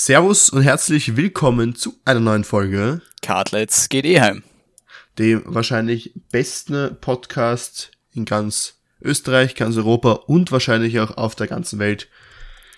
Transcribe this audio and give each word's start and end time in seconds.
Servus 0.00 0.48
und 0.48 0.62
herzlich 0.62 1.16
willkommen 1.16 1.74
zu 1.74 1.92
einer 2.04 2.20
neuen 2.20 2.44
Folge. 2.44 3.02
Cartlets 3.20 3.88
geht 3.88 4.04
eh 4.04 4.20
heim. 4.20 4.44
Dem 5.18 5.42
wahrscheinlich 5.44 6.12
besten 6.30 6.96
Podcast 7.00 7.90
in 8.14 8.24
ganz 8.24 8.76
Österreich, 9.02 9.56
ganz 9.56 9.76
Europa 9.76 10.12
und 10.12 10.52
wahrscheinlich 10.52 11.00
auch 11.00 11.16
auf 11.16 11.34
der 11.34 11.48
ganzen 11.48 11.80
Welt. 11.80 12.08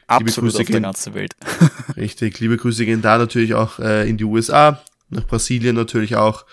Absolut 0.07 0.55
auf 0.55 0.65
gehen, 0.65 0.73
der 0.73 0.81
ganzen 0.81 1.13
Welt. 1.13 1.37
richtig, 1.97 2.41
liebe 2.41 2.57
Grüße 2.57 2.87
gehen 2.87 3.03
da 3.03 3.19
natürlich 3.19 3.53
auch 3.53 3.79
äh, 3.81 4.09
in 4.09 4.17
die 4.17 4.25
USA, 4.25 4.83
nach 5.11 5.27
Brasilien 5.27 5.77
natürlich 5.77 6.17
auch. 6.17 6.47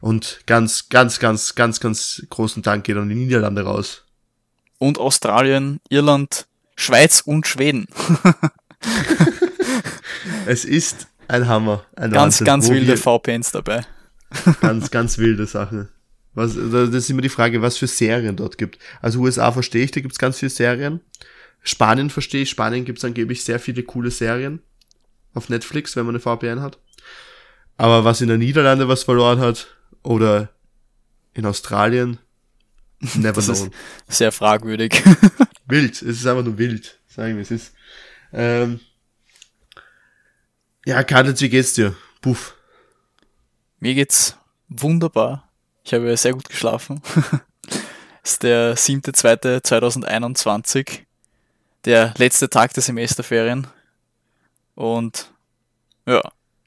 Und 0.00 0.42
ganz, 0.46 0.88
ganz, 0.88 1.18
ganz, 1.18 1.56
ganz, 1.56 1.80
ganz 1.80 2.24
großen 2.30 2.62
Dank 2.62 2.84
geht 2.84 2.96
an 2.96 3.08
die 3.08 3.16
Niederlande 3.16 3.62
raus. 3.62 4.04
Und 4.78 4.98
Australien, 4.98 5.80
Irland, 5.88 6.46
Schweiz 6.76 7.22
und 7.26 7.48
Schweden. 7.48 7.88
es 10.46 10.64
ist 10.64 11.08
ein 11.28 11.48
Hammer. 11.48 11.84
Ein 11.96 12.10
ganz, 12.10 12.40
Wahnsinn, 12.40 12.44
ganz 12.46 12.68
wilde 12.70 12.96
VPNs 12.96 13.52
dabei. 13.52 13.82
ganz, 14.60 14.90
ganz 14.90 15.18
wilde 15.18 15.46
Sachen. 15.46 15.88
Was, 16.34 16.54
das 16.54 16.90
ist 16.90 17.10
immer 17.10 17.22
die 17.22 17.28
Frage, 17.28 17.60
was 17.60 17.76
für 17.76 17.86
Serien 17.86 18.36
dort 18.36 18.56
gibt. 18.56 18.78
Also 19.00 19.20
USA 19.20 19.52
verstehe 19.52 19.84
ich, 19.84 19.90
da 19.90 20.00
gibt 20.00 20.12
es 20.12 20.18
ganz 20.18 20.38
viele 20.38 20.50
Serien. 20.50 21.00
Spanien 21.62 22.10
verstehe 22.10 22.42
ich, 22.42 22.50
Spanien 22.50 22.84
gibt 22.84 22.98
es 22.98 23.04
angeblich 23.04 23.44
sehr 23.44 23.60
viele 23.60 23.82
coole 23.82 24.10
Serien 24.10 24.60
auf 25.34 25.48
Netflix, 25.48 25.94
wenn 25.94 26.06
man 26.06 26.14
eine 26.14 26.20
VPN 26.20 26.60
hat. 26.60 26.78
Aber 27.76 28.04
was 28.04 28.20
in 28.20 28.28
der 28.28 28.38
Niederlande 28.38 28.88
was 28.88 29.04
verloren 29.04 29.40
hat, 29.40 29.68
oder 30.02 30.50
in 31.34 31.46
Australien, 31.46 32.18
never 33.14 33.34
das 33.34 33.46
known. 33.46 33.70
Ist 34.08 34.18
sehr 34.18 34.32
fragwürdig. 34.32 35.02
wild, 35.66 35.94
es 35.94 36.02
ist 36.02 36.26
einfach 36.26 36.44
nur 36.44 36.58
wild, 36.58 37.00
sagen 37.08 37.36
wir 37.36 37.42
es 37.42 37.50
ist. 37.50 37.72
Ähm, 38.32 38.80
ja, 40.84 41.02
Karl, 41.04 41.40
wie 41.40 41.48
geht's 41.48 41.74
dir? 41.74 41.94
Puff. 42.20 42.56
Mir 43.80 43.94
geht's 43.94 44.36
wunderbar. 44.68 45.48
Ich 45.84 45.94
habe 45.94 46.16
sehr 46.16 46.32
gut 46.32 46.48
geschlafen. 46.48 47.00
Es 48.24 48.34
ist 48.34 48.44
der 48.44 48.76
7.2.2021, 48.76 51.00
der 51.84 52.14
letzte 52.18 52.48
Tag 52.48 52.72
der 52.72 52.84
Semesterferien. 52.84 53.66
Und 54.76 55.32
ja, 56.06 56.22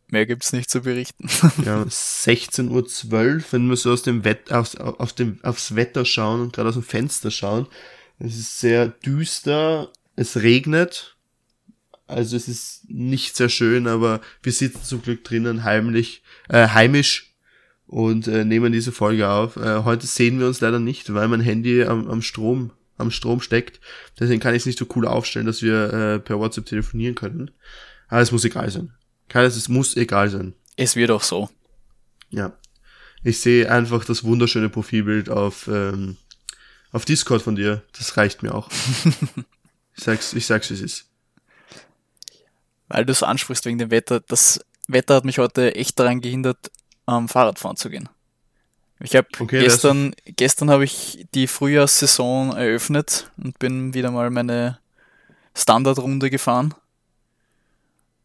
mehr 0.07 0.25
gibt's 0.25 0.51
nicht 0.51 0.69
zu 0.69 0.81
berichten. 0.81 1.29
Ja, 1.65 1.83
16.12 1.83 3.11
Uhr, 3.11 3.41
wenn 3.51 3.69
wir 3.69 3.77
so 3.77 3.93
aus 3.93 4.03
dem 4.03 4.25
Wett 4.25 4.51
aufs, 4.51 4.75
auf 4.75 5.13
dem, 5.13 5.39
aufs 5.43 5.75
Wetter 5.75 6.03
schauen 6.03 6.41
und 6.41 6.51
gerade 6.53 6.67
aus 6.69 6.75
dem 6.75 6.83
Fenster 6.83 7.31
schauen. 7.31 7.67
Es 8.19 8.37
ist 8.37 8.59
sehr 8.59 8.89
düster, 8.89 9.93
es 10.17 10.35
regnet, 10.37 11.14
also 12.07 12.35
es 12.35 12.47
ist 12.47 12.89
nicht 12.89 13.35
sehr 13.35 13.49
schön, 13.49 13.87
aber 13.87 14.21
wir 14.43 14.51
sitzen 14.51 14.83
zum 14.83 15.01
Glück 15.01 15.23
drinnen 15.23 15.63
heimlich, 15.63 16.23
äh, 16.49 16.67
heimisch 16.67 17.33
und 17.87 18.27
äh, 18.27 18.45
nehmen 18.45 18.71
diese 18.71 18.91
Folge 18.91 19.29
auf. 19.29 19.57
Äh, 19.57 19.83
heute 19.83 20.05
sehen 20.05 20.39
wir 20.39 20.47
uns 20.47 20.61
leider 20.61 20.79
nicht, 20.79 21.13
weil 21.13 21.27
mein 21.27 21.41
Handy 21.41 21.83
am, 21.83 22.07
am 22.09 22.21
Strom 22.21 22.71
am 22.97 23.11
Strom 23.11 23.41
steckt. 23.41 23.81
Deswegen 24.17 24.39
kann 24.39 24.53
ich 24.53 24.61
es 24.61 24.65
nicht 24.65 24.79
so 24.79 24.85
cool 24.95 25.05
aufstellen, 25.05 25.45
dass 25.45 25.61
wir 25.61 25.93
äh, 25.93 26.19
per 26.19 26.39
WhatsApp 26.39 26.65
telefonieren 26.65 27.15
können. 27.15 27.51
Aber 28.07 28.21
es 28.21 28.31
muss 28.31 28.45
egal 28.45 28.69
sein. 28.69 28.93
Keines, 29.27 29.57
es 29.57 29.67
muss 29.67 29.97
egal 29.97 30.29
sein. 30.29 30.53
Es 30.77 30.95
wird 30.95 31.11
auch 31.11 31.23
so. 31.23 31.49
Ja. 32.29 32.57
Ich 33.21 33.41
sehe 33.41 33.69
einfach 33.69 34.05
das 34.05 34.23
wunderschöne 34.23 34.69
Profilbild 34.69 35.29
auf, 35.29 35.67
ähm, 35.67 36.15
auf 36.91 37.03
Discord 37.03 37.41
von 37.41 37.57
dir. 37.57 37.83
Das 37.97 38.15
reicht 38.15 38.43
mir 38.43 38.53
auch. 38.53 38.69
ich 39.97 40.03
sag's, 40.03 40.33
ich 40.33 40.45
sag's, 40.45 40.69
wie 40.69 40.75
es 40.75 40.81
ist 40.81 41.09
weil 42.87 43.05
du 43.05 43.11
es 43.11 43.23
ansprichst 43.23 43.65
wegen 43.65 43.77
dem 43.77 43.91
Wetter. 43.91 44.19
Das 44.19 44.63
Wetter 44.87 45.15
hat 45.15 45.25
mich 45.25 45.39
heute 45.39 45.75
echt 45.75 45.99
daran 45.99 46.21
gehindert, 46.21 46.71
am 47.05 47.27
Fahrradfahren 47.27 47.77
zu 47.77 47.89
gehen. 47.89 48.09
Ich 48.99 49.15
habe 49.15 49.27
okay, 49.39 49.59
gestern, 49.59 50.15
gestern 50.25 50.69
habe 50.69 50.85
ich 50.85 51.25
die 51.33 51.47
Frühjahrssaison 51.47 52.55
eröffnet 52.55 53.31
und 53.37 53.59
bin 53.59 53.93
wieder 53.93 54.09
mal 54.11 54.29
meine 54.29 54.79
Standardrunde 55.53 56.29
gefahren. 56.29 56.73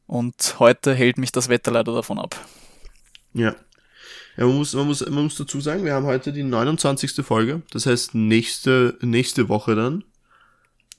Und 0.07 0.57
heute 0.59 0.95
hält 0.95 1.19
mich 1.19 1.33
das 1.33 1.49
Wetter 1.49 1.71
leider 1.71 1.95
davon 1.95 2.19
ab. 2.19 2.37
Ja. 3.33 3.55
Ja, 4.37 4.47
man 4.47 4.57
muss, 4.57 4.73
man 4.75 4.87
muss, 4.87 5.05
man 5.09 5.25
muss 5.25 5.37
dazu 5.37 5.61
sagen, 5.61 5.85
wir 5.85 5.93
haben 5.93 6.07
heute 6.07 6.33
die 6.33 6.43
29. 6.43 7.25
Folge. 7.25 7.63
Das 7.73 7.87
heißt, 7.87 8.15
nächste, 8.15 8.97
nächste 9.03 9.49
Woche 9.49 9.75
dann 9.75 10.05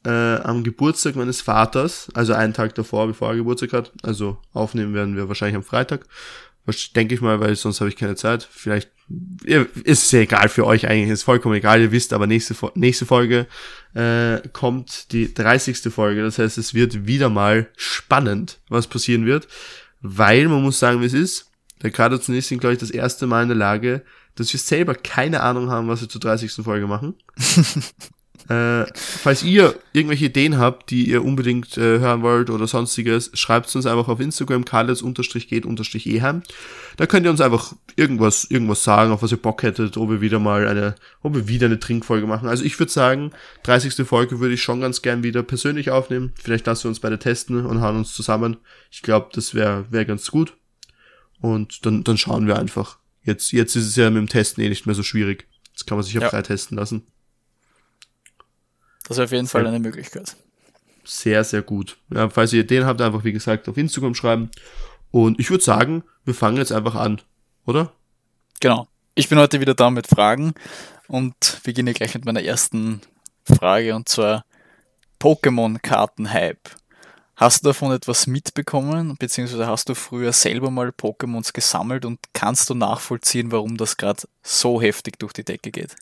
äh, 0.05 0.35
am 0.35 0.63
Geburtstag 0.63 1.15
meines 1.15 1.41
Vaters, 1.41 2.09
also 2.13 2.33
einen 2.33 2.53
Tag 2.53 2.75
davor, 2.75 3.07
bevor 3.07 3.29
er 3.29 3.35
Geburtstag 3.35 3.73
hat. 3.73 3.91
Also 4.03 4.37
aufnehmen 4.53 4.93
werden 4.93 5.15
wir 5.15 5.27
wahrscheinlich 5.27 5.55
am 5.55 5.63
Freitag. 5.63 6.05
Denke 6.95 7.15
ich 7.15 7.21
mal, 7.21 7.39
weil 7.39 7.55
sonst 7.55 7.81
habe 7.81 7.89
ich 7.89 7.97
keine 7.97 8.15
Zeit. 8.15 8.47
Vielleicht 8.49 8.91
ist 9.83 10.03
es 10.05 10.11
ja 10.11 10.19
egal 10.19 10.47
für 10.47 10.65
euch 10.65 10.87
eigentlich, 10.87 11.09
ist 11.09 11.23
vollkommen 11.23 11.55
egal, 11.55 11.81
ihr 11.81 11.91
wisst, 11.91 12.13
aber 12.13 12.27
nächste, 12.27 12.55
nächste 12.75 13.05
Folge 13.05 13.47
äh, 13.93 14.39
kommt 14.53 15.11
die 15.11 15.33
30. 15.33 15.91
Folge. 15.91 16.21
Das 16.21 16.37
heißt, 16.37 16.57
es 16.57 16.73
wird 16.73 17.07
wieder 17.07 17.29
mal 17.29 17.67
spannend, 17.75 18.59
was 18.69 18.87
passieren 18.87 19.25
wird, 19.25 19.47
weil 20.01 20.47
man 20.47 20.61
muss 20.61 20.79
sagen, 20.79 21.01
wie 21.01 21.05
es 21.05 21.13
ist. 21.13 21.51
Der 21.81 21.91
Kader 21.91 22.21
zunächst 22.21 22.49
sind, 22.49 22.59
glaube 22.59 22.73
ich, 22.73 22.79
das 22.79 22.91
erste 22.91 23.25
Mal 23.25 23.41
in 23.43 23.49
der 23.49 23.57
Lage, 23.57 24.03
dass 24.35 24.53
wir 24.53 24.59
selber 24.59 24.93
keine 24.93 25.41
Ahnung 25.41 25.69
haben, 25.69 25.87
was 25.87 26.01
wir 26.01 26.09
zur 26.09 26.21
30. 26.21 26.63
Folge 26.63 26.87
machen. 26.87 27.15
Äh, 28.51 28.85
falls 28.95 29.43
ihr 29.43 29.79
irgendwelche 29.93 30.25
Ideen 30.25 30.57
habt, 30.57 30.89
die 30.89 31.09
ihr 31.09 31.23
unbedingt 31.23 31.77
äh, 31.77 31.99
hören 31.99 32.21
wollt 32.21 32.49
oder 32.49 32.67
sonstiges, 32.67 33.31
schreibt 33.33 33.73
uns 33.73 33.85
einfach 33.85 34.09
auf 34.09 34.19
Instagram, 34.19 34.65
karles-geht-eheim. 34.65 36.43
Da 36.97 37.05
könnt 37.05 37.25
ihr 37.25 37.31
uns 37.31 37.39
einfach 37.39 37.73
irgendwas, 37.95 38.43
irgendwas 38.43 38.83
sagen, 38.83 39.13
auf 39.13 39.23
was 39.23 39.31
ihr 39.31 39.37
Bock 39.37 39.63
hättet, 39.63 39.95
ob 39.95 40.09
wir 40.09 40.19
wieder 40.19 40.39
mal 40.39 40.67
eine, 40.67 40.95
ob 41.21 41.35
wir 41.35 41.47
wieder 41.47 41.67
eine 41.67 41.79
Trinkfolge 41.79 42.27
machen. 42.27 42.49
Also 42.49 42.65
ich 42.65 42.77
würde 42.77 42.91
sagen, 42.91 43.31
30. 43.63 44.05
Folge 44.05 44.41
würde 44.41 44.55
ich 44.55 44.61
schon 44.61 44.81
ganz 44.81 45.01
gern 45.01 45.23
wieder 45.23 45.43
persönlich 45.43 45.89
aufnehmen. 45.89 46.33
Vielleicht 46.35 46.65
lassen 46.65 46.85
wir 46.85 46.89
uns 46.89 46.99
beide 46.99 47.19
testen 47.19 47.65
und 47.65 47.79
hauen 47.79 47.95
uns 47.95 48.13
zusammen. 48.13 48.57
Ich 48.89 49.01
glaube, 49.01 49.29
das 49.31 49.55
wäre 49.55 49.85
wär 49.91 50.03
ganz 50.03 50.29
gut. 50.29 50.57
Und 51.39 51.85
dann, 51.85 52.03
dann 52.03 52.17
schauen 52.17 52.47
wir 52.47 52.59
einfach. 52.59 52.97
Jetzt, 53.23 53.53
jetzt 53.53 53.77
ist 53.77 53.87
es 53.87 53.95
ja 53.95 54.09
mit 54.09 54.19
dem 54.19 54.27
Testen 54.27 54.61
eh 54.61 54.67
nicht 54.67 54.87
mehr 54.87 54.95
so 54.95 55.03
schwierig. 55.03 55.47
Jetzt 55.69 55.87
kann 55.87 55.97
man 55.97 56.03
sich 56.03 56.15
ja. 56.15 56.27
drei 56.27 56.41
testen 56.41 56.77
lassen. 56.77 57.07
Das 59.07 59.17
ist 59.17 59.23
auf 59.23 59.31
jeden 59.31 59.47
Fall 59.47 59.65
eine 59.65 59.79
Möglichkeit. 59.79 60.35
Sehr, 61.03 61.43
sehr 61.43 61.61
gut. 61.61 61.97
Ja, 62.13 62.29
falls 62.29 62.53
ihr 62.53 62.61
Ideen 62.61 62.85
habt, 62.85 63.01
einfach 63.01 63.23
wie 63.23 63.31
gesagt 63.31 63.67
auf 63.67 63.77
Instagram 63.77 64.15
schreiben. 64.15 64.51
Und 65.09 65.39
ich 65.39 65.49
würde 65.49 65.63
sagen, 65.63 66.03
wir 66.25 66.35
fangen 66.35 66.57
jetzt 66.57 66.71
einfach 66.71 66.95
an, 66.95 67.21
oder? 67.65 67.91
Genau. 68.59 68.87
Ich 69.15 69.27
bin 69.27 69.39
heute 69.39 69.59
wieder 69.59 69.73
da 69.73 69.89
mit 69.89 70.07
Fragen 70.07 70.53
und 71.07 71.59
beginne 71.63 71.93
gleich 71.93 72.13
mit 72.13 72.23
meiner 72.23 72.43
ersten 72.43 73.01
Frage 73.43 73.95
und 73.95 74.07
zwar 74.07 74.45
Pokémon-Karten-Hype. 75.19 76.69
Hast 77.35 77.63
du 77.63 77.69
davon 77.69 77.91
etwas 77.91 78.27
mitbekommen, 78.27 79.15
beziehungsweise 79.17 79.67
hast 79.67 79.89
du 79.89 79.95
früher 79.95 80.31
selber 80.31 80.69
mal 80.69 80.89
Pokémons 80.89 81.53
gesammelt 81.53 82.05
und 82.05 82.19
kannst 82.33 82.69
du 82.69 82.75
nachvollziehen, 82.75 83.51
warum 83.51 83.77
das 83.77 83.97
gerade 83.97 84.23
so 84.43 84.81
heftig 84.81 85.19
durch 85.19 85.33
die 85.33 85.43
Decke 85.43 85.71
geht? 85.71 85.95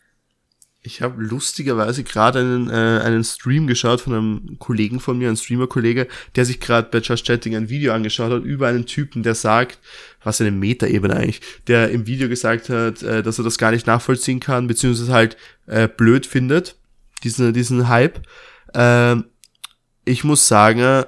Ich 0.82 1.02
habe 1.02 1.22
lustigerweise 1.22 2.06
gerade 2.06 2.40
einen, 2.40 2.70
äh, 2.70 3.02
einen 3.04 3.26
Stream 3.26 3.68
geschaut 3.68 4.00
von 4.00 4.14
einem 4.14 4.60
Kollegen 4.60 5.02
von 5.02 5.18
mir, 5.18 5.28
einem 5.28 5.36
Streamer-Kollege, 5.36 6.08
der 6.36 6.46
sich 6.46 6.62
gerade 6.62 6.88
bei 6.90 7.00
Just 7.00 7.26
Chatting 7.26 7.54
ein 7.56 7.68
Video 7.70 7.92
angeschaut 7.94 8.32
hat 8.32 8.44
über 8.44 8.68
einen 8.68 8.86
Typen, 8.86 9.22
der 9.22 9.36
sagt, 9.36 9.80
was 10.24 10.40
eine 10.40 10.52
Metaebene 10.52 11.16
eigentlich, 11.16 11.42
der 11.68 11.92
im 11.92 12.08
Video 12.08 12.30
gesagt 12.30 12.70
hat, 12.70 13.04
äh, 13.04 13.22
dass 13.22 13.38
er 13.38 13.44
das 13.44 13.58
gar 13.58 13.72
nicht 13.72 13.88
nachvollziehen 13.88 14.40
kann, 14.40 14.68
beziehungsweise 14.68 15.12
halt 15.12 15.36
äh, 15.68 15.90
blöd 15.90 16.26
findet, 16.26 16.78
diesen, 17.26 17.54
diesen 17.54 17.90
Hype. 17.90 18.22
Äh, 18.74 19.18
ich 20.06 20.24
muss 20.24 20.48
sagen, 20.48 21.04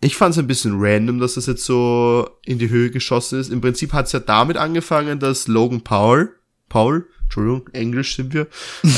ich 0.00 0.16
fand 0.16 0.32
es 0.32 0.38
ein 0.38 0.46
bisschen 0.46 0.76
random, 0.78 1.20
dass 1.20 1.34
das 1.34 1.46
jetzt 1.46 1.64
so 1.64 2.30
in 2.46 2.58
die 2.58 2.70
Höhe 2.70 2.90
geschossen 2.90 3.40
ist. 3.40 3.50
Im 3.50 3.60
Prinzip 3.60 3.92
hat 3.92 4.06
es 4.06 4.12
ja 4.12 4.20
damit 4.20 4.56
angefangen, 4.56 5.18
dass 5.18 5.48
Logan 5.48 5.82
Paul, 5.82 6.34
Paul, 6.68 7.06
Entschuldigung, 7.26 7.68
Englisch 7.72 8.16
sind 8.16 8.32
wir, 8.32 8.46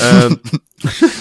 ähm, 0.03 0.39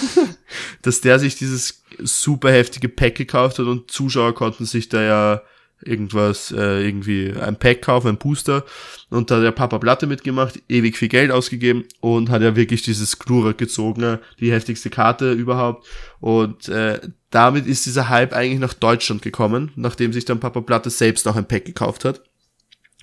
dass 0.82 1.00
der 1.00 1.18
sich 1.18 1.36
dieses 1.36 1.82
super 1.98 2.52
heftige 2.52 2.88
Pack 2.88 3.16
gekauft 3.16 3.58
hat 3.58 3.66
und 3.66 3.90
Zuschauer 3.90 4.34
konnten 4.34 4.66
sich 4.66 4.88
da 4.88 5.02
ja 5.02 5.42
irgendwas, 5.84 6.50
äh, 6.50 6.84
irgendwie 6.84 7.32
ein 7.32 7.58
Pack 7.58 7.82
kaufen, 7.82 8.08
ein 8.08 8.18
Booster. 8.18 8.64
Und 9.10 9.30
da 9.30 9.36
hat 9.36 9.44
der 9.44 9.52
Papa 9.52 9.78
Platte 9.78 10.06
mitgemacht, 10.06 10.60
ewig 10.68 10.96
viel 10.96 11.08
Geld 11.08 11.30
ausgegeben 11.30 11.84
und 12.00 12.30
hat 12.30 12.42
ja 12.42 12.56
wirklich 12.56 12.82
dieses 12.82 13.18
Glurak 13.18 13.58
gezogen, 13.58 14.18
die 14.40 14.52
heftigste 14.52 14.90
Karte 14.90 15.32
überhaupt. 15.32 15.86
Und 16.20 16.68
äh, 16.68 17.00
damit 17.30 17.66
ist 17.66 17.86
dieser 17.86 18.08
Hype 18.08 18.32
eigentlich 18.32 18.60
nach 18.60 18.74
Deutschland 18.74 19.22
gekommen, 19.22 19.70
nachdem 19.76 20.12
sich 20.12 20.24
dann 20.24 20.40
Papa 20.40 20.60
Platte 20.60 20.90
selbst 20.90 21.28
auch 21.28 21.36
ein 21.36 21.48
Pack 21.48 21.64
gekauft 21.64 22.04
hat. 22.04 22.22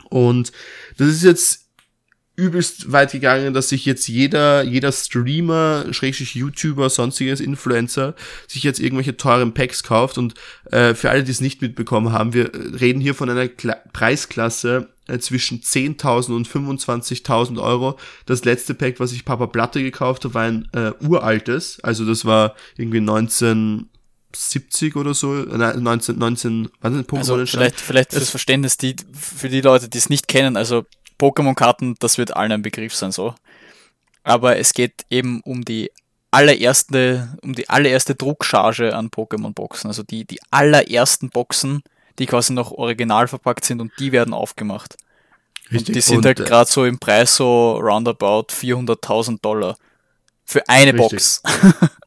Und 0.09 0.51
das 0.97 1.07
ist 1.07 1.23
jetzt 1.23 1.64
übelst 2.35 2.91
weit 2.91 3.11
gegangen, 3.11 3.53
dass 3.53 3.69
sich 3.69 3.85
jetzt 3.85 4.07
jeder, 4.07 4.63
jeder 4.63 4.91
Streamer, 4.91 5.85
Schrägstrich 5.91 6.35
YouTuber, 6.35 6.89
sonstiges 6.89 7.39
Influencer, 7.39 8.15
sich 8.47 8.63
jetzt 8.63 8.79
irgendwelche 8.79 9.17
teuren 9.17 9.53
Packs 9.53 9.83
kauft. 9.83 10.17
Und 10.17 10.33
äh, 10.71 10.93
für 10.93 11.09
alle, 11.09 11.23
die 11.23 11.31
es 11.31 11.41
nicht 11.41 11.61
mitbekommen 11.61 12.11
haben, 12.11 12.33
wir 12.33 12.51
reden 12.53 12.99
hier 12.99 13.15
von 13.15 13.29
einer 13.29 13.47
Kla 13.47 13.77
Preisklasse 13.93 14.89
äh, 15.07 15.19
zwischen 15.19 15.61
10.000 15.61 16.35
und 16.35 16.47
25.000 16.47 17.61
Euro. 17.61 17.97
Das 18.25 18.43
letzte 18.43 18.73
Pack, 18.73 18.99
was 18.99 19.13
ich 19.13 19.23
Papa 19.23 19.47
Platte 19.47 19.81
gekauft 19.81 20.25
habe, 20.25 20.33
war 20.33 20.43
ein 20.43 20.67
äh, 20.73 20.91
uraltes, 20.99 21.79
also 21.83 22.05
das 22.05 22.25
war 22.25 22.55
irgendwie 22.77 23.01
19 23.01 23.89
70 24.37 24.97
oder 24.97 25.13
so, 25.13 25.31
nein, 25.33 25.81
19, 25.81 26.17
19, 26.17 26.69
was 26.81 26.93
ist 26.93 27.09
Pokémon 27.09 27.17
also 27.17 27.45
vielleicht, 27.45 27.79
vielleicht 27.79 28.11
fürs 28.11 28.29
Verständnis, 28.29 28.75
die, 28.75 28.97
für 29.13 29.47
die 29.47 29.61
Leute, 29.61 29.87
die 29.87 29.97
es 29.97 30.09
nicht 30.09 30.27
kennen, 30.27 30.57
also 30.57 30.85
Pokémon-Karten, 31.17 31.95
das 31.99 32.17
wird 32.17 32.35
allen 32.35 32.51
ein 32.51 32.61
Begriff 32.61 32.95
sein, 32.95 33.11
so. 33.11 33.35
Aber 34.23 34.57
es 34.57 34.73
geht 34.73 35.05
eben 35.09 35.41
um 35.41 35.63
die 35.63 35.91
allererste, 36.31 37.37
um 37.41 37.53
die 37.53 37.69
allererste 37.69 38.15
Druckcharge 38.15 38.95
an 38.95 39.09
Pokémon-Boxen. 39.09 39.87
Also 39.87 40.03
die, 40.03 40.25
die 40.25 40.39
allerersten 40.51 41.29
Boxen, 41.29 41.83
die 42.19 42.25
quasi 42.25 42.53
noch 42.53 42.71
original 42.71 43.27
verpackt 43.27 43.65
sind 43.65 43.81
und 43.81 43.91
die 43.99 44.11
werden 44.11 44.33
aufgemacht. 44.33 44.97
Richtig. 45.71 45.87
Und 45.87 45.95
die 45.95 46.01
sind 46.01 46.17
und, 46.17 46.25
halt 46.25 46.39
äh, 46.39 46.43
gerade 46.43 46.69
so 46.69 46.85
im 46.85 46.99
Preis 46.99 47.35
so 47.35 47.77
roundabout 47.77 48.47
400.000 48.49 49.41
Dollar. 49.41 49.77
Für 50.43 50.67
eine 50.67 50.93
richtig. 50.93 51.09
Box. 51.09 51.41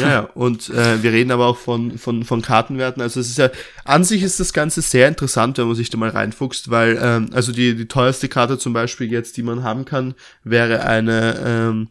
Ja, 0.00 0.08
ja. 0.08 0.20
und 0.34 0.70
äh, 0.70 1.02
wir 1.02 1.12
reden 1.12 1.30
aber 1.30 1.46
auch 1.46 1.56
von, 1.56 1.98
von, 1.98 2.24
von 2.24 2.42
Kartenwerten. 2.42 3.02
Also 3.02 3.20
es 3.20 3.28
ist 3.28 3.38
ja, 3.38 3.50
an 3.84 4.04
sich 4.04 4.22
ist 4.22 4.40
das 4.40 4.52
Ganze 4.52 4.82
sehr 4.82 5.08
interessant, 5.08 5.58
wenn 5.58 5.66
man 5.66 5.76
sich 5.76 5.90
da 5.90 5.98
mal 5.98 6.10
reinfuchst, 6.10 6.70
weil, 6.70 6.98
ähm, 7.00 7.30
also 7.32 7.52
die, 7.52 7.74
die 7.74 7.86
teuerste 7.86 8.28
Karte 8.28 8.58
zum 8.58 8.72
Beispiel 8.72 9.10
jetzt, 9.10 9.36
die 9.36 9.42
man 9.42 9.62
haben 9.62 9.84
kann, 9.84 10.14
wäre 10.44 10.84
eine 10.84 11.42
ähm, 11.44 11.88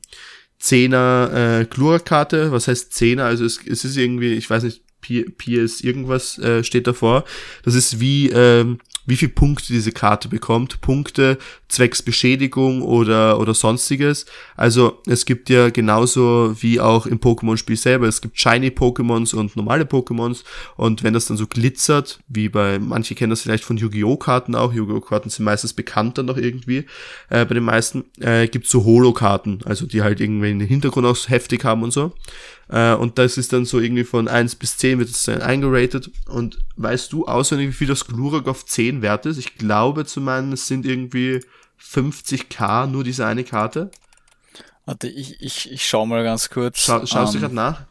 10er 0.61 1.61
äh, 1.61 1.65
Glura-Karte. 1.65 2.51
Was 2.51 2.67
heißt 2.67 2.93
10er? 2.93 3.23
Also 3.23 3.45
es, 3.45 3.59
es 3.65 3.85
ist 3.85 3.97
irgendwie, 3.97 4.33
ich 4.33 4.49
weiß 4.49 4.63
nicht, 4.63 4.81
PS 5.01 5.81
irgendwas 5.81 6.37
äh, 6.39 6.63
steht 6.63 6.87
davor. 6.87 7.23
Das 7.63 7.75
ist 7.75 7.99
wie 7.99 8.29
ähm, 8.29 8.79
wie 9.07 9.15
viel 9.15 9.29
Punkte 9.29 9.73
diese 9.73 9.91
Karte 9.91 10.27
bekommt. 10.27 10.81
Punkte 10.81 11.39
zwecks 11.69 12.03
Beschädigung 12.03 12.81
oder, 12.83 13.39
oder 13.39 13.53
sonstiges. 13.53 14.25
Also 14.55 15.01
es 15.07 15.25
gibt 15.25 15.49
ja 15.49 15.69
genauso 15.69 16.55
wie 16.61 16.79
auch 16.79 17.05
im 17.07 17.19
Pokémon-Spiel 17.19 17.77
selber, 17.77 18.07
es 18.07 18.21
gibt 18.21 18.37
Shiny 18.37 18.67
Pokémons 18.67 19.33
und 19.33 19.55
normale 19.55 19.85
Pokémons 19.85 20.43
und 20.75 21.03
wenn 21.03 21.13
das 21.13 21.25
dann 21.25 21.37
so 21.37 21.47
glitzert, 21.47 22.19
wie 22.27 22.49
bei, 22.49 22.79
manche 22.79 23.15
kennen 23.15 23.29
das 23.31 23.41
vielleicht 23.41 23.63
von 23.63 23.77
Yu-Gi-Oh! 23.77 24.17
Karten 24.17 24.55
auch, 24.55 24.73
Yu-Gi-Oh! 24.73 25.01
Karten 25.01 25.29
sind 25.29 25.45
meistens 25.45 25.73
bekannt 25.73 26.17
dann 26.17 26.25
noch 26.25 26.37
irgendwie, 26.37 26.85
äh, 27.29 27.45
bei 27.45 27.53
den 27.53 27.63
meisten, 27.63 28.05
äh, 28.19 28.47
gibt 28.47 28.67
so 28.67 28.83
Holo-Karten, 28.83 29.61
also 29.65 29.85
die 29.85 30.01
halt 30.01 30.19
irgendwie 30.19 30.47
einen 30.47 30.67
Hintergrund 30.67 31.07
auch 31.07 31.17
heftig 31.29 31.63
haben 31.63 31.83
und 31.83 31.91
so. 31.91 32.13
Äh, 32.69 32.93
und 32.93 33.17
das 33.17 33.37
ist 33.37 33.53
dann 33.53 33.65
so 33.65 33.79
irgendwie 33.79 34.03
von 34.03 34.27
1 34.27 34.55
bis 34.55 34.77
10 34.77 34.99
wird 34.99 35.09
es 35.09 35.23
dann 35.23 35.41
eingeratet. 35.41 36.11
Und 36.27 36.59
weißt 36.75 37.11
du 37.13 37.25
auswendig, 37.25 37.69
wie 37.69 37.73
viel 37.73 37.87
das 37.87 38.05
Glurak 38.05 38.47
auf 38.47 38.65
10 38.65 39.01
wert 39.01 39.25
ist? 39.25 39.37
Ich 39.37 39.55
glaube 39.55 40.05
zu 40.05 40.21
meinen, 40.21 40.53
es 40.53 40.67
sind 40.67 40.85
irgendwie 40.85 41.41
50k 41.81 42.87
nur 42.87 43.03
diese 43.03 43.25
eine 43.25 43.43
Karte. 43.43 43.91
Warte, 44.85 45.07
ich, 45.07 45.41
ich, 45.41 45.71
ich 45.71 45.87
schau 45.87 46.05
mal 46.05 46.23
ganz 46.23 46.49
kurz. 46.49 46.79
Schau, 46.79 47.05
schaust 47.05 47.33
um, 47.35 47.39
du 47.41 47.45
ähm, 47.45 47.55
gerade 47.55 47.55
nach? 47.55 47.81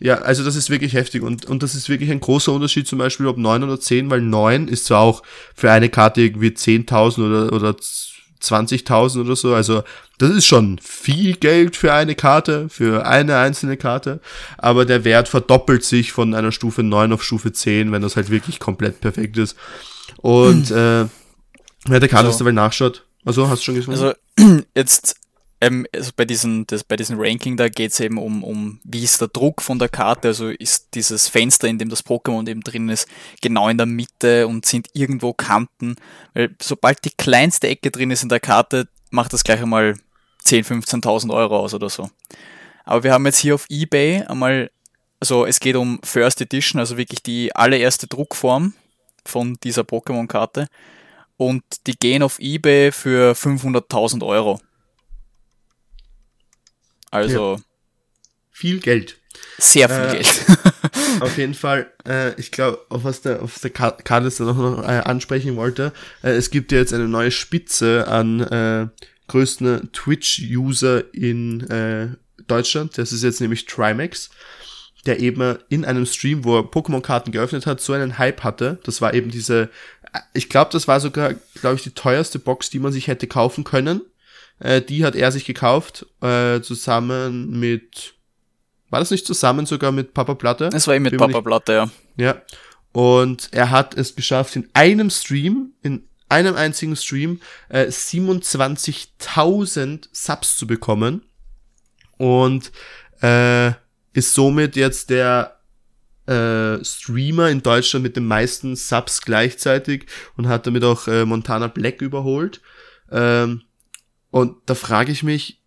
Ja, 0.00 0.16
also 0.16 0.44
das 0.44 0.56
ist 0.56 0.70
wirklich 0.70 0.94
heftig 0.94 1.22
und, 1.22 1.44
und 1.44 1.62
das 1.62 1.74
ist 1.74 1.88
wirklich 1.88 2.10
ein 2.10 2.20
großer 2.20 2.52
Unterschied 2.52 2.88
zum 2.88 2.98
Beispiel 2.98 3.26
ob 3.26 3.36
9 3.36 3.62
oder 3.62 3.78
10, 3.78 4.10
weil 4.10 4.22
9 4.22 4.66
ist 4.66 4.86
zwar 4.86 5.00
auch 5.00 5.22
für 5.54 5.70
eine 5.70 5.90
Karte 5.90 6.22
irgendwie 6.22 6.48
10.000 6.48 7.26
oder, 7.26 7.52
oder 7.52 7.76
20.000 8.42 9.20
oder 9.20 9.36
so. 9.36 9.54
Also 9.54 9.82
das 10.18 10.30
ist 10.30 10.46
schon 10.46 10.78
viel 10.78 11.36
Geld 11.36 11.76
für 11.76 11.92
eine 11.92 12.14
Karte, 12.14 12.68
für 12.68 13.06
eine 13.06 13.36
einzelne 13.36 13.76
Karte. 13.76 14.20
Aber 14.58 14.84
der 14.84 15.04
Wert 15.04 15.28
verdoppelt 15.28 15.84
sich 15.84 16.12
von 16.12 16.34
einer 16.34 16.52
Stufe 16.52 16.82
9 16.82 17.12
auf 17.12 17.22
Stufe 17.22 17.52
10, 17.52 17.92
wenn 17.92 18.02
das 18.02 18.16
halt 18.16 18.30
wirklich 18.30 18.58
komplett 18.60 19.00
perfekt 19.00 19.36
ist. 19.38 19.56
Und 20.18 20.70
äh, 20.70 21.06
wer 21.86 22.00
der 22.00 22.08
Karte 22.08 22.32
so. 22.32 22.44
nachschaut. 22.50 23.04
Also 23.24 23.48
hast 23.48 23.60
du 23.60 23.64
schon 23.66 23.74
gesehen? 23.76 23.92
Also 23.92 24.12
jetzt 24.74 25.16
ähm, 25.60 25.86
also 25.94 26.12
bei 26.16 26.24
diesem, 26.24 26.66
das, 26.66 26.84
bei 26.84 26.96
diesem 26.96 27.20
Ranking, 27.20 27.56
da 27.56 27.68
geht 27.68 27.92
es 27.92 28.00
eben 28.00 28.18
um, 28.18 28.42
um, 28.42 28.80
wie 28.84 29.04
ist 29.04 29.20
der 29.20 29.28
Druck 29.28 29.60
von 29.60 29.78
der 29.78 29.88
Karte, 29.88 30.28
also 30.28 30.48
ist 30.48 30.94
dieses 30.94 31.28
Fenster, 31.28 31.68
in 31.68 31.78
dem 31.78 31.90
das 31.90 32.04
Pokémon 32.04 32.48
eben 32.48 32.62
drin 32.62 32.88
ist, 32.88 33.06
genau 33.42 33.68
in 33.68 33.76
der 33.76 33.86
Mitte 33.86 34.46
und 34.46 34.64
sind 34.64 34.88
irgendwo 34.94 35.34
Kanten, 35.34 35.96
weil 36.32 36.54
sobald 36.62 37.04
die 37.04 37.10
kleinste 37.10 37.68
Ecke 37.68 37.90
drin 37.90 38.10
ist 38.10 38.22
in 38.22 38.30
der 38.30 38.40
Karte, 38.40 38.88
macht 39.10 39.32
das 39.32 39.44
gleich 39.44 39.60
einmal 39.60 39.96
10.000, 40.46 40.84
15.000 41.02 41.34
Euro 41.34 41.58
aus 41.58 41.74
oder 41.74 41.90
so. 41.90 42.10
Aber 42.84 43.04
wir 43.04 43.12
haben 43.12 43.26
jetzt 43.26 43.38
hier 43.38 43.54
auf 43.54 43.66
Ebay 43.68 44.24
einmal, 44.26 44.70
also 45.20 45.44
es 45.44 45.60
geht 45.60 45.76
um 45.76 46.00
First 46.02 46.40
Edition, 46.40 46.80
also 46.80 46.96
wirklich 46.96 47.22
die 47.22 47.54
allererste 47.54 48.06
Druckform 48.06 48.72
von 49.26 49.58
dieser 49.62 49.82
Pokémon-Karte 49.82 50.68
und 51.36 51.62
die 51.86 51.98
gehen 51.98 52.22
auf 52.22 52.38
Ebay 52.38 52.92
für 52.92 53.32
500.000 53.32 54.26
Euro. 54.26 54.58
Also. 57.10 57.56
Ja. 57.56 57.62
Viel 58.50 58.80
Geld. 58.80 59.16
Sehr 59.58 59.88
viel 59.88 60.08
äh, 60.08 60.12
Geld. 60.12 60.46
auf 61.20 61.38
jeden 61.38 61.54
Fall, 61.54 61.90
äh, 62.06 62.38
ich 62.38 62.50
glaube, 62.50 62.78
auf 62.88 63.04
was 63.04 63.22
der, 63.22 63.42
auf 63.42 63.58
der 63.58 63.70
Karte 63.70 64.24
jetzt 64.24 64.40
noch, 64.40 64.82
äh, 64.82 65.00
ansprechen 65.04 65.56
wollte, 65.56 65.92
äh, 66.22 66.30
es 66.30 66.50
gibt 66.50 66.72
ja 66.72 66.78
jetzt 66.78 66.92
eine 66.92 67.08
neue 67.08 67.30
Spitze 67.30 68.06
an 68.08 68.40
äh, 68.40 68.88
größten 69.28 69.92
Twitch-User 69.92 71.14
in 71.14 71.60
äh, 71.70 72.08
Deutschland. 72.46 72.98
Das 72.98 73.12
ist 73.12 73.22
jetzt 73.22 73.40
nämlich 73.40 73.66
Trimax, 73.66 74.30
der 75.06 75.20
eben 75.20 75.56
in 75.68 75.84
einem 75.84 76.04
Stream, 76.04 76.44
wo 76.44 76.58
er 76.58 76.64
Pokémon-Karten 76.64 77.32
geöffnet 77.32 77.66
hat, 77.66 77.80
so 77.80 77.92
einen 77.92 78.18
Hype 78.18 78.42
hatte. 78.42 78.78
Das 78.84 79.00
war 79.00 79.14
eben 79.14 79.30
diese, 79.30 79.70
ich 80.34 80.48
glaube, 80.48 80.72
das 80.72 80.88
war 80.88 81.00
sogar, 81.00 81.34
glaube 81.60 81.76
ich, 81.76 81.82
die 81.82 81.94
teuerste 81.94 82.38
Box, 82.38 82.70
die 82.70 82.80
man 82.80 82.92
sich 82.92 83.06
hätte 83.06 83.26
kaufen 83.26 83.64
können. 83.64 84.02
Äh, 84.60 84.82
die 84.82 85.04
hat 85.04 85.16
er 85.16 85.32
sich 85.32 85.44
gekauft, 85.44 86.06
äh, 86.20 86.60
zusammen 86.60 87.58
mit, 87.58 88.14
war 88.90 89.00
das 89.00 89.10
nicht 89.10 89.26
zusammen 89.26 89.66
sogar 89.66 89.90
mit 89.90 90.14
Papa 90.14 90.34
Platte? 90.34 90.70
Es 90.72 90.86
war 90.86 90.94
eben 90.94 91.02
mit 91.04 91.16
Papa 91.16 91.40
Platte, 91.40 91.72
ja. 91.72 91.90
Ja. 92.16 92.40
Und 92.92 93.48
er 93.52 93.70
hat 93.70 93.96
es 93.96 94.14
geschafft, 94.14 94.54
in 94.56 94.68
einem 94.74 95.08
Stream, 95.10 95.72
in 95.82 96.06
einem 96.28 96.56
einzigen 96.56 96.96
Stream, 96.96 97.40
äh, 97.68 97.86
27.000 97.86 100.08
Subs 100.12 100.56
zu 100.56 100.66
bekommen. 100.66 101.22
Und 102.18 102.72
äh, 103.22 103.68
ist 104.12 104.34
somit 104.34 104.74
jetzt 104.76 105.08
der 105.10 105.60
äh, 106.26 106.84
Streamer 106.84 107.48
in 107.48 107.62
Deutschland 107.62 108.02
mit 108.02 108.16
den 108.16 108.26
meisten 108.26 108.76
Subs 108.76 109.22
gleichzeitig 109.22 110.04
und 110.36 110.48
hat 110.48 110.66
damit 110.66 110.84
auch 110.84 111.08
äh, 111.08 111.24
Montana 111.24 111.68
Black 111.68 112.02
überholt. 112.02 112.60
Ähm, 113.10 113.62
und 114.30 114.56
da 114.66 114.74
frage 114.74 115.12
ich 115.12 115.22
mich, 115.22 115.60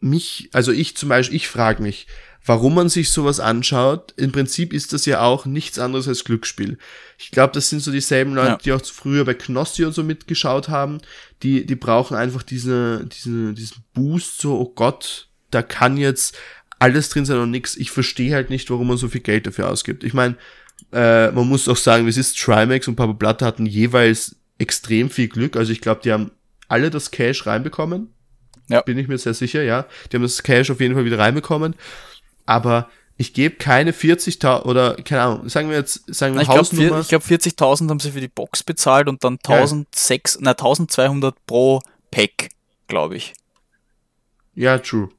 mich, 0.00 0.50
also 0.52 0.72
ich 0.72 0.96
zum 0.96 1.08
Beispiel, 1.08 1.36
ich 1.36 1.48
frage 1.48 1.82
mich, 1.82 2.06
warum 2.44 2.74
man 2.74 2.88
sich 2.88 3.10
sowas 3.10 3.40
anschaut. 3.40 4.12
Im 4.16 4.32
Prinzip 4.32 4.72
ist 4.72 4.92
das 4.92 5.06
ja 5.06 5.22
auch 5.22 5.46
nichts 5.46 5.78
anderes 5.78 6.06
als 6.08 6.24
Glücksspiel. 6.24 6.78
Ich 7.18 7.30
glaube, 7.30 7.54
das 7.54 7.70
sind 7.70 7.80
so 7.80 7.90
dieselben 7.90 8.34
Leute, 8.34 8.48
ja. 8.48 8.58
die 8.58 8.72
auch 8.72 8.84
früher 8.84 9.24
bei 9.24 9.34
Knossi 9.34 9.84
und 9.84 9.94
so 9.94 10.02
mitgeschaut 10.02 10.68
haben. 10.68 10.98
Die, 11.42 11.64
die 11.64 11.74
brauchen 11.74 12.16
einfach 12.16 12.42
diese, 12.42 13.06
diese, 13.06 13.54
diesen 13.54 13.84
Boost, 13.94 14.40
so, 14.40 14.58
oh 14.58 14.72
Gott, 14.74 15.28
da 15.50 15.62
kann 15.62 15.96
jetzt 15.96 16.36
alles 16.78 17.08
drin 17.08 17.24
sein 17.24 17.38
und 17.38 17.50
nix. 17.50 17.76
Ich 17.76 17.90
verstehe 17.90 18.34
halt 18.34 18.50
nicht, 18.50 18.70
warum 18.70 18.88
man 18.88 18.98
so 18.98 19.08
viel 19.08 19.22
Geld 19.22 19.46
dafür 19.46 19.70
ausgibt. 19.70 20.04
Ich 20.04 20.12
meine, 20.12 20.36
äh, 20.92 21.30
man 21.30 21.48
muss 21.48 21.68
auch 21.68 21.76
sagen, 21.76 22.06
es 22.08 22.18
ist 22.18 22.38
Trimax 22.38 22.88
und 22.88 22.96
Papa 22.96 23.12
Blatt 23.12 23.40
hatten 23.40 23.64
jeweils 23.64 24.36
extrem 24.58 25.08
viel 25.08 25.28
Glück. 25.28 25.56
Also 25.56 25.72
ich 25.72 25.80
glaube, 25.80 26.02
die 26.04 26.12
haben 26.12 26.30
alle 26.68 26.90
das 26.90 27.10
Cash 27.10 27.46
reinbekommen. 27.46 28.12
Ja. 28.68 28.80
Bin 28.82 28.98
ich 28.98 29.08
mir 29.08 29.18
sehr 29.18 29.34
sicher, 29.34 29.62
ja. 29.62 29.86
Die 30.10 30.16
haben 30.16 30.22
das 30.22 30.42
Cash 30.42 30.70
auf 30.70 30.80
jeden 30.80 30.94
Fall 30.94 31.04
wieder 31.04 31.18
reinbekommen. 31.18 31.74
Aber 32.46 32.88
ich 33.16 33.32
gebe 33.32 33.56
keine 33.56 33.92
40.000 33.92 34.62
oder 34.62 34.96
keine 34.96 35.22
Ahnung, 35.22 35.48
sagen 35.48 35.70
wir 35.70 35.76
jetzt, 35.76 36.02
sagen 36.12 36.34
wir 36.34 36.42
ich 36.42 36.48
Hausnummer. 36.48 37.00
ich 37.00 37.08
glaube 37.08 37.24
40.000 37.24 37.88
haben 37.88 38.00
sie 38.00 38.10
für 38.10 38.20
die 38.20 38.28
Box 38.28 38.62
bezahlt 38.62 39.08
und 39.08 39.22
dann 39.22 39.34
1600, 39.34 40.38
na, 40.40 40.50
1200 40.50 41.46
pro 41.46 41.80
Pack, 42.10 42.48
glaube 42.88 43.16
ich. 43.16 43.34
Ja, 44.54 44.78
true. 44.78 45.10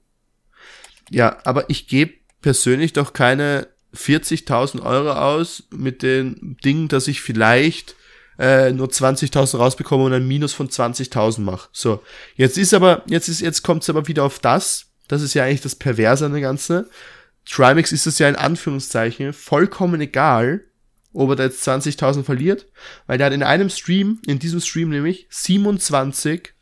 Ja, 1.09 1.37
aber 1.43 1.69
ich 1.69 1.87
gebe 1.87 2.13
persönlich 2.41 2.93
doch 2.93 3.13
keine 3.13 3.67
40.000 3.95 4.81
Euro 4.83 5.11
aus 5.13 5.63
mit 5.71 6.03
dem 6.03 6.57
Ding, 6.63 6.87
dass 6.87 7.07
ich 7.07 7.21
vielleicht 7.21 7.95
äh, 8.39 8.71
nur 8.71 8.87
20.000 8.87 9.57
rausbekomme 9.57 10.03
und 10.03 10.13
ein 10.13 10.27
Minus 10.27 10.53
von 10.53 10.69
20.000 10.69 11.41
mache. 11.41 11.69
So, 11.71 12.01
jetzt 12.35 12.57
ist 12.57 12.73
aber, 12.73 13.03
jetzt 13.07 13.27
ist, 13.27 13.41
jetzt 13.41 13.63
kommt 13.63 13.83
es 13.83 13.89
aber 13.89 14.07
wieder 14.07 14.23
auf 14.23 14.39
das, 14.39 14.87
das 15.07 15.21
ist 15.21 15.33
ja 15.33 15.43
eigentlich 15.43 15.61
das 15.61 15.75
Perverse 15.75 16.25
an 16.25 16.33
der 16.33 16.41
Ganze. 16.41 16.89
Trimax 17.45 17.91
ist 17.91 18.07
es 18.07 18.19
ja 18.19 18.27
in 18.27 18.35
Anführungszeichen 18.35 19.33
vollkommen 19.33 20.01
egal, 20.01 20.61
ob 21.13 21.29
er 21.29 21.35
da 21.35 21.43
jetzt 21.43 21.67
20.000 21.67 22.23
verliert, 22.23 22.67
weil 23.07 23.17
der 23.17 23.27
hat 23.27 23.33
in 23.33 23.43
einem 23.43 23.69
Stream, 23.69 24.19
in 24.25 24.39
diesem 24.39 24.59
Stream 24.59 24.89
nämlich 24.89 25.27
27 25.29 26.53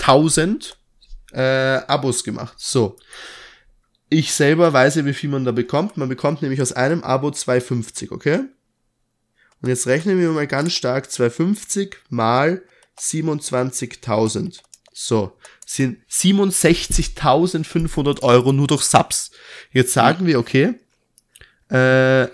1000 0.00 0.78
äh, 1.32 1.40
Abos 1.86 2.24
gemacht. 2.24 2.54
So. 2.58 2.96
Ich 4.08 4.32
selber 4.32 4.72
weiß 4.72 4.94
ja, 4.96 5.04
wie 5.04 5.12
viel 5.12 5.28
man 5.28 5.44
da 5.44 5.52
bekommt. 5.52 5.98
Man 5.98 6.08
bekommt 6.08 6.40
nämlich 6.40 6.62
aus 6.62 6.72
einem 6.72 7.04
Abo 7.04 7.28
2,50, 7.28 8.10
okay? 8.10 8.40
Und 9.60 9.68
jetzt 9.68 9.86
rechnen 9.86 10.18
wir 10.20 10.30
mal 10.30 10.46
ganz 10.46 10.72
stark 10.72 11.10
250 11.10 11.96
mal 12.10 12.62
27.000. 12.98 14.60
So, 14.92 15.32
sind 15.66 15.98
67.500 16.10 18.22
Euro 18.22 18.52
nur 18.52 18.66
durch 18.66 18.82
Subs. 18.82 19.30
Jetzt 19.72 19.92
sagen 19.92 20.26
wir, 20.26 20.38
okay, 20.38 20.74
äh, 21.70 22.28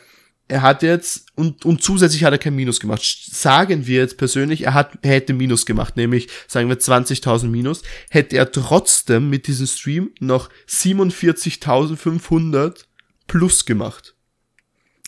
er 0.46 0.60
hat 0.62 0.82
jetzt, 0.82 1.26
und, 1.34 1.64
und 1.64 1.82
zusätzlich 1.82 2.22
hat 2.24 2.32
er 2.32 2.38
kein 2.38 2.54
Minus 2.54 2.78
gemacht. 2.78 3.02
Sagen 3.02 3.86
wir 3.86 4.00
jetzt 4.00 4.18
persönlich, 4.18 4.60
er, 4.62 4.74
hat, 4.74 4.98
er 5.02 5.12
hätte 5.12 5.32
Minus 5.32 5.64
gemacht, 5.66 5.96
nämlich, 5.96 6.28
sagen 6.48 6.68
wir 6.68 6.78
20.000 6.78 7.46
Minus, 7.46 7.82
hätte 8.10 8.36
er 8.36 8.52
trotzdem 8.52 9.30
mit 9.30 9.46
diesem 9.46 9.66
Stream 9.66 10.10
noch 10.20 10.50
47.500 10.68 12.84
plus 13.26 13.64
gemacht. 13.64 14.14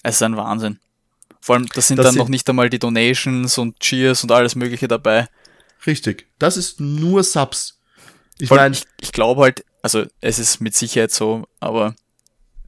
Es 0.02 0.14
ist 0.16 0.22
ein 0.22 0.36
Wahnsinn. 0.36 0.80
Vor 1.46 1.54
allem, 1.54 1.66
das 1.76 1.86
sind 1.86 1.98
das 1.98 2.06
dann 2.06 2.14
sind, 2.14 2.18
noch 2.18 2.28
nicht 2.28 2.50
einmal 2.50 2.70
die 2.70 2.80
Donations 2.80 3.56
und 3.56 3.78
Cheers 3.78 4.24
und 4.24 4.32
alles 4.32 4.56
Mögliche 4.56 4.88
dabei. 4.88 5.28
Richtig. 5.86 6.26
Das 6.40 6.56
ist 6.56 6.80
nur 6.80 7.22
Subs. 7.22 7.78
Ich 8.38 8.50
meine, 8.50 8.74
ich, 8.74 8.84
ich 9.00 9.12
glaube 9.12 9.42
halt, 9.42 9.64
also 9.80 10.06
es 10.20 10.40
ist 10.40 10.60
mit 10.60 10.74
Sicherheit 10.74 11.12
so, 11.12 11.46
aber 11.60 11.94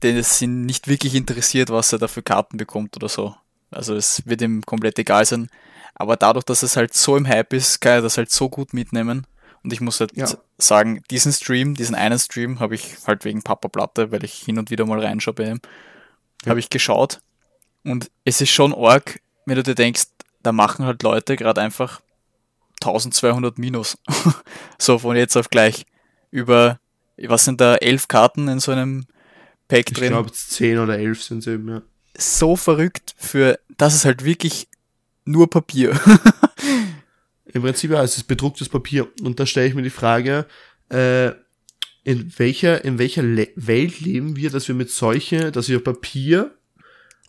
denn 0.01 0.23
sind 0.23 0.65
nicht 0.65 0.87
wirklich 0.87 1.13
interessiert, 1.13 1.71
was 1.71 1.91
er 1.91 1.99
da 1.99 2.07
für 2.07 2.23
Karten 2.23 2.55
bekommt 2.55 2.95
oder 2.95 3.09
so. 3.09 3.35
Also 3.69 3.95
es 3.95 4.25
wird 4.25 4.41
ihm 4.41 4.65
komplett 4.65 4.97
egal 4.97 5.25
sein. 5.25 5.49
Aber 5.95 6.15
dadurch, 6.15 6.45
dass 6.45 6.63
es 6.63 6.77
halt 6.77 6.93
so 6.93 7.17
im 7.17 7.27
Hype 7.27 7.51
ist, 7.51 7.81
kann 7.81 7.95
er 7.95 8.01
das 8.01 8.15
halt 8.17 8.31
so 8.31 8.47
gut 8.47 8.73
mitnehmen. 8.73 9.27
Und 9.61 9.73
ich 9.73 9.81
muss 9.81 9.99
halt 9.99 10.15
ja. 10.15 10.25
sagen, 10.57 11.03
diesen 11.11 11.33
Stream, 11.33 11.75
diesen 11.75 11.95
einen 11.95 12.17
Stream, 12.17 12.61
habe 12.61 12.75
ich 12.75 12.95
halt 13.05 13.25
wegen 13.25 13.43
Papa 13.43 13.67
Platte, 13.67 14.13
weil 14.13 14.23
ich 14.23 14.35
hin 14.35 14.57
und 14.57 14.71
wieder 14.71 14.85
mal 14.85 15.03
reinschaue 15.03 15.33
bei 15.33 15.49
ihm, 15.49 15.59
ja. 16.45 16.51
habe 16.51 16.61
ich 16.61 16.69
geschaut. 16.69 17.19
Und 17.83 18.11
es 18.25 18.41
ist 18.41 18.51
schon 18.51 18.73
arg, 18.73 19.19
wenn 19.45 19.55
du 19.55 19.63
dir 19.63 19.75
denkst, 19.75 20.03
da 20.43 20.51
machen 20.51 20.85
halt 20.85 21.03
Leute 21.03 21.35
gerade 21.35 21.61
einfach 21.61 22.01
1200 22.81 23.57
Minus. 23.57 23.97
so 24.77 24.99
von 24.99 25.15
jetzt 25.15 25.35
auf 25.35 25.49
gleich. 25.49 25.85
Über, 26.31 26.79
was 27.17 27.45
sind 27.45 27.59
da, 27.59 27.75
elf 27.75 28.07
Karten 28.07 28.47
in 28.47 28.59
so 28.59 28.71
einem 28.71 29.05
Pack 29.67 29.89
ich 29.89 29.97
drin. 29.97 30.05
Ich 30.05 30.11
glaube, 30.11 30.31
10 30.31 30.79
oder 30.79 30.97
11 30.97 31.23
sind 31.23 31.39
es 31.39 31.47
eben, 31.47 31.69
ja. 31.69 31.81
So 32.17 32.55
verrückt 32.55 33.15
für, 33.17 33.59
das 33.77 33.95
ist 33.95 34.05
halt 34.05 34.25
wirklich 34.25 34.67
nur 35.25 35.49
Papier. 35.49 35.99
Im 37.53 37.61
Prinzip 37.61 37.91
ja, 37.91 38.03
es 38.03 38.17
ist 38.17 38.23
bedrucktes 38.23 38.69
Papier. 38.69 39.07
Und 39.21 39.39
da 39.39 39.45
stelle 39.45 39.67
ich 39.67 39.75
mir 39.75 39.81
die 39.81 39.89
Frage, 39.89 40.45
äh, 40.89 41.31
in 42.03 42.31
welcher, 42.37 42.83
in 42.83 42.97
welcher 42.97 43.23
Le 43.23 43.49
Welt 43.55 43.99
leben 44.01 44.35
wir, 44.35 44.49
dass 44.49 44.67
wir 44.67 44.75
mit 44.75 44.89
solche, 44.89 45.51
dass 45.51 45.69
wir 45.69 45.83
Papier 45.83 46.55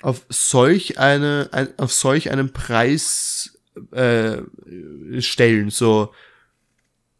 auf 0.02 0.24
solch 0.28 0.98
eine, 0.98 1.48
ein, 1.52 1.68
auf 1.78 1.92
solch 1.92 2.30
einen 2.30 2.52
Preis 2.52 3.58
äh, 3.92 4.38
stellen. 5.18 5.70
So, 5.70 6.12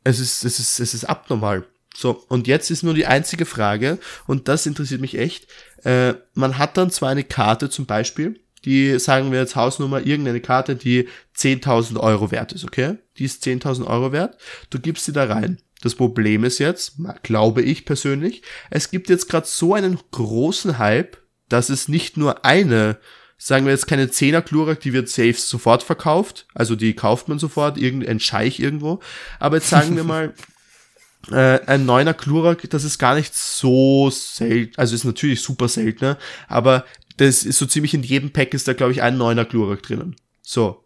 es 0.05 0.19
ist, 0.19 0.45
es 0.45 0.59
ist, 0.59 0.81
es 0.81 0.95
ist 0.95 1.05
abnormal. 1.05 1.67
So, 1.95 2.25
und 2.29 2.47
jetzt 2.47 2.71
ist 2.71 2.83
nur 2.83 2.95
die 2.95 3.07
einzige 3.07 3.45
Frage, 3.45 3.99
und 4.27 4.49
das 4.49 4.67
interessiert 4.67 5.01
mich 5.01 5.19
echt. 5.19 5.49
Äh, 5.85 6.15
man 6.35 6.57
hat 6.57 6.77
dann 6.77 6.91
zwar 6.91 7.11
eine 7.11 7.25
Karte 7.25 7.69
zum 7.69 7.87
Beispiel, 7.87 8.41
die 8.65 8.99
sagen 8.99 9.33
wir 9.33 9.41
jetzt 9.41 9.57
Hausnummer, 9.57 10.07
irgendeine 10.07 10.41
Karte, 10.41 10.77
die 10.77 11.09
10.000 11.37 11.99
Euro 11.99 12.31
wert 12.31 12.53
ist, 12.53 12.65
okay? 12.65 12.99
Die 13.17 13.25
ist 13.25 13.45
10.000 13.45 13.87
Euro 13.87 14.13
wert. 14.13 14.37
Du 14.69 14.79
gibst 14.79 15.07
sie 15.07 15.13
da 15.13 15.25
rein. 15.25 15.59
Das 15.83 15.95
Problem 15.95 16.45
ist 16.45 16.59
jetzt, 16.59 16.97
glaube 17.23 17.63
ich 17.63 17.87
persönlich, 17.87 18.43
es 18.69 18.91
gibt 18.91 19.09
jetzt 19.09 19.29
gerade 19.29 19.47
so 19.47 19.73
einen 19.73 19.99
großen 20.11 20.79
Hype, 20.79 21.17
dass 21.51 21.69
es 21.69 21.89
nicht 21.89 22.17
nur 22.17 22.45
eine, 22.45 22.99
sagen 23.37 23.67
wir 23.67 23.73
jetzt 23.73 23.87
keine 23.87 24.11
Zehner 24.11 24.41
Glurak, 24.41 24.81
die 24.81 24.93
wird 24.93 25.09
safe 25.09 25.35
sofort 25.35 25.83
verkauft, 25.83 26.47
also 26.55 26.77
die 26.77 26.95
kauft 26.95 27.29
man 27.29 27.39
sofort, 27.39 27.77
irgendein 27.77 28.21
Scheich 28.21 28.59
irgendwo, 28.59 29.01
aber 29.39 29.59
jetzt 29.59 29.69
sagen 29.69 29.97
wir 29.97 30.05
mal, 30.05 30.33
äh, 31.31 31.61
ein 31.67 31.85
neuner 31.85 32.15
Glurak, 32.15 32.69
das 32.71 32.85
ist 32.85 32.99
gar 32.99 33.15
nicht 33.15 33.35
so 33.35 34.11
selten, 34.11 34.79
also 34.79 34.95
ist 34.95 35.05
natürlich 35.05 35.43
super 35.43 35.69
selten, 35.69 36.05
ne? 36.05 36.17
aber 36.49 36.85
das 37.19 37.43
ist 37.43 37.59
so 37.59 37.67
ziemlich 37.67 37.93
in 37.93 38.03
jedem 38.03 38.31
Pack 38.31 38.55
ist 38.55 38.67
da, 38.67 38.73
glaube 38.73 38.93
ich, 38.93 39.03
ein 39.03 39.19
neuner 39.19 39.45
Glurak 39.45 39.83
drinnen. 39.83 40.17
So. 40.41 40.85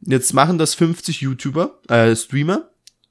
Jetzt 0.00 0.32
machen 0.32 0.58
das 0.58 0.74
50 0.74 1.20
YouTuber, 1.20 1.78
äh, 1.88 2.16
Streamer, 2.16 2.69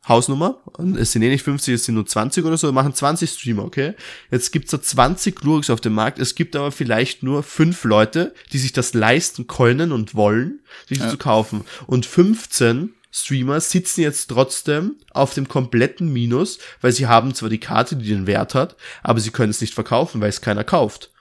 Hausnummer, 0.10 0.60
und 0.74 0.98
es 0.98 1.12
sind 1.12 1.22
eh 1.22 1.30
nicht 1.30 1.44
50, 1.44 1.76
es 1.76 1.86
sind 1.86 1.96
nur 1.96 2.06
20 2.06 2.44
oder 2.44 2.58
so, 2.58 2.72
machen 2.72 2.94
20 2.94 3.30
Streamer, 3.30 3.64
okay? 3.64 3.94
Jetzt 4.32 4.52
gibt's 4.52 4.72
da 4.72 4.82
20 4.82 5.36
Glurks 5.36 5.70
auf 5.70 5.80
dem 5.80 5.94
Markt, 5.94 6.20
es 6.20 6.36
gibt 6.36 6.56
aber 6.56 6.72
vielleicht 6.72 7.24
nur 7.24 7.44
fünf 7.44 7.84
Leute, 7.84 8.34
die 8.52 8.58
sich 8.58 8.74
das 8.74 8.94
leisten 8.94 9.48
können 9.48 9.92
und 9.92 10.16
wollen, 10.16 10.62
sich 10.88 10.98
ja. 10.98 11.10
zu 11.10 11.18
kaufen. 11.18 11.64
Und 11.88 12.06
15 12.06 12.94
Streamer 13.12 13.62
sitzen 13.62 14.02
jetzt 14.02 14.28
trotzdem 14.28 14.96
auf 15.12 15.34
dem 15.34 15.48
kompletten 15.48 16.12
Minus, 16.12 16.60
weil 16.82 16.92
sie 16.92 17.08
haben 17.08 17.34
zwar 17.34 17.50
die 17.50 17.60
Karte, 17.60 17.96
die 17.96 18.10
den 18.10 18.28
Wert 18.28 18.56
hat, 18.56 18.76
aber 19.04 19.20
sie 19.20 19.32
können 19.32 19.52
es 19.52 19.62
nicht 19.62 19.74
verkaufen, 19.74 20.22
weil 20.22 20.30
es 20.30 20.42
keiner 20.42 20.64
kauft. 20.64 21.12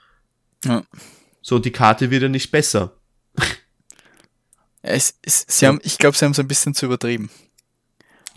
Ja. 0.65 0.83
So, 1.41 1.59
die 1.59 1.71
Karte 1.71 2.11
wird 2.11 2.23
ja 2.23 2.29
nicht 2.29 2.51
besser. 2.51 2.95
Es, 4.81 5.15
es, 5.21 5.45
sie 5.47 5.67
haben, 5.67 5.79
ich 5.83 5.97
glaube, 5.97 6.15
sie 6.15 6.25
haben 6.25 6.31
es 6.31 6.39
ein 6.39 6.47
bisschen 6.47 6.73
zu 6.73 6.85
übertrieben. 6.85 7.29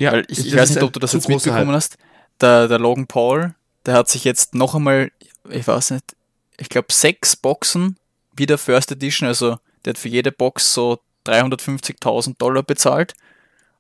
Ja, 0.02 0.12
weil 0.12 0.24
ich, 0.28 0.46
ich 0.46 0.56
weiß 0.56 0.70
nicht, 0.70 0.82
ob 0.82 0.92
du 0.92 1.00
das 1.00 1.12
jetzt 1.12 1.28
mitbekommen 1.28 1.68
Hype. 1.68 1.76
hast. 1.76 1.96
Der, 2.40 2.68
der 2.68 2.78
Logan 2.78 3.06
Paul, 3.06 3.54
der 3.86 3.94
hat 3.94 4.08
sich 4.08 4.24
jetzt 4.24 4.54
noch 4.54 4.74
einmal, 4.74 5.12
ich 5.48 5.66
weiß 5.66 5.92
nicht, 5.92 6.16
ich 6.58 6.68
glaube, 6.68 6.92
sechs 6.92 7.36
Boxen 7.36 7.96
wieder 8.34 8.58
First 8.58 8.90
Edition, 8.90 9.28
also 9.28 9.58
der 9.84 9.92
hat 9.92 9.98
für 9.98 10.08
jede 10.08 10.32
Box 10.32 10.72
so 10.74 10.98
350.000 11.26 12.36
Dollar 12.38 12.62
bezahlt 12.62 13.14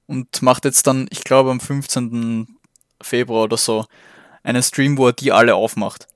und 0.06 0.42
macht 0.42 0.64
jetzt 0.64 0.86
dann, 0.86 1.08
ich 1.10 1.24
glaube 1.24 1.50
am 1.50 1.60
15. 1.60 2.56
Februar 3.00 3.44
oder 3.44 3.56
so, 3.56 3.86
einen 4.44 4.62
Stream, 4.62 4.98
wo 4.98 5.08
er 5.08 5.12
die 5.12 5.32
alle 5.32 5.54
aufmacht. 5.54 6.06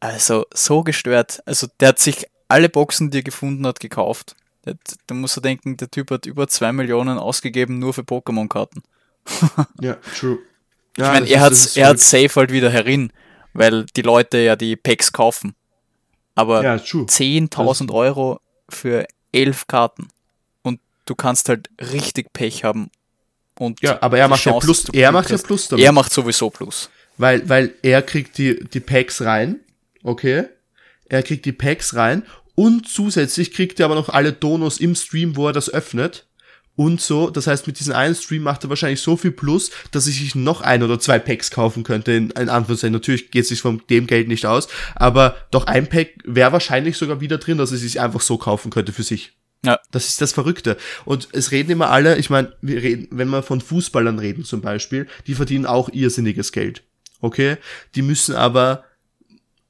Also 0.00 0.46
so 0.52 0.82
gestört. 0.82 1.42
Also 1.46 1.66
der 1.80 1.88
hat 1.88 1.98
sich 1.98 2.26
alle 2.48 2.68
Boxen, 2.68 3.10
die 3.10 3.18
er 3.18 3.22
gefunden 3.22 3.66
hat, 3.66 3.80
gekauft. 3.80 4.36
Da 4.62 5.14
muss 5.14 5.36
er 5.36 5.42
denken, 5.42 5.76
der 5.76 5.90
Typ 5.90 6.10
hat 6.10 6.26
über 6.26 6.48
2 6.48 6.72
Millionen 6.72 7.18
ausgegeben 7.18 7.78
nur 7.78 7.94
für 7.94 8.02
Pokémon-Karten. 8.02 8.82
ja, 9.80 9.96
true. 10.18 10.38
Ja, 10.96 11.06
ich 11.06 11.20
meine, 11.20 11.28
er, 11.28 11.40
hat, 11.40 11.76
er 11.76 11.88
hat 11.88 12.00
safe 12.00 12.30
halt 12.36 12.52
wieder 12.52 12.70
herin, 12.70 13.12
weil 13.52 13.84
die 13.96 14.02
Leute 14.02 14.38
ja 14.38 14.56
die 14.56 14.76
Packs 14.76 15.12
kaufen. 15.12 15.54
Aber 16.34 16.62
ja, 16.62 16.76
10.000 16.76 17.92
Euro 17.92 18.40
für 18.68 19.06
11 19.32 19.66
Karten. 19.66 20.08
Und 20.62 20.80
du 21.04 21.14
kannst 21.14 21.48
halt 21.48 21.70
richtig 21.80 22.32
Pech 22.32 22.64
haben 22.64 22.90
und 23.58 23.80
ja, 23.80 24.00
aber 24.02 24.18
er 24.18 24.28
macht 24.28 24.42
Chance, 24.42 24.58
ja 24.58 24.60
Plus, 24.60 24.84
er 24.92 25.12
macht 25.12 25.30
ja 25.30 25.38
Plus 25.38 25.68
damit. 25.68 25.84
Er 25.84 25.92
macht 25.92 26.12
sowieso 26.12 26.50
Plus. 26.50 26.90
Weil, 27.16 27.48
weil 27.48 27.74
er 27.82 28.02
kriegt 28.02 28.36
die, 28.36 28.62
die 28.64 28.80
Packs 28.80 29.22
rein, 29.22 29.60
okay? 30.02 30.44
Er 31.08 31.22
kriegt 31.22 31.46
die 31.46 31.52
Packs 31.52 31.94
rein 31.94 32.24
und 32.54 32.88
zusätzlich 32.88 33.52
kriegt 33.52 33.80
er 33.80 33.86
aber 33.86 33.94
noch 33.94 34.10
alle 34.10 34.32
Donos 34.32 34.78
im 34.78 34.94
Stream, 34.94 35.36
wo 35.36 35.46
er 35.46 35.52
das 35.52 35.70
öffnet. 35.70 36.25
Und 36.76 37.00
so, 37.00 37.30
das 37.30 37.46
heißt, 37.46 37.66
mit 37.66 37.80
diesem 37.80 37.94
einen 37.94 38.14
Stream 38.14 38.42
macht 38.42 38.62
er 38.64 38.70
wahrscheinlich 38.70 39.00
so 39.00 39.16
viel 39.16 39.32
Plus, 39.32 39.70
dass 39.90 40.06
ich 40.06 40.18
sich 40.18 40.34
noch 40.34 40.60
ein 40.60 40.82
oder 40.82 41.00
zwei 41.00 41.18
Packs 41.18 41.50
kaufen 41.50 41.82
könnte, 41.82 42.12
in, 42.12 42.30
in 42.30 42.50
Anführungszeichen. 42.50 42.92
Natürlich 42.92 43.30
geht 43.30 43.42
es 43.42 43.48
sich 43.48 43.62
von 43.62 43.82
dem 43.88 44.06
Geld 44.06 44.28
nicht 44.28 44.44
aus, 44.44 44.68
aber 44.94 45.36
doch 45.50 45.66
ein 45.66 45.88
Pack 45.88 46.10
wäre 46.24 46.52
wahrscheinlich 46.52 46.98
sogar 46.98 47.20
wieder 47.20 47.38
drin, 47.38 47.58
dass 47.58 47.72
er 47.72 47.78
sich 47.78 48.00
einfach 48.00 48.20
so 48.20 48.36
kaufen 48.36 48.70
könnte 48.70 48.92
für 48.92 49.02
sich. 49.02 49.32
Ja. 49.64 49.80
Das 49.90 50.06
ist 50.06 50.20
das 50.20 50.32
Verrückte. 50.32 50.76
Und 51.04 51.28
es 51.32 51.50
reden 51.50 51.70
immer 51.70 51.90
alle, 51.90 52.18
ich 52.18 52.30
meine, 52.30 52.52
wir 52.60 52.82
reden, 52.82 53.08
wenn 53.10 53.28
wir 53.28 53.42
von 53.42 53.60
Fußballern 53.60 54.18
reden 54.18 54.44
zum 54.44 54.60
Beispiel, 54.60 55.08
die 55.26 55.34
verdienen 55.34 55.66
auch 55.66 55.88
irrsinniges 55.88 56.52
Geld. 56.52 56.82
Okay? 57.20 57.56
Die 57.94 58.02
müssen 58.02 58.34
aber, 58.34 58.84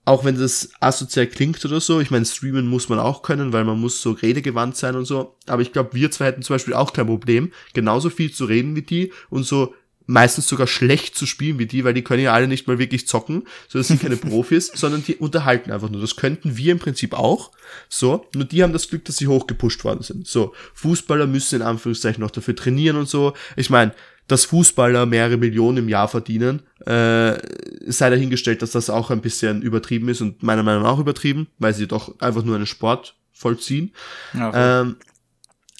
auch 0.06 0.24
wenn 0.24 0.38
das 0.38 0.70
asozial 0.80 1.26
klingt 1.26 1.62
oder 1.64 1.80
so, 1.80 2.00
ich 2.00 2.12
meine, 2.12 2.24
streamen 2.24 2.68
muss 2.68 2.88
man 2.88 3.00
auch 3.00 3.22
können, 3.22 3.52
weil 3.52 3.64
man 3.64 3.80
muss 3.80 4.00
so 4.00 4.12
redegewandt 4.12 4.76
sein 4.76 4.94
und 4.94 5.04
so. 5.04 5.34
Aber 5.46 5.62
ich 5.62 5.72
glaube, 5.72 5.94
wir 5.94 6.10
zwei 6.12 6.26
hätten 6.26 6.42
zum 6.42 6.54
Beispiel 6.54 6.74
auch 6.74 6.92
kein 6.92 7.08
Problem, 7.08 7.52
genauso 7.74 8.08
viel 8.08 8.32
zu 8.32 8.44
reden 8.44 8.76
wie 8.76 8.82
die 8.82 9.12
und 9.30 9.42
so 9.42 9.74
meistens 10.06 10.46
sogar 10.46 10.68
schlecht 10.68 11.16
zu 11.16 11.26
spielen 11.26 11.58
wie 11.58 11.66
die, 11.66 11.82
weil 11.82 11.92
die 11.92 12.04
können 12.04 12.22
ja 12.22 12.32
alle 12.32 12.46
nicht 12.46 12.68
mal 12.68 12.78
wirklich 12.78 13.08
zocken, 13.08 13.48
so 13.66 13.78
das 13.78 13.88
sind 13.88 14.00
keine 14.00 14.16
Profis, 14.16 14.70
sondern 14.72 15.02
die 15.02 15.16
unterhalten 15.16 15.72
einfach 15.72 15.90
nur. 15.90 16.00
Das 16.00 16.14
könnten 16.14 16.56
wir 16.56 16.70
im 16.70 16.78
Prinzip 16.78 17.12
auch. 17.12 17.50
So, 17.88 18.26
nur 18.32 18.44
die 18.44 18.62
haben 18.62 18.72
das 18.72 18.88
Glück, 18.88 19.04
dass 19.04 19.16
sie 19.16 19.26
hochgepusht 19.26 19.82
worden 19.82 20.04
sind. 20.04 20.28
So, 20.28 20.54
Fußballer 20.74 21.26
müssen 21.26 21.56
in 21.56 21.62
Anführungszeichen 21.62 22.20
noch 22.20 22.30
dafür 22.30 22.54
trainieren 22.54 22.96
und 22.96 23.08
so. 23.08 23.32
Ich 23.56 23.70
meine, 23.70 23.92
dass 24.28 24.44
Fußballer 24.46 25.06
mehrere 25.06 25.36
Millionen 25.36 25.78
im 25.78 25.88
Jahr 25.88 26.08
verdienen, 26.08 26.62
äh, 26.86 27.38
sei 27.86 28.10
dahingestellt, 28.10 28.62
dass 28.62 28.72
das 28.72 28.90
auch 28.90 29.10
ein 29.10 29.20
bisschen 29.20 29.62
übertrieben 29.62 30.08
ist 30.08 30.20
und 30.20 30.42
meiner 30.42 30.62
Meinung 30.62 30.82
nach 30.82 30.90
auch 30.90 30.98
übertrieben, 30.98 31.48
weil 31.58 31.74
sie 31.74 31.86
doch 31.86 32.18
einfach 32.20 32.42
nur 32.42 32.56
einen 32.56 32.66
Sport 32.66 33.16
vollziehen. 33.32 33.92
Okay. 34.34 34.50
Ähm, 34.54 34.96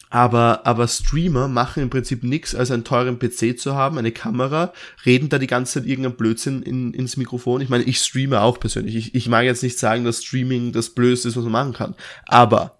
Aber, 0.08 0.64
aber 0.64 0.86
Streamer 0.86 1.48
machen 1.48 1.82
im 1.82 1.90
Prinzip 1.90 2.22
nichts, 2.22 2.54
als 2.54 2.70
einen 2.70 2.84
teuren 2.84 3.18
PC 3.18 3.58
zu 3.58 3.74
haben, 3.74 3.98
eine 3.98 4.12
Kamera, 4.12 4.72
reden 5.04 5.28
da 5.28 5.38
die 5.38 5.48
ganze 5.48 5.74
Zeit 5.80 5.88
irgendein 5.88 6.16
Blödsinn 6.16 6.62
in, 6.62 6.94
ins 6.94 7.16
Mikrofon. 7.16 7.60
Ich 7.60 7.68
meine, 7.68 7.82
ich 7.84 7.98
streame 7.98 8.40
auch 8.40 8.60
persönlich. 8.60 8.94
Ich, 8.94 9.14
ich 9.16 9.28
mag 9.28 9.44
jetzt 9.44 9.64
nicht 9.64 9.78
sagen, 9.78 10.04
dass 10.04 10.22
Streaming 10.22 10.70
das 10.70 10.90
Blödste 10.90 11.28
ist, 11.28 11.36
was 11.36 11.42
man 11.42 11.52
machen 11.52 11.72
kann. 11.72 11.94
Aber 12.26 12.78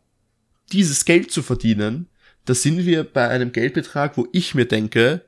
dieses 0.72 1.04
Geld 1.04 1.32
zu 1.32 1.42
verdienen, 1.42 2.08
da 2.44 2.54
sind 2.54 2.86
wir 2.86 3.02
bei 3.02 3.28
einem 3.28 3.50
Geldbetrag, 3.50 4.16
wo 4.16 4.28
ich 4.32 4.54
mir 4.54 4.66
denke, 4.66 5.22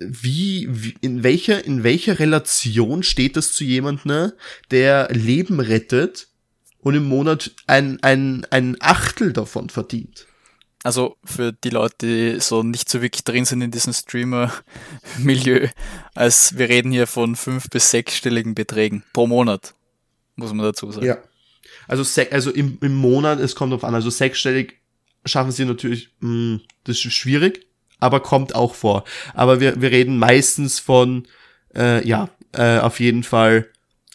wie, 0.00 0.68
wie 0.70 0.94
in 1.00 1.22
welcher, 1.22 1.64
in 1.64 1.84
welcher 1.84 2.18
Relation 2.18 3.02
steht 3.02 3.36
das 3.36 3.52
zu 3.52 3.64
jemandem, 3.64 4.32
der 4.70 5.08
Leben 5.12 5.60
rettet 5.60 6.28
und 6.78 6.94
im 6.94 7.04
Monat 7.04 7.52
ein, 7.66 8.02
ein, 8.02 8.46
ein 8.50 8.76
Achtel 8.80 9.32
davon 9.32 9.68
verdient? 9.68 10.26
also 10.82 11.16
für 11.24 11.52
die 11.52 11.70
Leute, 11.70 11.94
die 12.02 12.40
so 12.40 12.62
nicht 12.62 12.88
so 12.88 13.02
wirklich 13.02 13.24
drin 13.24 13.44
sind 13.44 13.62
in 13.62 13.70
diesem 13.70 13.92
Streamer-Milieu, 13.92 15.68
als 16.14 16.58
wir 16.58 16.68
reden 16.68 16.92
hier 16.92 17.06
von 17.06 17.36
fünf- 17.36 17.70
bis 17.70 17.90
sechsstelligen 17.90 18.54
Beträgen 18.54 19.04
pro 19.12 19.26
Monat, 19.26 19.74
muss 20.36 20.52
man 20.52 20.64
dazu 20.64 20.90
sagen. 20.90 21.06
Ja. 21.06 21.18
Also, 21.88 22.04
also 22.30 22.50
im, 22.50 22.78
im 22.80 22.94
Monat, 22.94 23.40
es 23.40 23.54
kommt 23.54 23.72
drauf 23.72 23.84
an, 23.84 23.94
also 23.94 24.10
sechsstellig 24.10 24.80
schaffen 25.24 25.52
sie 25.52 25.64
natürlich, 25.64 26.10
mh, 26.20 26.28
hm, 26.28 26.60
das 26.84 26.96
ist 26.96 27.12
schwierig, 27.12 27.66
aber 28.02 28.20
kommt 28.20 28.54
auch 28.54 28.74
vor. 28.74 29.04
Aber 29.34 29.60
wir, 29.60 29.80
wir 29.80 29.90
reden 29.90 30.18
meistens 30.18 30.80
von, 30.80 31.26
äh, 31.74 32.06
ja, 32.06 32.28
äh, 32.52 32.78
auf 32.78 33.00
jeden 33.00 33.22
Fall 33.22 33.68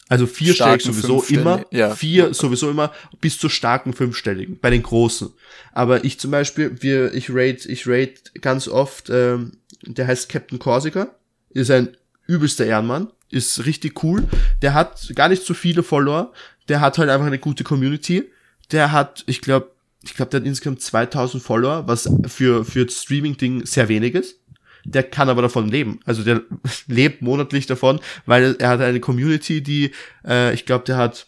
also 0.08 0.26
vierstellig 0.26 0.82
sowieso 0.82 1.22
immer, 1.28 1.64
ja. 1.70 1.94
vier 1.94 2.32
sowieso 2.32 2.70
immer, 2.70 2.92
bis 3.20 3.38
zu 3.38 3.48
starken 3.48 3.92
fünfstelligen, 3.92 4.58
bei 4.58 4.70
den 4.70 4.82
großen. 4.82 5.30
Aber 5.72 6.04
ich 6.04 6.18
zum 6.18 6.30
Beispiel, 6.30 6.80
wir, 6.80 7.12
ich 7.12 7.26
rate, 7.30 7.68
ich 7.68 7.86
rate 7.86 8.14
ganz 8.40 8.68
oft, 8.68 9.10
ähm, 9.10 9.58
der 9.82 10.06
heißt 10.06 10.28
Captain 10.28 10.58
Corsica, 10.58 11.08
ist 11.50 11.70
ein 11.70 11.96
übelster 12.26 12.64
Ehrenmann, 12.64 13.08
ist 13.30 13.66
richtig 13.66 14.02
cool. 14.02 14.24
Der 14.62 14.72
hat 14.72 15.12
gar 15.14 15.28
nicht 15.28 15.44
so 15.44 15.52
viele 15.52 15.82
Follower, 15.82 16.32
der 16.68 16.80
hat 16.80 16.96
halt 16.98 17.10
einfach 17.10 17.26
eine 17.26 17.38
gute 17.38 17.64
Community. 17.64 18.24
Der 18.70 18.92
hat, 18.92 19.24
ich 19.26 19.40
glaube, 19.40 19.70
ich 20.08 20.16
glaube, 20.16 20.30
der 20.30 20.40
hat 20.40 20.46
insgesamt 20.46 20.80
2000 20.82 21.42
Follower, 21.42 21.86
was 21.86 22.08
für, 22.26 22.64
für 22.64 22.88
Streaming-Ding 22.88 23.64
sehr 23.66 23.88
wenig 23.88 24.14
ist 24.14 24.36
der 24.84 25.02
kann 25.02 25.28
aber 25.28 25.42
davon 25.42 25.68
leben. 25.68 26.00
Also 26.04 26.22
der 26.22 26.42
lebt 26.86 27.22
monatlich 27.22 27.66
davon, 27.66 28.00
weil 28.26 28.56
er 28.58 28.70
hat 28.70 28.80
eine 28.80 29.00
Community, 29.00 29.62
die, 29.62 29.92
äh, 30.26 30.54
ich 30.54 30.64
glaube, 30.66 30.84
der 30.84 30.96
hat, 30.96 31.26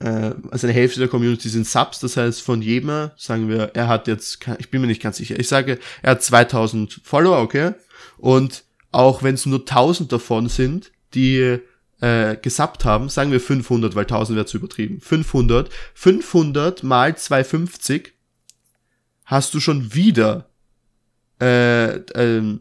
äh, 0.00 0.32
also 0.50 0.66
eine 0.66 0.72
Hälfte 0.72 1.00
der 1.00 1.08
Community 1.08 1.48
sind 1.48 1.66
Subs, 1.66 2.00
das 2.00 2.16
heißt 2.16 2.42
von 2.42 2.62
jedem, 2.62 3.10
sagen 3.16 3.48
wir, 3.48 3.72
er 3.74 3.88
hat 3.88 4.06
jetzt, 4.06 4.38
ich 4.58 4.70
bin 4.70 4.80
mir 4.80 4.86
nicht 4.86 5.02
ganz 5.02 5.16
sicher, 5.16 5.38
ich 5.38 5.48
sage, 5.48 5.78
er 6.02 6.12
hat 6.12 6.22
2000 6.22 7.00
Follower, 7.02 7.38
okay? 7.38 7.72
Und 8.18 8.64
auch 8.92 9.22
wenn 9.22 9.34
es 9.34 9.46
nur 9.46 9.60
1000 9.60 10.12
davon 10.12 10.48
sind, 10.48 10.92
die 11.14 11.58
äh, 12.00 12.36
gesubbt 12.36 12.84
haben, 12.84 13.08
sagen 13.08 13.32
wir 13.32 13.40
500, 13.40 13.94
weil 13.94 14.04
1000 14.04 14.36
wäre 14.36 14.46
zu 14.46 14.58
übertrieben. 14.58 15.00
500, 15.00 15.70
500 15.94 16.82
mal 16.82 17.16
250 17.16 18.12
hast 19.24 19.54
du 19.54 19.60
schon 19.60 19.94
wieder 19.94 20.48
äh, 21.40 21.96
ähm, 22.14 22.60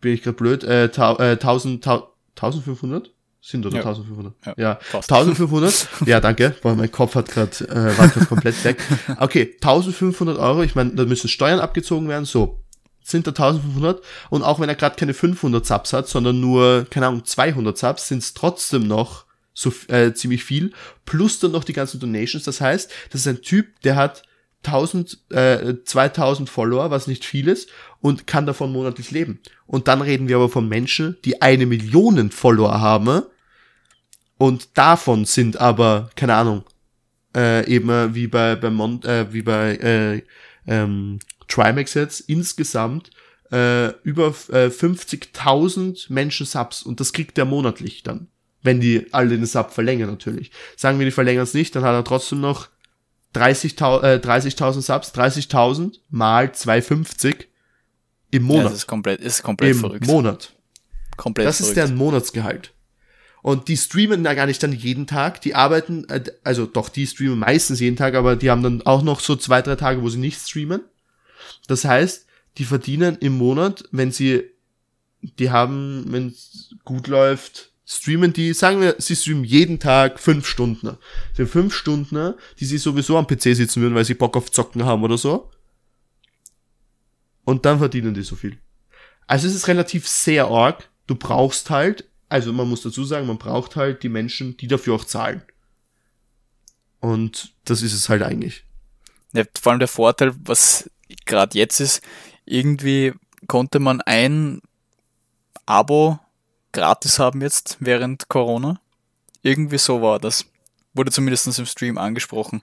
bin 0.00 0.14
ich 0.14 0.22
gerade 0.22 0.36
blöd, 0.36 0.64
äh, 0.64 0.90
ta 0.90 1.16
äh, 1.18 1.32
1000, 1.32 1.86
1500? 1.86 3.10
Sind 3.40 3.64
oder 3.64 3.76
ja. 3.76 3.82
1500? 3.84 4.34
Ja, 4.44 4.54
ja. 4.56 4.78
1500? 4.92 5.88
ja, 6.06 6.20
danke. 6.20 6.54
Boah, 6.62 6.74
mein 6.74 6.90
Kopf 6.90 7.14
hat 7.14 7.28
gerade 7.28 7.52
äh, 7.68 7.96
war 7.96 8.08
grad 8.08 8.28
komplett 8.28 8.64
weg. 8.64 8.78
Okay, 9.18 9.54
1500 9.60 10.36
Euro. 10.38 10.62
Ich 10.62 10.74
meine, 10.74 10.90
da 10.90 11.04
müssen 11.04 11.28
Steuern 11.28 11.60
abgezogen 11.60 12.08
werden. 12.08 12.24
So, 12.24 12.64
sind 13.06 13.26
da 13.26 13.30
1500 13.30 14.02
und 14.30 14.42
auch 14.42 14.58
wenn 14.58 14.68
er 14.68 14.74
gerade 14.74 14.96
keine 14.96 15.14
500 15.14 15.64
Subs 15.64 15.92
hat, 15.92 16.08
sondern 16.08 16.40
nur, 16.40 16.86
keine 16.90 17.06
Ahnung, 17.06 17.24
200 17.24 17.76
Subs, 17.76 18.08
sind 18.08 18.18
es 18.18 18.34
trotzdem 18.34 18.86
noch 18.86 19.26
so 19.54 19.72
äh, 19.88 20.12
ziemlich 20.12 20.44
viel, 20.44 20.72
plus 21.04 21.38
dann 21.38 21.52
noch 21.52 21.64
die 21.64 21.72
ganzen 21.72 22.00
Donations. 22.00 22.44
Das 22.44 22.60
heißt, 22.60 22.90
das 23.10 23.22
ist 23.22 23.26
ein 23.28 23.42
Typ, 23.42 23.80
der 23.82 23.96
hat 23.96 24.22
1000, 24.64 25.18
äh, 25.30 25.74
2000 25.84 26.50
Follower, 26.50 26.90
was 26.90 27.06
nicht 27.06 27.24
viel 27.24 27.48
ist, 27.48 27.70
und 28.00 28.26
kann 28.26 28.46
davon 28.46 28.72
monatlich 28.72 29.10
leben. 29.12 29.40
Und 29.66 29.88
dann 29.88 30.02
reden 30.02 30.28
wir 30.28 30.36
aber 30.36 30.48
von 30.48 30.68
Menschen, 30.68 31.16
die 31.24 31.40
eine 31.40 31.66
Million 31.66 32.30
Follower 32.30 32.80
haben, 32.80 33.22
und 34.38 34.76
davon 34.76 35.24
sind 35.24 35.56
aber, 35.58 36.10
keine 36.14 36.34
Ahnung, 36.34 36.64
äh, 37.34 37.66
eben 37.66 38.14
wie 38.14 38.26
bei, 38.26 38.56
bei 38.56 38.70
Mon 38.70 39.02
äh, 39.04 39.32
wie 39.32 39.42
bei 39.42 39.76
äh, 39.76 40.22
ähm, 40.66 41.20
Trimax 41.48 41.94
jetzt, 41.94 42.20
insgesamt 42.20 43.10
äh, 43.52 43.88
über 44.02 44.28
äh, 44.50 44.66
50.000 44.68 46.12
Menschen 46.12 46.46
Subs 46.46 46.82
und 46.82 47.00
das 47.00 47.12
kriegt 47.12 47.38
er 47.38 47.44
monatlich 47.44 48.02
dann. 48.02 48.28
Wenn 48.62 48.80
die 48.80 49.12
alle 49.12 49.28
den 49.30 49.46
Sub 49.46 49.72
verlängern 49.72 50.10
natürlich. 50.10 50.50
Sagen 50.76 50.98
wir, 50.98 51.06
die 51.06 51.12
verlängern 51.12 51.44
es 51.44 51.54
nicht, 51.54 51.76
dann 51.76 51.84
hat 51.84 51.94
er 51.94 52.02
trotzdem 52.04 52.40
noch 52.40 52.68
30.000 53.34 54.02
äh, 54.02 54.18
30 54.18 54.56
Subs, 54.56 55.14
30.000 55.14 55.98
mal 56.10 56.52
250 56.52 57.48
im 58.32 58.42
Monat. 58.42 58.64
Ja, 58.64 58.68
das 58.70 58.78
ist 58.78 58.86
komplett, 58.86 59.20
ist 59.20 59.42
komplett 59.42 59.72
Im 59.72 59.80
verrückt. 59.80 60.06
Monat. 60.06 60.52
Komplett 61.16 61.46
Das 61.46 61.58
verrückt. 61.58 61.76
ist 61.76 61.76
deren 61.76 61.96
Monatsgehalt. 61.96 62.72
Und 63.42 63.68
die 63.68 63.76
streamen 63.76 64.24
da 64.24 64.34
gar 64.34 64.46
nicht 64.46 64.60
dann 64.64 64.72
jeden 64.72 65.06
Tag, 65.06 65.40
die 65.42 65.54
arbeiten, 65.54 66.08
äh, 66.08 66.24
also 66.42 66.66
doch, 66.66 66.88
die 66.88 67.06
streamen 67.06 67.38
meistens 67.38 67.78
jeden 67.78 67.96
Tag, 67.96 68.14
aber 68.14 68.34
die 68.34 68.50
haben 68.50 68.62
dann 68.64 68.82
auch 68.82 69.02
noch 69.02 69.20
so 69.20 69.36
zwei, 69.36 69.62
drei 69.62 69.76
Tage, 69.76 70.02
wo 70.02 70.08
sie 70.08 70.18
nicht 70.18 70.40
streamen. 70.40 70.80
Das 71.66 71.84
heißt, 71.84 72.26
die 72.58 72.64
verdienen 72.64 73.16
im 73.20 73.36
Monat, 73.36 73.84
wenn 73.92 74.12
sie, 74.12 74.44
die 75.20 75.50
haben, 75.50 76.04
wenn 76.08 76.28
es 76.28 76.74
gut 76.84 77.06
läuft, 77.06 77.72
streamen 77.84 78.32
die, 78.32 78.52
sagen 78.52 78.80
wir, 78.80 78.96
sie 78.98 79.14
streamen 79.14 79.44
jeden 79.44 79.78
Tag 79.78 80.18
fünf 80.18 80.46
Stunden. 80.46 80.96
sind 81.34 81.48
fünf 81.48 81.74
Stunden, 81.74 82.34
die 82.58 82.64
sie 82.64 82.78
sowieso 82.78 83.16
am 83.16 83.26
PC 83.26 83.54
sitzen 83.54 83.80
würden, 83.80 83.94
weil 83.94 84.04
sie 84.04 84.14
Bock 84.14 84.36
auf 84.36 84.50
Zocken 84.50 84.84
haben 84.84 85.04
oder 85.04 85.18
so. 85.18 85.50
Und 87.44 87.64
dann 87.64 87.78
verdienen 87.78 88.14
die 88.14 88.22
so 88.22 88.34
viel. 88.34 88.58
Also 89.28 89.46
es 89.46 89.54
ist 89.54 89.68
relativ 89.68 90.08
sehr 90.08 90.46
arg. 90.46 90.88
Du 91.06 91.14
brauchst 91.14 91.70
halt, 91.70 92.08
also 92.28 92.52
man 92.52 92.68
muss 92.68 92.82
dazu 92.82 93.04
sagen, 93.04 93.26
man 93.26 93.38
braucht 93.38 93.76
halt 93.76 94.02
die 94.02 94.08
Menschen, 94.08 94.56
die 94.56 94.66
dafür 94.66 94.94
auch 94.94 95.04
zahlen. 95.04 95.42
Und 96.98 97.54
das 97.64 97.82
ist 97.82 97.92
es 97.92 98.08
halt 98.08 98.22
eigentlich. 98.22 98.64
Ja, 99.32 99.44
vor 99.60 99.70
allem 99.72 99.78
der 99.78 99.88
Vorteil, 99.88 100.34
was 100.42 100.90
gerade 101.24 101.58
jetzt 101.58 101.80
ist, 101.80 102.02
irgendwie 102.44 103.12
konnte 103.46 103.78
man 103.78 104.00
ein 104.02 104.60
Abo 105.66 106.18
gratis 106.72 107.18
haben 107.18 107.40
jetzt 107.40 107.78
während 107.80 108.28
Corona. 108.28 108.80
Irgendwie 109.42 109.78
so 109.78 110.02
war 110.02 110.18
das. 110.18 110.46
Wurde 110.94 111.10
zumindest 111.10 111.58
im 111.58 111.66
Stream 111.66 111.98
angesprochen. 111.98 112.62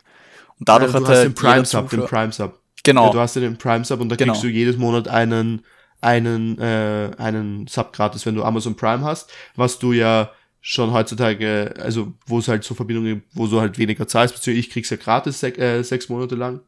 Und 0.60 0.70
dadurch 0.70 0.94
ja, 0.94 1.00
du 1.00 1.06
hat 1.06 1.12
hast 1.12 1.24
den 1.24 1.36
Prime 1.36 1.66
Sub, 1.66 1.90
den 1.90 2.06
Prime 2.06 2.32
Sub. 2.32 2.60
Genau. 2.84 3.08
Ja, 3.08 3.12
du 3.12 3.20
hast 3.20 3.36
ja 3.36 3.42
den 3.42 3.58
Prime 3.58 3.86
Sub 3.86 4.00
und 4.00 4.10
da 4.10 4.16
genau. 4.16 4.34
kriegst 4.34 4.44
du 4.44 4.48
jedes 4.48 4.78
Monat 4.78 5.08
einen 5.08 5.66
einen 6.02 6.60
äh, 6.60 7.12
einen 7.18 7.68
Sub 7.68 7.94
gratis, 7.94 8.26
wenn 8.26 8.36
du 8.36 8.44
Amazon 8.44 8.76
Prime 8.76 9.04
hast, 9.04 9.32
was 9.56 9.80
du 9.80 9.94
ja 9.94 10.32
schon 10.60 10.94
heutzutage, 10.94 11.74
also 11.78 12.14
wo 12.26 12.40
es 12.40 12.48
halt 12.48 12.64
so 12.64 12.74
Verbindungen, 12.74 13.24
wo 13.34 13.48
du 13.48 13.60
halt 13.60 13.78
weniger 13.78 14.08
zahlst, 14.08 14.34
beziehungsweise 14.34 14.60
ich 14.60 14.70
krieg's 14.70 14.90
ja 14.90 14.98
gratis 14.98 15.40
sech, 15.40 15.58
äh, 15.58 15.84
sechs 15.84 16.10
Monate 16.10 16.36
lang 16.36 16.62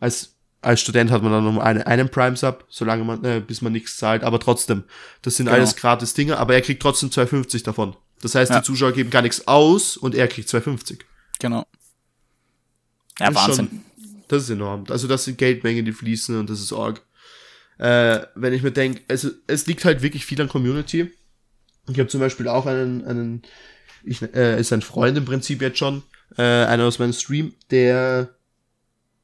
als 0.00 0.37
als 0.60 0.80
Student 0.80 1.10
hat 1.10 1.22
man 1.22 1.32
dann 1.32 1.44
noch 1.44 1.62
eine, 1.62 1.86
einen 1.86 2.08
Prime-Sub, 2.08 2.64
solange 2.68 3.04
man, 3.04 3.24
äh, 3.24 3.40
bis 3.40 3.62
man 3.62 3.72
nichts 3.72 3.96
zahlt, 3.96 4.24
aber 4.24 4.40
trotzdem, 4.40 4.84
das 5.22 5.36
sind 5.36 5.46
genau. 5.46 5.56
alles 5.56 5.76
gratis 5.76 6.14
Dinge, 6.14 6.38
aber 6.38 6.54
er 6.54 6.62
kriegt 6.62 6.82
trotzdem 6.82 7.10
2,50 7.10 7.64
davon. 7.64 7.96
Das 8.20 8.34
heißt, 8.34 8.50
ja. 8.50 8.58
die 8.58 8.64
Zuschauer 8.66 8.92
geben 8.92 9.10
gar 9.10 9.22
nichts 9.22 9.46
aus 9.46 9.96
und 9.96 10.14
er 10.14 10.26
kriegt 10.26 10.48
2,50. 10.48 11.00
Genau. 11.38 11.64
Ja, 13.20 13.30
das 13.30 13.34
Wahnsinn. 13.34 13.68
Schon, 13.68 13.84
das 14.26 14.42
ist 14.44 14.50
enorm. 14.50 14.84
Also 14.88 15.06
das 15.06 15.24
sind 15.24 15.38
Geldmengen, 15.38 15.84
die 15.84 15.92
fließen 15.92 16.38
und 16.38 16.50
das 16.50 16.60
ist 16.60 16.72
arg. 16.72 17.02
Äh, 17.78 18.26
wenn 18.34 18.52
ich 18.52 18.62
mir 18.62 18.72
denke, 18.72 19.02
also 19.08 19.30
es 19.46 19.66
liegt 19.66 19.84
halt 19.84 20.02
wirklich 20.02 20.26
viel 20.26 20.40
an 20.40 20.48
Community. 20.48 21.12
Ich 21.88 21.98
habe 21.98 22.08
zum 22.08 22.20
Beispiel 22.20 22.48
auch 22.48 22.66
einen, 22.66 23.04
einen, 23.04 23.42
ich, 24.02 24.20
äh, 24.22 24.58
ist 24.58 24.72
ein 24.72 24.82
Freund 24.82 25.16
im 25.16 25.24
Prinzip 25.24 25.62
jetzt 25.62 25.78
schon, 25.78 26.02
äh, 26.36 26.42
einer 26.42 26.84
aus 26.84 26.98
meinem 26.98 27.12
Stream, 27.12 27.54
der 27.70 28.34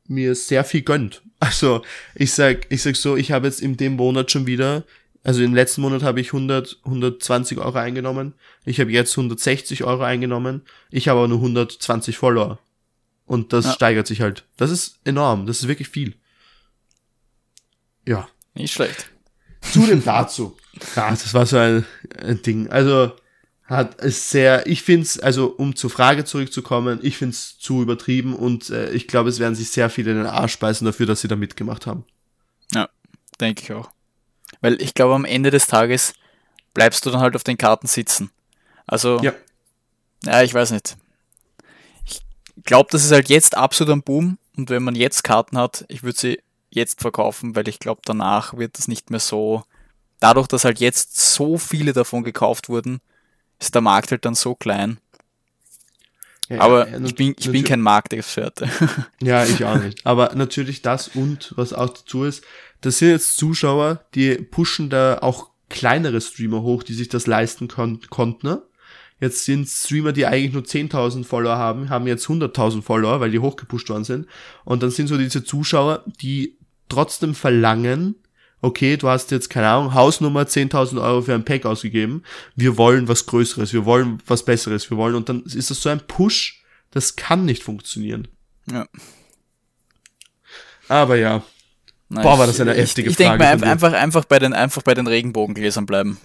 mir 0.07 0.35
sehr 0.35 0.65
viel 0.65 0.83
gönnt. 0.83 1.23
Also 1.41 1.83
ich 2.15 2.33
sag, 2.33 2.67
ich 2.71 2.83
sag 2.83 2.97
so, 2.97 3.17
ich 3.17 3.33
habe 3.33 3.47
jetzt 3.47 3.61
in 3.61 3.77
dem 3.77 3.97
Monat 3.97 4.31
schon 4.31 4.47
wieder, 4.47 4.85
also 5.23 5.43
im 5.43 5.55
letzten 5.55 5.81
Monat 5.81 6.03
habe 6.03 6.21
ich 6.21 6.29
100, 6.29 6.81
120 6.85 7.59
Euro 7.59 7.79
eingenommen. 7.79 8.35
Ich 8.65 8.81
habe 8.81 8.91
jetzt 8.91 9.13
160 9.13 9.85
Euro 9.85 10.03
eingenommen. 10.03 10.63
Ich 10.91 11.09
habe 11.09 11.21
aber 11.21 11.29
nur 11.29 11.39
120 11.39 12.19
Follower. 12.19 12.59
Und 13.27 13.55
das 13.55 13.65
ja. 13.65 13.73
steigert 13.73 14.07
sich 14.07 14.21
halt. 14.21 14.45
Das 14.59 14.71
ist 14.71 14.99
enorm. 15.05 15.47
Das 15.47 15.61
ist 15.61 15.69
wirklich 15.69 15.89
viel. 15.89 16.15
Ja. 18.07 18.29
Nicht 18.55 18.75
schlecht. 18.75 19.11
Zudem 19.61 20.05
dazu. 20.05 20.57
Ja, 20.97 21.11
das 21.11 21.33
war 21.33 21.47
so 21.47 21.57
ein, 21.57 21.87
ein 22.19 22.43
Ding. 22.43 22.69
Also, 22.69 23.13
hat 23.67 24.03
es 24.03 24.31
sehr, 24.31 24.67
ich 24.67 24.83
finde 24.83 25.05
es, 25.05 25.19
also 25.19 25.47
um 25.47 25.75
zur 25.75 25.91
Frage 25.91 26.25
zurückzukommen, 26.25 26.99
ich 27.03 27.17
finde 27.17 27.35
es 27.35 27.59
zu 27.59 27.81
übertrieben 27.81 28.35
und 28.35 28.69
äh, 28.71 28.91
ich 28.91 29.09
glaube, 29.09 29.31
es 29.31 29.39
werden 29.39 29.55
sich 29.55 29.71
sehr 29.71 29.89
viele 29.89 30.11
in 30.11 30.19
den 30.19 30.27
Arsch 30.27 30.59
beißen 30.59 30.85
dafür, 30.85 31.07
dass 31.07 31.23
sie 31.23 31.29
da 31.29 31.37
mitgemacht 31.37 31.87
haben. 31.87 32.05
Ja, 32.73 32.89
denke 33.41 33.63
ich 33.63 33.73
auch. 33.73 33.91
Weil 34.61 34.81
ich 34.83 34.95
glaube, 34.95 35.15
am 35.15 35.25
Ende 35.25 35.51
des 35.51 35.67
Tages 35.67 36.13
bleibst 36.75 37.07
du 37.07 37.11
dann 37.11 37.21
halt 37.21 37.37
auf 37.37 37.45
den 37.45 37.57
Karten 37.57 37.87
sitzen. 37.87 38.31
Also, 38.87 39.19
ja, 39.21 39.33
ja 40.25 40.43
ich 40.43 40.53
weiß 40.53 40.73
nicht. 40.73 40.97
Ich 42.05 42.21
glaube, 42.65 42.89
das 42.93 43.05
ist 43.05 43.13
halt 43.13 43.31
jetzt 43.31 43.57
absolut 43.57 43.95
ein 43.95 44.03
Boom 44.03 44.39
und 44.57 44.69
wenn 44.69 44.83
man 44.83 44.95
jetzt 44.95 45.25
Karten 45.25 45.57
hat, 45.57 45.87
ich 45.89 46.03
würde 46.03 46.19
sie 46.19 46.43
jetzt 46.69 47.01
verkaufen, 47.01 47.57
weil 47.57 47.69
ich 47.69 47.79
glaube, 47.79 48.03
danach 48.05 48.57
wird 48.57 48.77
das 48.77 48.89
nicht 48.89 49.11
mehr 49.11 49.21
so. 49.21 49.63
Dadurch, 50.21 50.49
dass 50.49 50.65
halt 50.65 50.81
jetzt 50.81 51.19
so 51.19 51.57
viele 51.57 51.93
davon 51.93 52.25
gekauft 52.25 52.69
wurden, 52.69 53.01
ist 53.59 53.75
der 53.75 53.83
Markt 53.83 54.11
halt 54.11 54.25
dann 54.25 54.35
so 54.35 54.55
klein. 54.55 54.99
Ja, 56.49 56.61
Aber 56.61 56.89
ja, 56.89 57.01
ich, 57.01 57.15
bin, 57.15 57.35
ich 57.39 57.51
bin 57.51 57.65
kein 57.65 57.81
Marktexperte. 57.81 58.69
Ja, 59.23 59.45
ich 59.45 59.65
auch 59.65 59.79
nicht. 59.79 60.05
Aber 60.05 60.35
natürlich 60.35 60.83
das 60.83 61.09
und 61.09 61.55
was 61.57 61.73
auch 61.73 61.89
dazu 61.89 62.25
ist, 62.25 62.45
das 62.83 62.99
sind 62.99 63.09
jetzt 63.11 63.37
Zuschauer, 63.37 64.05
die 64.15 64.35
pushen 64.35 64.91
da 64.91 65.19
auch 65.21 65.49
kleinere 65.71 66.21
Streamer 66.21 66.63
hoch, 66.63 66.83
die 66.83 66.93
sich 66.93 67.09
das 67.09 67.27
leisten 67.27 67.69
kon 67.69 68.01
konnten. 68.11 68.47
Ne? 68.47 68.63
Jetzt 69.21 69.45
sind 69.47 69.67
Streamer, 69.69 70.13
die 70.13 70.27
eigentlich 70.27 70.53
nur 70.53 70.65
10.000 70.65 71.25
Follower 71.25 71.57
haben, 71.57 71.89
haben 71.89 72.07
jetzt 72.07 72.27
100.000 72.27 72.83
Follower, 72.83 73.21
weil 73.21 73.31
die 73.31 73.39
hochgepusht 73.39 73.89
worden 73.89 74.05
sind. 74.05 74.27
Und 74.65 74.83
dann 74.83 74.91
sind 74.91 75.07
so 75.07 75.17
diese 75.17 75.45
Zuschauer, 75.45 76.05
die 76.21 76.59
trotzdem 76.91 77.35
verlangen, 77.35 78.17
okay, 78.65 78.97
du 78.97 79.09
hast 79.09 79.31
jetzt, 79.31 79.51
keine 79.51 79.69
Ahnung, 79.69 79.95
Hausnummer 79.95 80.43
10.000 80.43 81.03
Euro 81.03 81.23
für 81.23 81.35
ein 81.35 81.45
Pack 81.45 81.67
ausgegeben, 81.67 82.23
wir 82.57 82.77
wollen 82.77 83.09
was 83.09 83.27
Größeres, 83.27 83.73
wir 83.73 83.85
wollen 83.85 84.19
was 84.27 84.45
Besseres, 84.45 84.91
wir 84.91 84.97
wollen, 84.97 85.15
und 85.15 85.29
dann 85.29 85.43
ist 85.45 85.71
das 85.71 85.81
so 85.81 85.91
ein 85.91 86.01
Push, 86.07 86.63
das 86.91 87.17
kann 87.17 87.45
nicht 87.45 87.63
funktionieren. 87.63 88.29
Ja. 88.71 88.87
Aber 90.89 91.17
ja. 91.17 91.43
Nein, 92.09 92.23
Boah, 92.23 92.39
war 92.39 92.47
das 92.47 92.61
eine 92.61 92.73
ich, 92.73 92.79
heftige 92.79 93.11
ich, 93.11 93.19
ich 93.19 93.27
Frage. 93.27 93.43
Ich 93.43 93.51
denke 93.51 93.65
mal, 93.65 93.71
einfach, 93.71 93.93
einfach, 93.93 94.25
bei 94.25 94.39
den, 94.39 94.53
einfach 94.53 94.83
bei 94.83 94.95
den 94.95 95.07
Regenbogengläsern 95.07 95.87
bleiben. 95.87 96.19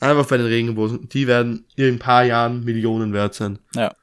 Einfach 0.00 0.26
bei 0.26 0.36
den 0.36 0.46
Regenbogen. 0.46 1.08
Die 1.10 1.26
werden 1.26 1.64
in 1.76 1.94
ein 1.94 1.98
paar 1.98 2.24
Jahren 2.24 2.64
Millionen 2.64 3.12
wert 3.12 3.34
sein. 3.34 3.58
Ja. 3.74 3.94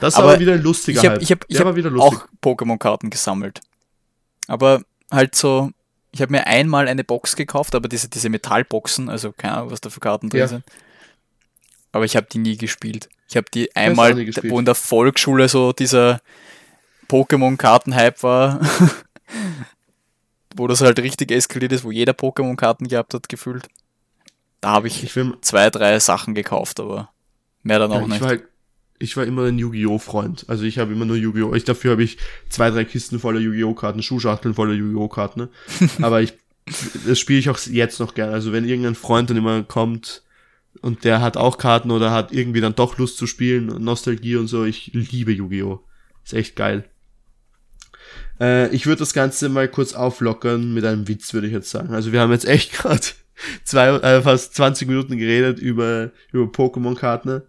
Das 0.00 0.14
ist 0.14 0.18
aber, 0.18 0.30
aber 0.30 0.40
wieder 0.40 0.52
ein 0.52 0.62
lustiger 0.62 1.02
Ich 1.02 1.08
habe 1.08 1.20
ich 1.20 1.32
hab, 1.32 1.44
ich 1.48 1.60
hab 1.60 1.98
auch 1.98 2.26
Pokémon-Karten 2.40 3.10
gesammelt. 3.10 3.60
Aber 4.46 4.82
halt 5.10 5.34
so, 5.34 5.72
ich 6.12 6.22
habe 6.22 6.32
mir 6.32 6.46
einmal 6.46 6.88
eine 6.88 7.04
Box 7.04 7.36
gekauft, 7.36 7.74
aber 7.74 7.88
diese, 7.88 8.08
diese 8.08 8.28
Metallboxen, 8.28 9.08
also 9.08 9.32
keine 9.32 9.58
Ahnung, 9.58 9.70
was 9.70 9.80
da 9.80 9.90
für 9.90 10.00
Karten 10.00 10.28
drin 10.28 10.40
ja. 10.40 10.48
sind. 10.48 10.64
Aber 11.92 12.04
ich 12.04 12.16
habe 12.16 12.26
die 12.30 12.38
nie 12.38 12.56
gespielt. 12.56 13.08
Ich 13.28 13.36
habe 13.36 13.46
die 13.52 13.74
einmal, 13.76 14.16
wo 14.16 14.58
in 14.58 14.64
der 14.64 14.74
Volksschule 14.74 15.48
so 15.48 15.72
dieser 15.72 16.20
Pokémon-Karten-Hype 17.08 18.22
war, 18.22 18.60
wo 20.56 20.66
das 20.66 20.80
halt 20.80 20.98
richtig 20.98 21.30
eskaliert 21.30 21.72
ist, 21.72 21.84
wo 21.84 21.90
jeder 21.90 22.12
Pokémon-Karten 22.12 22.88
gehabt 22.88 23.14
hat, 23.14 23.28
gefühlt. 23.28 23.68
Da 24.60 24.70
habe 24.70 24.88
ich, 24.88 25.04
ich 25.04 25.18
zwei, 25.40 25.70
drei 25.70 25.98
Sachen 26.00 26.34
gekauft, 26.34 26.80
aber 26.80 27.10
mehr 27.62 27.78
dann 27.78 27.92
auch 27.92 28.02
ja, 28.02 28.06
nicht. 28.08 28.20
War 28.20 28.28
halt, 28.28 28.44
ich 29.00 29.16
war 29.16 29.24
immer 29.24 29.46
ein 29.46 29.58
Yu-Gi-Oh! 29.58 29.98
Freund. 29.98 30.44
Also 30.46 30.64
ich 30.64 30.78
habe 30.78 30.92
immer 30.92 31.06
nur 31.06 31.16
Yu-Gi-Oh! 31.16 31.54
Ich, 31.54 31.64
dafür 31.64 31.92
habe 31.92 32.04
ich 32.04 32.18
zwei, 32.50 32.70
drei 32.70 32.84
Kisten 32.84 33.18
voller 33.18 33.40
Yu-Gi-Oh! 33.40 33.74
Karten, 33.74 34.02
Schuhschachteln 34.02 34.54
voller 34.54 34.74
Yu-Gi-Oh! 34.74 35.08
Karten. 35.08 35.40
Ne? 35.40 35.48
Aber 36.02 36.20
ich, 36.20 36.34
das 37.06 37.18
spiele 37.18 37.38
ich 37.38 37.48
auch 37.48 37.58
jetzt 37.58 37.98
noch 37.98 38.14
gerne. 38.14 38.32
Also 38.32 38.52
wenn 38.52 38.68
irgendein 38.68 38.94
Freund 38.94 39.30
dann 39.30 39.38
immer 39.38 39.62
kommt 39.62 40.22
und 40.82 41.04
der 41.04 41.22
hat 41.22 41.38
auch 41.38 41.56
Karten 41.56 41.90
oder 41.90 42.12
hat 42.12 42.30
irgendwie 42.30 42.60
dann 42.60 42.74
doch 42.74 42.98
Lust 42.98 43.16
zu 43.16 43.26
spielen, 43.26 43.66
Nostalgie 43.82 44.36
und 44.36 44.48
so, 44.48 44.64
ich 44.64 44.90
liebe 44.92 45.32
Yu-Gi-Oh! 45.32 45.80
Ist 46.22 46.34
echt 46.34 46.54
geil. 46.54 46.84
Äh, 48.38 48.68
ich 48.68 48.84
würde 48.84 48.98
das 48.98 49.14
Ganze 49.14 49.48
mal 49.48 49.66
kurz 49.66 49.94
auflockern 49.94 50.74
mit 50.74 50.84
einem 50.84 51.08
Witz, 51.08 51.32
würde 51.32 51.46
ich 51.46 51.54
jetzt 51.54 51.70
sagen. 51.70 51.94
Also 51.94 52.12
wir 52.12 52.20
haben 52.20 52.32
jetzt 52.32 52.46
echt 52.46 52.72
gerade 52.74 53.00
zwei, 53.64 53.88
äh, 53.88 54.20
fast 54.20 54.54
20 54.56 54.86
Minuten 54.88 55.16
geredet 55.16 55.58
über, 55.58 56.10
über 56.32 56.44
Pokémon-Karten. 56.44 57.42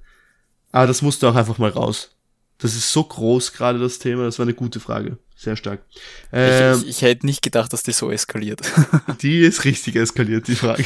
Aber 0.71 0.87
das 0.87 1.01
musste 1.01 1.27
auch 1.29 1.35
einfach 1.35 1.57
mal 1.57 1.69
raus. 1.69 2.11
Das 2.57 2.75
ist 2.75 2.91
so 2.91 3.03
groß 3.03 3.53
gerade 3.53 3.79
das 3.79 3.99
Thema, 3.99 4.23
das 4.23 4.37
war 4.37 4.45
eine 4.45 4.53
gute 4.53 4.79
Frage. 4.79 5.17
Sehr 5.35 5.55
stark. 5.55 5.83
Ähm, 6.31 6.75
ich, 6.75 6.83
ich, 6.83 6.89
ich, 6.89 7.01
hätte 7.01 7.25
nicht 7.25 7.41
gedacht, 7.41 7.73
dass 7.73 7.81
die 7.81 7.91
so 7.91 8.11
eskaliert. 8.11 8.61
die 9.21 9.39
ist 9.39 9.65
richtig 9.65 9.95
eskaliert, 9.95 10.47
die 10.47 10.55
Frage. 10.55 10.85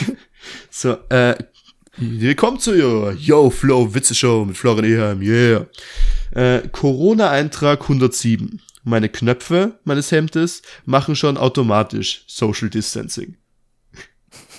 So, 0.71 0.93
äh, 1.10 1.36
willkommen 1.98 2.60
zu 2.60 2.71
your 2.71 3.12
Yo 3.12 3.50
Flow 3.50 3.93
Witze 3.93 4.15
Show 4.15 4.45
mit 4.45 4.58
Florian 4.58 4.86
Eheim, 4.86 5.21
yeah. 5.21 5.65
Äh, 6.32 6.67
Corona-Eintrag 6.69 7.82
107. 7.82 8.62
Meine 8.84 9.10
Knöpfe 9.10 9.80
meines 9.84 10.12
Hemdes 10.12 10.62
machen 10.86 11.17
schon 11.17 11.38
automatisch 11.38 12.24
Social 12.28 12.69
Distancing. 12.69 13.36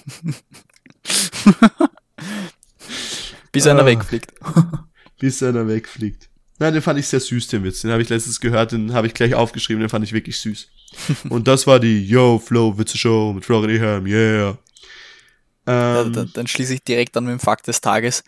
Bis 3.52 3.66
einer 3.66 3.82
ah. 3.82 3.86
wegfliegt. 3.86 4.32
Bis 5.18 5.42
einer 5.42 5.66
wegfliegt. 5.66 6.28
Nein, 6.58 6.72
den 6.72 6.82
fand 6.82 6.98
ich 6.98 7.06
sehr 7.06 7.20
süß, 7.20 7.48
den 7.48 7.64
Witz. 7.64 7.82
Den 7.82 7.90
habe 7.90 8.02
ich 8.02 8.08
letztens 8.08 8.40
gehört, 8.40 8.72
den 8.72 8.94
habe 8.94 9.06
ich 9.06 9.14
gleich 9.14 9.34
aufgeschrieben, 9.34 9.80
den 9.80 9.90
fand 9.90 10.04
ich 10.04 10.12
wirklich 10.12 10.40
süß. 10.40 10.68
Und 11.28 11.48
das 11.48 11.66
war 11.66 11.80
die 11.80 12.06
Yo 12.06 12.38
Flow 12.38 12.78
Witze 12.78 12.96
Show 12.96 13.32
mit 13.32 13.44
Florian 13.44 13.70
Ehem, 13.70 14.06
yeah. 14.06 14.58
Ähm, 15.66 16.12
dann, 16.12 16.30
dann 16.32 16.46
schließe 16.46 16.74
ich 16.74 16.82
direkt 16.82 17.16
an 17.16 17.24
mit 17.24 17.32
dem 17.32 17.40
Fakt 17.40 17.66
des 17.66 17.80
Tages. 17.80 18.22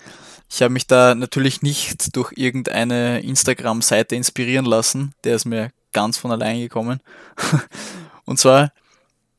Ich 0.51 0.63
habe 0.63 0.73
mich 0.73 0.87
da 0.87 1.15
natürlich 1.15 1.63
nicht 1.63 2.17
durch 2.17 2.33
irgendeine 2.35 3.21
Instagram-Seite 3.21 4.17
inspirieren 4.17 4.65
lassen. 4.65 5.15
Der 5.25 5.37
ist 5.37 5.45
mir 5.45 5.71
ganz 5.93 6.19
von 6.19 6.33
allein 6.33 6.59
gekommen. 6.59 7.01
Und 8.25 8.39
zwar 8.39 8.73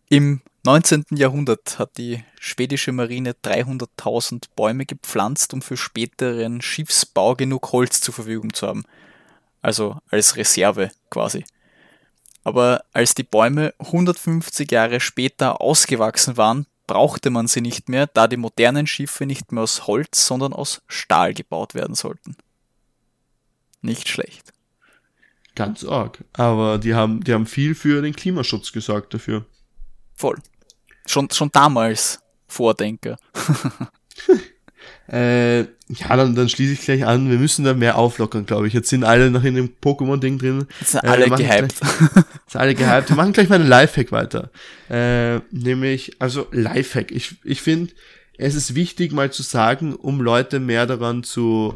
im 0.09 0.41
19. 0.63 1.05
Jahrhundert 1.11 1.79
hat 1.79 1.97
die 1.97 2.23
schwedische 2.39 2.91
Marine 2.91 3.31
300.000 3.31 4.45
Bäume 4.55 4.85
gepflanzt, 4.85 5.53
um 5.53 5.61
für 5.61 5.77
späteren 5.77 6.61
Schiffsbau 6.61 7.35
genug 7.35 7.71
Holz 7.71 8.01
zur 8.01 8.13
Verfügung 8.13 8.53
zu 8.53 8.67
haben. 8.67 8.83
Also 9.61 9.97
als 10.09 10.35
Reserve 10.35 10.91
quasi. 11.09 11.45
Aber 12.43 12.83
als 12.93 13.15
die 13.15 13.23
Bäume 13.23 13.73
150 13.79 14.71
Jahre 14.71 14.99
später 14.99 15.61
ausgewachsen 15.61 16.35
waren, 16.37 16.65
brauchte 16.87 17.29
man 17.29 17.47
sie 17.47 17.61
nicht 17.61 17.87
mehr, 17.87 18.07
da 18.07 18.27
die 18.27 18.37
modernen 18.37 18.87
Schiffe 18.87 19.25
nicht 19.25 19.51
mehr 19.51 19.63
aus 19.63 19.87
Holz, 19.87 20.25
sondern 20.25 20.53
aus 20.53 20.81
Stahl 20.87 21.33
gebaut 21.33 21.75
werden 21.75 21.95
sollten. 21.95 22.35
Nicht 23.81 24.09
schlecht. 24.09 24.51
Ganz 25.55 25.85
arg. 25.85 26.23
Aber 26.33 26.79
die 26.79 26.95
haben, 26.95 27.23
die 27.23 27.33
haben 27.33 27.45
viel 27.45 27.75
für 27.75 28.01
den 28.01 28.15
Klimaschutz 28.15 28.71
gesorgt 28.71 29.13
dafür. 29.13 29.45
Voll. 30.19 30.35
Schon, 31.05 31.29
schon 31.31 31.49
damals 31.53 32.19
Vordenker. 32.45 33.17
äh, 35.07 35.59
ja, 35.61 36.17
dann, 36.17 36.35
dann 36.35 36.49
schließe 36.49 36.73
ich 36.73 36.81
gleich 36.81 37.05
an. 37.05 37.31
Wir 37.31 37.37
müssen 37.37 37.63
da 37.63 37.73
mehr 37.73 37.97
auflockern, 37.97 38.45
glaube 38.45 38.67
ich. 38.67 38.73
Jetzt 38.73 38.89
sind 38.89 39.05
alle 39.05 39.31
noch 39.31 39.45
in 39.45 39.55
dem 39.55 39.69
Pokémon-Ding 39.81 40.37
drin. 40.37 40.67
Jetzt 40.81 40.91
sind 40.91 41.05
äh, 41.05 41.07
alle 41.07 41.29
gehypt. 41.29 41.79
Gleich, 41.79 42.25
sind 42.47 42.59
alle 42.61 42.75
gehypt. 42.75 43.07
Wir 43.07 43.15
machen 43.15 43.31
gleich 43.31 43.47
mal 43.47 43.61
einen 43.61 43.69
Lifehack 43.69 44.11
weiter. 44.11 44.51
Äh, 44.89 45.39
nämlich, 45.51 46.17
also 46.19 46.47
Lifehack. 46.51 47.11
Ich, 47.11 47.37
ich 47.45 47.61
finde, 47.61 47.93
es 48.37 48.55
ist 48.55 48.75
wichtig, 48.75 49.13
mal 49.13 49.31
zu 49.31 49.41
sagen, 49.41 49.95
um 49.95 50.19
Leute 50.19 50.59
mehr 50.59 50.85
daran 50.85 51.23
zu 51.23 51.75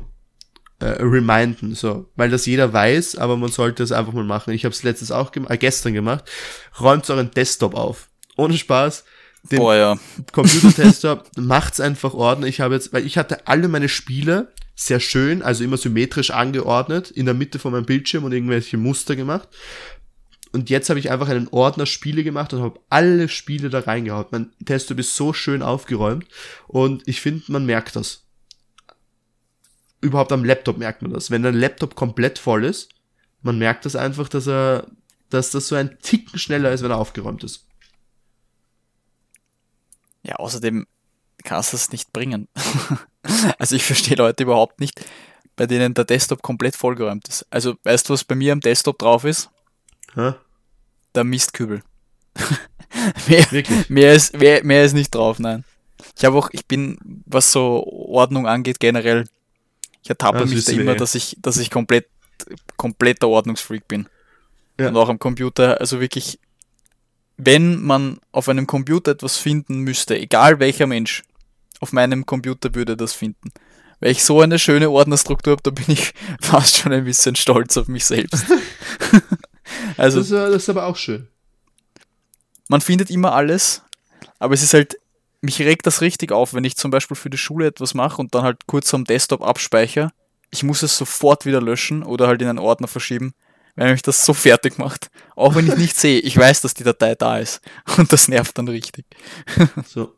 äh, 0.80 1.02
reminden, 1.02 1.76
so, 1.76 2.10
weil 2.18 2.30
das 2.30 2.46
jeder 2.46 2.74
weiß, 2.74 3.16
aber 3.16 3.38
man 3.38 3.52
sollte 3.52 3.84
es 3.84 3.94
einfach 3.94 4.12
mal 4.12 4.26
machen. 4.26 4.54
Ich 4.54 4.66
habe 4.66 4.74
es 4.74 4.84
letztens 4.84 5.12
auch 5.12 5.32
gem 5.32 5.48
äh, 5.48 5.58
gestern 5.58 5.94
gemacht. 5.94 6.26
Räumt 6.82 7.10
euren 7.10 7.32
Desktop 7.32 7.74
auf 7.74 8.10
ohne 8.38 8.58
Spaß, 8.58 9.04
den 9.52 9.60
Boah, 9.60 9.76
ja. 9.76 10.00
Computertester 10.32 11.24
macht's 11.36 11.82
einfach 11.82 12.14
ordnen. 12.14 12.48
Ich 12.48 12.62
habe 12.62 12.76
jetzt, 12.76 12.94
weil 12.94 13.06
ich 13.06 13.18
hatte 13.18 13.48
alle 13.48 13.68
meine 13.68 13.90
Spiele 13.90 14.54
sehr 14.76 15.00
schön, 15.00 15.42
also 15.42 15.64
immer 15.64 15.78
symmetrisch 15.78 16.32
angeordnet, 16.32 17.12
in 17.12 17.26
der 17.26 17.36
Mitte 17.36 17.60
von 17.60 17.74
meinem 17.74 17.86
Bildschirm 17.86 18.24
und 18.24 18.32
irgendwelche 18.32 18.78
Muster 18.78 19.16
gemacht. 19.16 19.50
Und 20.54 20.70
jetzt 20.70 20.90
habe 20.90 21.00
ich 21.00 21.12
einfach 21.12 21.30
einen 21.30 21.48
Ordner 21.50 21.86
Spiele 21.86 22.24
gemacht 22.24 22.54
und 22.54 22.62
habe 22.62 22.80
alle 22.90 23.28
Spiele 23.28 23.70
da 23.70 23.80
reingehaut. 23.80 24.32
Mein 24.32 24.52
Desktop 24.60 25.00
ist 25.00 25.16
so 25.16 25.34
schön 25.34 25.62
aufgeräumt 25.62 26.26
und 26.68 27.08
ich 27.08 27.22
finde, 27.22 27.52
man 27.52 27.66
merkt 27.66 27.96
das. 27.96 28.24
Überhaupt 30.00 30.32
am 30.32 30.46
Laptop 30.46 30.78
merkt 30.78 31.02
man 31.02 31.12
das. 31.12 31.32
Wenn 31.32 31.44
dein 31.44 31.56
Laptop 31.56 31.96
komplett 31.96 32.40
voll 32.40 32.66
ist, 32.66 32.90
man 33.42 33.58
merkt 33.58 33.86
das 33.86 33.96
einfach, 33.96 34.30
dass 34.30 34.48
er, 34.48 34.88
dass 35.30 35.52
das 35.52 35.68
so 35.68 35.76
ein 35.76 35.98
Ticken 36.02 36.38
schneller 36.38 36.72
ist, 36.72 36.84
wenn 36.84 36.92
er 36.92 36.98
aufgeräumt 36.98 37.44
ist. 37.44 37.66
Ja, 40.24 40.36
außerdem 40.36 40.88
kannst 41.44 41.74
du 41.74 41.78
es 41.78 41.92
nicht 41.92 42.14
bringen. 42.14 42.48
also 43.60 43.76
ich 43.76 43.84
verstehe 43.84 44.18
Leute 44.18 44.44
überhaupt 44.44 44.80
nicht, 44.80 45.06
bei 45.56 45.68
denen 45.68 45.94
der 45.94 46.06
Desktop 46.06 46.42
komplett 46.42 46.76
vollgeräumt 46.76 47.28
ist. 47.28 47.46
Also 47.50 47.76
weißt 47.84 48.10
du, 48.10 48.14
was 48.14 48.24
bei 48.24 48.36
mir 48.36 48.54
am 48.54 48.60
Desktop 48.60 48.98
drauf 49.00 49.26
ist? 49.26 49.50
Hä? 50.16 50.34
Der 51.14 51.24
Mistkübel. 51.24 51.84
mehr, 53.28 53.46
mehr, 53.90 54.14
ist, 54.14 54.38
mehr, 54.38 54.64
mehr 54.64 54.84
ist 54.86 54.94
nicht 54.94 55.14
drauf, 55.14 55.40
nein. 55.40 55.64
Ich 56.18 56.26
habe 56.26 56.38
auch, 56.38 56.50
ich 56.52 56.66
bin, 56.66 56.98
was 57.26 57.52
so 57.52 57.86
Ordnung 57.86 58.48
angeht, 58.48 58.80
generell, 58.80 59.26
ich 60.02 60.10
ertappe 60.10 60.40
ja, 60.40 60.46
mich 60.46 60.66
da 60.66 60.72
immer, 60.74 60.94
eh. 60.94 60.98
dass 60.98 61.16
ich, 61.16 61.38
dass 61.42 61.58
ich 61.58 61.70
komplett, 61.70 62.08
kompletter 62.78 63.28
Ordnungsfreak 63.28 63.88
bin. 63.88 64.08
Ja. 64.80 64.90
Und 64.90 64.98
auch 64.98 65.10
am 65.10 65.20
Computer, 65.20 65.80
also 65.80 66.02
wirklich, 66.02 66.40
wenn 67.38 67.82
man 67.82 68.20
auf 68.32 68.50
einem 68.50 68.68
Computer 68.68 69.12
etwas 69.12 69.38
finden 69.38 69.80
müsste, 69.80 70.18
egal 70.18 70.60
welcher 70.60 70.88
Mensch, 70.88 71.24
auf 71.80 71.92
meinem 71.92 72.26
Computer 72.26 72.76
würde 72.76 72.96
das 72.96 73.14
finden. 73.14 73.52
Weil 74.00 74.12
ich 74.12 74.24
so 74.24 74.42
eine 74.42 74.60
schöne 74.60 74.90
Ordnerstruktur 74.90 75.52
habe, 75.52 75.64
da 75.64 75.72
bin 75.72 75.86
ich 75.88 76.14
fast 76.42 76.78
schon 76.78 76.94
ein 76.94 77.06
bisschen 77.06 77.36
stolz 77.36 77.78
auf 77.78 77.88
mich 77.88 78.06
selbst. 78.06 78.46
also, 79.98 80.20
das, 80.20 80.30
das 80.30 80.64
ist 80.64 80.70
aber 80.70 80.86
auch 80.86 80.98
schön. 80.98 81.28
Man 82.68 82.82
findet 82.82 83.10
immer 83.10 83.34
alles, 83.34 83.82
aber 84.40 84.54
es 84.54 84.64
ist 84.64 84.74
halt, 84.74 84.98
mich 85.42 85.60
regt 85.60 85.86
das 85.86 86.02
richtig 86.02 86.32
auf, 86.32 86.54
wenn 86.54 86.64
ich 86.64 86.78
zum 86.78 86.92
Beispiel 86.92 87.18
für 87.18 87.30
die 87.30 87.38
Schule 87.38 87.68
etwas 87.68 87.94
mache 87.94 88.22
und 88.22 88.34
dann 88.34 88.44
halt 88.44 88.66
kurz 88.68 88.94
am 88.94 89.04
Desktop 89.04 89.44
abspeichere. 89.44 90.12
Ich 90.52 90.64
muss 90.64 90.84
es 90.84 90.98
sofort 90.98 91.46
wieder 91.46 91.62
löschen 91.62 92.04
oder 92.04 92.28
halt 92.28 92.42
in 92.42 92.48
einen 92.48 92.60
Ordner 92.60 92.88
verschieben, 92.88 93.34
weil 93.76 93.92
mich 93.92 94.02
das 94.02 94.26
so 94.26 94.34
fertig 94.34 94.78
macht. 94.78 95.10
Auch 95.36 95.56
wenn 95.56 95.68
ich 95.68 95.76
nicht 95.78 95.98
sehe, 95.98 96.20
ich 96.20 96.38
weiß, 96.38 96.62
dass 96.62 96.74
die 96.74 96.84
Datei 96.84 97.16
da 97.16 97.40
ist. 97.40 97.62
Und 97.98 98.12
das 98.14 98.28
nervt 98.28 98.58
dann 98.58 98.68
richtig. 98.68 99.06
so. 99.88 100.16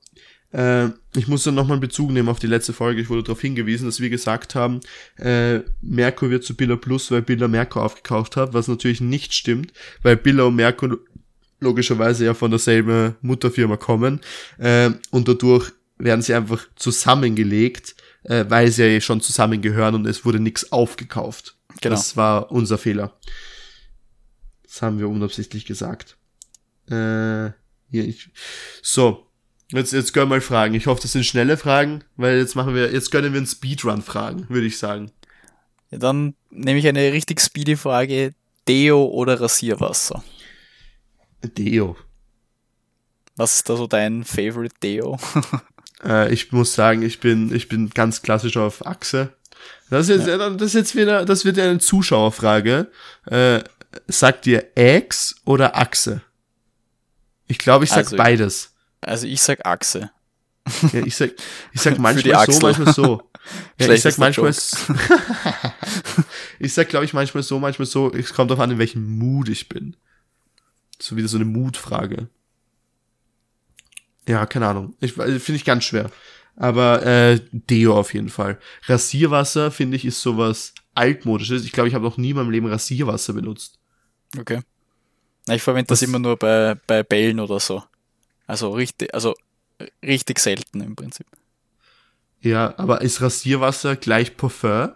Äh, 0.51 0.89
ich 1.15 1.27
muss 1.27 1.43
dann 1.43 1.55
nochmal 1.55 1.79
Bezug 1.79 2.11
nehmen 2.11 2.29
auf 2.29 2.39
die 2.39 2.47
letzte 2.47 2.73
Folge. 2.73 3.01
Ich 3.01 3.09
wurde 3.09 3.23
darauf 3.23 3.41
hingewiesen, 3.41 3.85
dass 3.85 3.99
wir 3.99 4.09
gesagt 4.09 4.55
haben, 4.55 4.79
äh, 5.17 5.59
Merkur 5.81 6.29
wird 6.29 6.43
zu 6.43 6.55
Billa 6.55 6.75
Plus, 6.75 7.11
weil 7.11 7.21
Billa 7.21 7.47
Merkur 7.47 7.83
aufgekauft 7.83 8.37
hat, 8.37 8.53
was 8.53 8.67
natürlich 8.67 9.01
nicht 9.01 9.33
stimmt, 9.33 9.73
weil 10.01 10.17
Billa 10.17 10.43
und 10.43 10.55
Merkur 10.55 10.99
logischerweise 11.59 12.25
ja 12.25 12.33
von 12.33 12.51
derselben 12.51 13.15
Mutterfirma 13.21 13.77
kommen 13.77 14.21
äh, 14.57 14.91
und 15.11 15.27
dadurch 15.27 15.71
werden 15.97 16.21
sie 16.21 16.33
einfach 16.33 16.67
zusammengelegt, 16.75 17.95
äh, 18.23 18.45
weil 18.49 18.71
sie 18.71 18.85
ja 18.85 19.01
schon 19.01 19.21
zusammengehören 19.21 19.95
und 19.95 20.05
es 20.05 20.25
wurde 20.25 20.39
nichts 20.39 20.71
aufgekauft. 20.71 21.54
Genau. 21.81 21.95
Das 21.95 22.17
war 22.17 22.51
unser 22.51 22.77
Fehler. 22.77 23.17
Das 24.63 24.81
haben 24.81 24.99
wir 24.99 25.09
unabsichtlich 25.09 25.65
gesagt. 25.65 26.17
Äh, 26.87 27.51
hier, 27.89 28.07
ich, 28.07 28.29
so, 28.81 29.27
jetzt, 29.71 29.93
jetzt 29.93 30.13
können 30.13 30.29
wir 30.29 30.35
mal 30.35 30.41
Fragen. 30.41 30.73
Ich 30.73 30.87
hoffe, 30.87 31.01
das 31.01 31.13
sind 31.13 31.25
schnelle 31.25 31.57
Fragen, 31.57 32.03
weil 32.15 32.37
jetzt 32.37 32.55
machen 32.55 32.75
wir, 32.75 32.91
jetzt 32.91 33.11
können 33.11 33.33
wir 33.33 33.37
einen 33.37 33.47
Speedrun-Fragen, 33.47 34.49
würde 34.49 34.67
ich 34.67 34.77
sagen. 34.77 35.11
Ja, 35.91 35.97
dann 35.97 36.35
nehme 36.49 36.79
ich 36.79 36.87
eine 36.87 37.11
richtig 37.13 37.39
speedy 37.41 37.75
Frage. 37.75 38.33
Deo 38.67 39.05
oder 39.05 39.39
Rasierwasser? 39.39 40.23
Deo. 41.43 41.95
Was 43.35 43.57
ist 43.57 43.69
da 43.69 43.75
so 43.75 43.85
dein 43.85 44.23
Favorite 44.23 44.75
Deo? 44.81 45.19
äh, 46.03 46.33
ich 46.33 46.51
muss 46.51 46.73
sagen, 46.73 47.01
ich 47.01 47.19
bin, 47.19 47.53
ich 47.53 47.67
bin 47.67 47.89
ganz 47.89 48.21
klassisch 48.21 48.57
auf 48.57 48.85
Achse. 48.85 49.33
Das 49.89 50.09
ist 50.09 50.17
jetzt, 50.17 50.27
ja. 50.27 50.49
das 50.49 50.67
ist 50.67 50.73
jetzt 50.73 50.95
wieder, 50.95 51.25
das 51.25 51.45
wird 51.45 51.59
eine 51.59 51.79
Zuschauerfrage. 51.79 52.89
Äh, 53.25 53.63
sagt 54.07 54.47
ihr 54.47 54.71
X 54.75 55.35
oder 55.45 55.77
Achse? 55.77 56.21
Ich 57.47 57.59
glaube, 57.59 57.83
ich 57.83 57.91
sag 57.91 57.99
also, 57.99 58.17
beides. 58.17 58.73
Also 59.01 59.27
ich 59.27 59.41
sag 59.41 59.65
Achse. 59.65 60.11
Ja, 60.91 61.05
ich 61.05 61.15
sag, 61.15 61.31
ich 61.73 61.81
sag 61.81 61.99
manchmal 62.05 62.51
so, 62.51 62.59
manchmal 62.59 62.93
so. 62.93 63.21
Ja, 63.79 63.93
ich 63.93 64.01
sag 64.01 64.17
manchmal, 64.17 64.49
ich 66.59 66.73
sag, 66.73 66.89
glaube 66.89 67.05
ich, 67.05 67.13
manchmal 67.13 67.43
so, 67.43 67.59
manchmal 67.59 67.85
so. 67.85 68.11
Es 68.11 68.33
kommt 68.33 68.49
darauf 68.49 68.63
an, 68.63 68.71
in 68.71 68.79
welchem 68.79 69.19
Mood 69.19 69.49
ich 69.49 69.69
bin. 69.69 69.95
So 70.97 71.15
wieder 71.15 71.27
so 71.27 71.37
eine 71.37 71.45
Mutfrage. 71.45 72.27
Ja, 74.27 74.47
keine 74.47 74.67
Ahnung. 74.67 74.95
Ich 74.99 75.19
also, 75.19 75.37
finde 75.37 75.57
ich 75.57 75.65
ganz 75.65 75.83
schwer. 75.83 76.09
Aber 76.55 77.05
äh, 77.05 77.39
Deo 77.51 77.97
auf 77.97 78.13
jeden 78.13 78.29
Fall. 78.29 78.59
Rasierwasser 78.85 79.71
finde 79.71 79.97
ich 79.97 80.05
ist 80.05 80.21
sowas 80.21 80.73
altmodisches. 80.93 81.65
Ich 81.65 81.71
glaube, 81.71 81.89
ich 81.89 81.95
habe 81.95 82.05
noch 82.05 82.17
nie 82.17 82.29
in 82.29 82.37
meinem 82.37 82.51
Leben 82.51 82.67
Rasierwasser 82.67 83.33
benutzt. 83.33 83.77
Okay. 84.37 84.61
Ich 85.49 85.61
verwende 85.61 85.87
das, 85.87 85.99
das 85.99 86.07
immer 86.07 86.19
nur 86.19 86.37
bei, 86.37 86.75
bei 86.87 87.03
Bällen 87.03 87.39
oder 87.39 87.59
so. 87.59 87.83
Also 88.47 88.71
richtig, 88.71 89.13
also 89.13 89.35
richtig 90.03 90.39
selten 90.39 90.81
im 90.81 90.95
Prinzip. 90.95 91.27
Ja, 92.41 92.73
aber 92.77 93.01
ist 93.01 93.21
Rasierwasser 93.21 93.95
gleich 93.95 94.37
Parfum? 94.37 94.91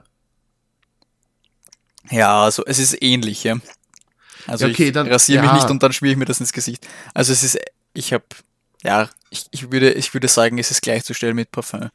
Ja, 2.10 2.44
also 2.44 2.64
es 2.66 2.80
ist 2.80 3.02
ähnlich, 3.02 3.44
ja. 3.44 3.58
Also 4.48 4.66
okay, 4.68 4.88
ich 4.88 4.94
dann, 4.94 5.08
rasiere 5.08 5.44
ja. 5.44 5.52
mich 5.52 5.62
nicht 5.62 5.70
und 5.70 5.84
dann 5.84 5.94
schmiere 5.94 6.14
ich 6.14 6.18
mir 6.18 6.26
das 6.26 6.40
ins 6.40 6.54
Gesicht. 6.54 6.88
Also 7.14 7.34
es 7.34 7.44
ist, 7.44 7.60
ich 7.94 8.14
habe, 8.14 8.24
ja, 8.84 9.10
ich, 9.30 9.46
ich, 9.52 9.72
würde, 9.72 9.92
ich 9.94 10.14
würde 10.14 10.28
sagen, 10.28 10.58
es 10.58 10.72
ist 10.72 10.82
gleichzustellen 10.82 11.36
mit 11.36 11.52
Parfum. 11.52 11.90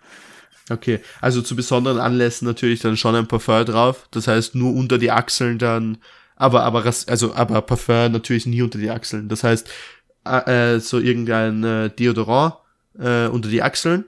Okay, 0.70 1.00
also 1.20 1.42
zu 1.42 1.56
besonderen 1.56 1.98
Anlässen 1.98 2.46
natürlich 2.46 2.80
dann 2.80 2.96
schon 2.96 3.14
ein 3.14 3.28
Parfum 3.28 3.64
drauf. 3.64 4.08
Das 4.10 4.28
heißt 4.28 4.54
nur 4.54 4.74
unter 4.74 4.98
die 4.98 5.10
Achseln 5.10 5.58
dann, 5.58 5.98
aber 6.36 6.64
aber 6.64 6.84
also 6.84 7.34
aber 7.34 7.62
Parfum 7.62 8.12
natürlich 8.12 8.46
nie 8.46 8.62
unter 8.62 8.78
die 8.78 8.90
Achseln. 8.90 9.28
Das 9.28 9.44
heißt 9.44 9.68
äh, 10.24 10.74
äh 10.76 10.80
so 10.80 10.98
irgendein 10.98 11.64
äh, 11.64 11.90
Deodorant 11.90 12.54
äh, 12.98 13.26
unter 13.26 13.50
die 13.50 13.62
Achseln 13.62 14.06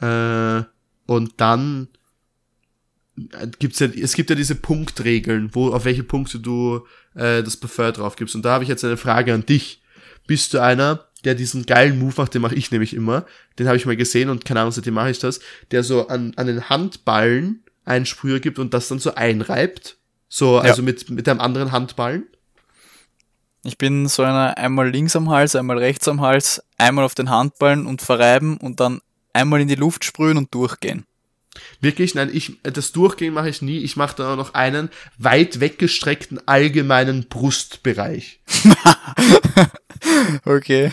äh, 0.00 0.62
und 1.06 1.34
dann 1.36 1.88
gibt's 3.58 3.78
ja, 3.78 3.86
es 3.86 4.14
gibt 4.14 4.30
ja 4.30 4.36
diese 4.36 4.54
Punktregeln, 4.54 5.54
wo, 5.54 5.72
auf 5.72 5.84
welche 5.84 6.04
Punkte 6.04 6.38
du 6.38 6.86
äh, 7.14 7.42
das 7.42 7.56
Parfum 7.56 7.92
drauf 7.92 8.16
gibst. 8.16 8.34
Und 8.34 8.44
da 8.44 8.52
habe 8.52 8.64
ich 8.64 8.68
jetzt 8.68 8.84
eine 8.84 8.96
Frage 8.96 9.32
an 9.32 9.46
dich. 9.46 9.82
Bist 10.26 10.54
du 10.54 10.60
einer, 10.60 11.06
der 11.26 11.34
diesen 11.34 11.66
geilen 11.66 11.98
Move 11.98 12.14
macht, 12.16 12.34
den 12.34 12.40
mache 12.40 12.54
ich 12.54 12.70
nämlich 12.70 12.94
immer, 12.94 13.26
den 13.58 13.66
habe 13.66 13.76
ich 13.76 13.84
mal 13.84 13.96
gesehen 13.96 14.30
und 14.30 14.44
keine 14.44 14.60
Ahnung, 14.60 14.72
seitdem 14.72 14.94
mache 14.94 15.10
ich 15.10 15.18
das, 15.18 15.40
der 15.72 15.82
so 15.82 16.06
an, 16.06 16.32
an 16.36 16.46
den 16.46 16.70
Handballen 16.70 17.64
einen 17.84 18.06
Sprüher 18.06 18.38
gibt 18.40 18.58
und 18.60 18.72
das 18.72 18.88
dann 18.88 19.00
so 19.00 19.14
einreibt. 19.14 19.98
So, 20.28 20.58
also 20.58 20.82
ja. 20.82 20.86
mit, 20.86 21.10
mit 21.10 21.28
einem 21.28 21.40
anderen 21.40 21.72
Handballen. 21.72 22.26
Ich 23.64 23.76
bin 23.76 24.06
so 24.06 24.22
einer 24.22 24.56
einmal 24.56 24.90
links 24.90 25.16
am 25.16 25.28
Hals, 25.28 25.56
einmal 25.56 25.78
rechts 25.78 26.06
am 26.06 26.20
Hals, 26.20 26.62
einmal 26.78 27.04
auf 27.04 27.16
den 27.16 27.28
Handballen 27.28 27.86
und 27.86 28.02
verreiben 28.02 28.56
und 28.58 28.78
dann 28.78 29.00
einmal 29.32 29.60
in 29.60 29.68
die 29.68 29.74
Luft 29.74 30.04
sprühen 30.04 30.36
und 30.36 30.54
durchgehen. 30.54 31.04
Wirklich, 31.80 32.14
nein, 32.14 32.30
ich, 32.32 32.58
das 32.62 32.92
Durchgehen 32.92 33.34
mache 33.34 33.48
ich 33.48 33.62
nie. 33.62 33.78
Ich 33.78 33.96
mache 33.96 34.16
da 34.16 34.36
noch 34.36 34.54
einen 34.54 34.90
weit 35.18 35.60
weggestreckten 35.60 36.46
allgemeinen 36.46 37.28
Brustbereich. 37.28 38.40
okay. 40.44 40.92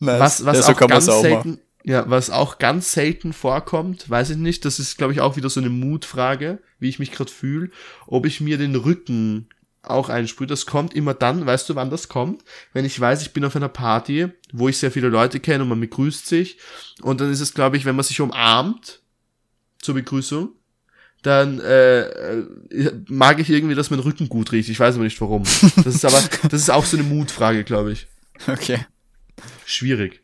nice. 0.00 0.20
Was, 0.20 0.44
was 0.44 0.56
ja, 0.58 0.62
so 0.62 0.72
auch 0.72 0.88
ganz 0.88 1.06
selten, 1.06 1.58
ja, 1.84 2.08
was 2.08 2.30
auch 2.30 2.58
ganz 2.58 2.92
selten 2.92 3.32
vorkommt, 3.32 4.08
weiß 4.08 4.30
ich 4.30 4.36
nicht. 4.36 4.64
Das 4.64 4.78
ist, 4.78 4.96
glaube 4.96 5.12
ich, 5.12 5.20
auch 5.20 5.36
wieder 5.36 5.50
so 5.50 5.60
eine 5.60 5.70
Mutfrage, 5.70 6.58
wie 6.78 6.88
ich 6.88 6.98
mich 6.98 7.12
gerade 7.12 7.30
fühle, 7.30 7.70
ob 8.06 8.26
ich 8.26 8.40
mir 8.40 8.58
den 8.58 8.74
Rücken 8.74 9.48
auch 9.82 10.08
einsprühe. 10.08 10.46
Das 10.46 10.66
kommt 10.66 10.94
immer 10.94 11.14
dann, 11.14 11.46
weißt 11.46 11.68
du, 11.68 11.74
wann 11.74 11.90
das 11.90 12.08
kommt? 12.08 12.42
Wenn 12.72 12.84
ich 12.84 12.98
weiß, 12.98 13.22
ich 13.22 13.32
bin 13.32 13.44
auf 13.44 13.56
einer 13.56 13.68
Party, 13.68 14.28
wo 14.52 14.68
ich 14.68 14.78
sehr 14.78 14.90
viele 14.90 15.08
Leute 15.08 15.40
kenne 15.40 15.62
und 15.62 15.68
man 15.68 15.80
begrüßt 15.80 16.26
sich. 16.26 16.58
Und 17.02 17.20
dann 17.20 17.30
ist 17.30 17.40
es, 17.40 17.54
glaube 17.54 17.76
ich, 17.76 17.84
wenn 17.84 17.96
man 17.96 18.04
sich 18.04 18.20
umarmt, 18.20 19.00
zur 19.84 19.94
Begrüßung, 19.94 20.50
dann 21.24 21.58
äh, 21.60 22.00
äh, 22.00 22.92
mag 23.08 23.38
ich 23.38 23.48
irgendwie, 23.48 23.74
dass 23.74 23.90
mein 23.90 24.00
Rücken 24.00 24.28
gut 24.28 24.52
riecht. 24.52 24.68
Ich 24.68 24.78
weiß 24.78 24.96
aber 24.96 25.04
nicht 25.04 25.20
warum. 25.20 25.42
Das 25.42 25.94
ist 25.94 26.04
aber, 26.04 26.22
das 26.50 26.60
ist 26.60 26.70
auch 26.70 26.84
so 26.84 26.96
eine 26.96 27.06
Mutfrage, 27.06 27.64
glaube 27.64 27.92
ich. 27.92 28.06
Okay. 28.46 28.84
Schwierig. 29.64 30.22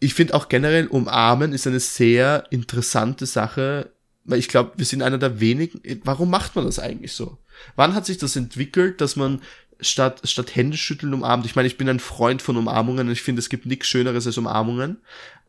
Ich 0.00 0.14
finde 0.14 0.34
auch 0.34 0.48
generell 0.48 0.88
umarmen 0.88 1.52
ist 1.52 1.66
eine 1.66 1.80
sehr 1.80 2.44
interessante 2.50 3.26
Sache, 3.26 3.92
weil 4.24 4.38
ich 4.38 4.48
glaube, 4.48 4.72
wir 4.76 4.84
sind 4.84 5.02
einer 5.02 5.18
der 5.18 5.40
wenigen. 5.40 5.80
Warum 6.04 6.30
macht 6.30 6.56
man 6.56 6.64
das 6.64 6.78
eigentlich 6.78 7.12
so? 7.12 7.38
Wann 7.76 7.94
hat 7.94 8.04
sich 8.04 8.18
das 8.18 8.34
entwickelt, 8.36 9.00
dass 9.00 9.16
man 9.16 9.40
statt, 9.80 10.20
statt 10.24 10.56
Händeschütteln 10.56 11.14
umarmt? 11.14 11.46
Ich 11.46 11.54
meine, 11.54 11.68
ich 11.68 11.78
bin 11.78 11.88
ein 11.88 12.00
Freund 12.00 12.42
von 12.42 12.56
Umarmungen 12.56 13.06
und 13.06 13.12
ich 13.12 13.22
finde, 13.22 13.38
es 13.38 13.48
gibt 13.48 13.66
nichts 13.66 13.86
Schöneres 13.86 14.26
als 14.26 14.36
Umarmungen. 14.36 14.98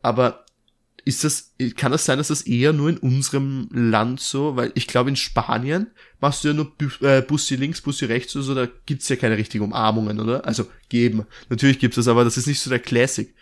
Aber 0.00 0.45
ist 1.06 1.22
das, 1.22 1.52
kann 1.76 1.92
das 1.92 2.04
sein, 2.04 2.18
dass 2.18 2.28
das 2.28 2.42
eher 2.42 2.72
nur 2.72 2.90
in 2.90 2.98
unserem 2.98 3.68
Land 3.70 4.18
so, 4.18 4.56
weil 4.56 4.72
ich 4.74 4.88
glaube 4.88 5.08
in 5.08 5.14
Spanien 5.14 5.86
machst 6.20 6.42
du 6.42 6.48
ja 6.48 6.54
nur 6.54 6.72
äh, 7.00 7.22
Bussi 7.22 7.54
links, 7.54 7.80
Bussi 7.80 8.06
rechts 8.06 8.34
oder 8.34 8.44
so, 8.44 8.54
da 8.56 8.66
gibt's 8.86 9.08
ja 9.08 9.14
keine 9.14 9.36
richtigen 9.36 9.62
Umarmungen, 9.62 10.18
oder? 10.18 10.44
Also 10.44 10.68
geben. 10.88 11.24
Natürlich 11.48 11.78
gibt's 11.78 11.94
das, 11.94 12.08
aber 12.08 12.24
das 12.24 12.36
ist 12.36 12.48
nicht 12.48 12.60
so 12.60 12.70
der 12.70 12.80
Classic. 12.80 13.32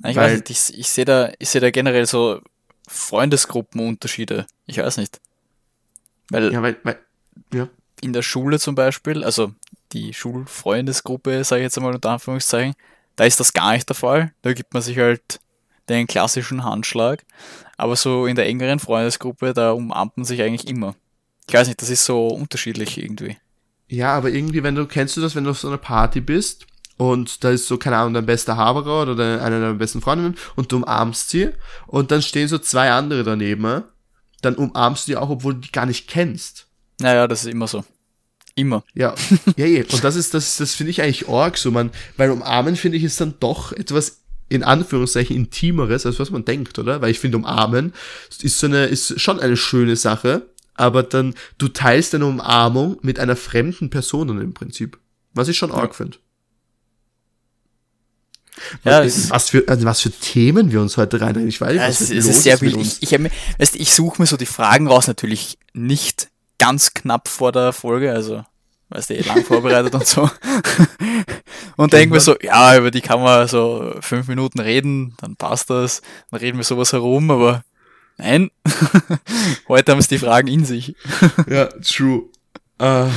Ich 0.00 0.04
weil, 0.04 0.16
weiß 0.16 0.32
nicht, 0.40 0.50
ich, 0.50 0.78
ich 0.78 0.88
sehe 0.90 1.06
da, 1.06 1.32
ich 1.38 1.48
sehe 1.48 1.62
da 1.62 1.70
generell 1.70 2.04
so 2.04 2.42
Freundesgruppenunterschiede. 2.88 4.46
Ich 4.66 4.76
weiß 4.76 4.98
nicht. 4.98 5.18
Weil, 6.28 6.52
ja, 6.52 6.60
weil, 6.60 6.76
weil 6.82 6.98
ja. 7.54 7.70
in 8.02 8.12
der 8.12 8.22
Schule 8.22 8.60
zum 8.60 8.74
Beispiel, 8.74 9.24
also 9.24 9.54
die 9.92 10.12
Schulfreundesgruppe, 10.12 11.42
sage 11.42 11.62
ich 11.62 11.66
jetzt 11.66 11.78
einmal 11.78 11.94
unter 11.94 12.10
Anführungszeichen, 12.10 12.74
da 13.16 13.24
ist 13.24 13.40
das 13.40 13.54
gar 13.54 13.72
nicht 13.72 13.88
der 13.88 13.96
Fall. 13.96 14.34
Da 14.42 14.52
gibt 14.52 14.74
man 14.74 14.82
sich 14.82 14.98
halt 14.98 15.40
den 15.88 16.06
klassischen 16.06 16.64
Handschlag. 16.64 17.24
Aber 17.76 17.96
so 17.96 18.26
in 18.26 18.36
der 18.36 18.46
engeren 18.46 18.78
Freundesgruppe, 18.78 19.52
da 19.52 19.72
umarmt 19.72 20.16
man 20.16 20.24
sich 20.24 20.42
eigentlich 20.42 20.68
immer. 20.68 20.94
Ich 21.48 21.54
weiß 21.54 21.68
nicht, 21.68 21.80
das 21.82 21.90
ist 21.90 22.04
so 22.04 22.28
unterschiedlich 22.28 22.98
irgendwie. 22.98 23.36
Ja, 23.88 24.14
aber 24.16 24.30
irgendwie, 24.30 24.62
wenn 24.62 24.74
du, 24.74 24.86
kennst 24.86 25.16
du 25.16 25.20
das, 25.20 25.34
wenn 25.34 25.44
du 25.44 25.50
auf 25.50 25.60
so 25.60 25.68
einer 25.68 25.78
Party 25.78 26.20
bist 26.20 26.66
und 26.96 27.44
da 27.44 27.50
ist 27.50 27.66
so, 27.66 27.78
keine 27.78 27.98
Ahnung, 27.98 28.14
dein 28.14 28.26
bester 28.26 28.56
Haberer 28.56 29.02
oder 29.02 29.42
einer 29.42 29.60
deiner 29.60 29.74
besten 29.74 30.00
Freundinnen 30.00 30.36
und 30.56 30.72
du 30.72 30.76
umarmst 30.76 31.30
sie 31.30 31.50
und 31.86 32.10
dann 32.10 32.22
stehen 32.22 32.48
so 32.48 32.58
zwei 32.58 32.90
andere 32.90 33.22
daneben, 33.22 33.84
dann 34.42 34.54
umarmst 34.56 35.06
du 35.06 35.12
die 35.12 35.16
auch, 35.16 35.30
obwohl 35.30 35.54
du 35.54 35.60
die 35.60 35.72
gar 35.72 35.86
nicht 35.86 36.08
kennst. 36.08 36.66
Naja, 36.98 37.28
das 37.28 37.44
ist 37.44 37.52
immer 37.52 37.68
so. 37.68 37.84
Immer. 38.54 38.82
Ja, 38.94 39.14
ja, 39.56 39.66
ja. 39.66 39.84
Und 39.92 40.02
das 40.02 40.16
ist, 40.16 40.34
das, 40.34 40.56
das 40.56 40.74
finde 40.74 40.90
ich 40.90 41.02
eigentlich 41.02 41.28
arg 41.28 41.58
so, 41.58 41.70
man, 41.70 41.90
weil 42.16 42.30
umarmen 42.30 42.74
finde 42.74 42.96
ich 42.96 43.04
ist 43.04 43.20
dann 43.20 43.34
doch 43.38 43.72
etwas 43.72 44.22
in 44.48 44.62
Anführungszeichen 44.62 45.34
intimeres, 45.34 46.06
als 46.06 46.18
was 46.18 46.30
man 46.30 46.44
denkt, 46.44 46.78
oder? 46.78 47.00
Weil 47.00 47.10
ich 47.10 47.18
finde, 47.18 47.38
umarmen 47.38 47.92
ist 48.40 48.58
so 48.58 48.66
eine, 48.66 48.86
ist 48.86 49.20
schon 49.20 49.40
eine 49.40 49.56
schöne 49.56 49.96
Sache, 49.96 50.46
aber 50.74 51.02
dann, 51.02 51.34
du 51.58 51.68
teilst 51.68 52.14
deine 52.14 52.26
Umarmung 52.26 52.98
mit 53.02 53.18
einer 53.18 53.36
fremden 53.36 53.90
Person 53.90 54.28
im 54.40 54.54
Prinzip. 54.54 54.98
Was 55.34 55.48
ich 55.48 55.56
schon 55.56 55.72
arg 55.72 55.90
ja. 55.90 55.92
finde. 55.92 56.18
Ja, 58.84 59.04
was, 59.04 59.30
was, 59.30 59.50
für, 59.50 59.64
also 59.66 59.84
was 59.84 60.00
für 60.00 60.10
Themen 60.10 60.72
wir 60.72 60.80
uns 60.80 60.96
heute 60.96 61.20
reinreden. 61.20 61.48
Ich 61.48 61.60
weiß 61.60 61.72
nicht, 61.72 61.82
was 61.82 62.00
es, 62.00 62.10
es 62.10 62.26
ist 62.26 62.42
sehr 62.42 62.60
wild. 62.60 62.76
Ich, 62.76 63.02
ich, 63.02 63.12
weißt, 63.12 63.76
ich 63.76 63.92
suche 63.92 64.22
mir 64.22 64.26
so 64.26 64.36
die 64.36 64.46
Fragen 64.46 64.86
raus, 64.86 65.08
natürlich 65.08 65.58
nicht 65.74 66.28
ganz 66.58 66.94
knapp 66.94 67.28
vor 67.28 67.52
der 67.52 67.72
Folge, 67.72 68.12
also 68.12 68.44
weißt 68.88 69.10
du, 69.10 69.14
eh 69.14 69.22
lang 69.22 69.44
vorbereitet 69.44 69.94
und 69.94 70.06
so. 70.06 70.30
und 71.76 71.92
denken 71.92 72.12
wir 72.12 72.20
so, 72.20 72.36
ja, 72.40 72.76
über 72.76 72.90
die 72.90 73.00
kann 73.00 73.22
man 73.22 73.48
so 73.48 73.94
fünf 74.00 74.28
Minuten 74.28 74.60
reden, 74.60 75.14
dann 75.20 75.36
passt 75.36 75.70
das, 75.70 76.02
dann 76.30 76.40
reden 76.40 76.58
wir 76.58 76.64
sowas 76.64 76.92
herum, 76.92 77.30
aber 77.30 77.64
nein, 78.16 78.50
heute 79.68 79.92
haben 79.92 79.98
es 79.98 80.08
die 80.08 80.18
Fragen 80.18 80.48
in 80.48 80.64
sich. 80.64 80.94
ja, 81.48 81.66
true. 81.82 82.24
Uh, 82.80 83.08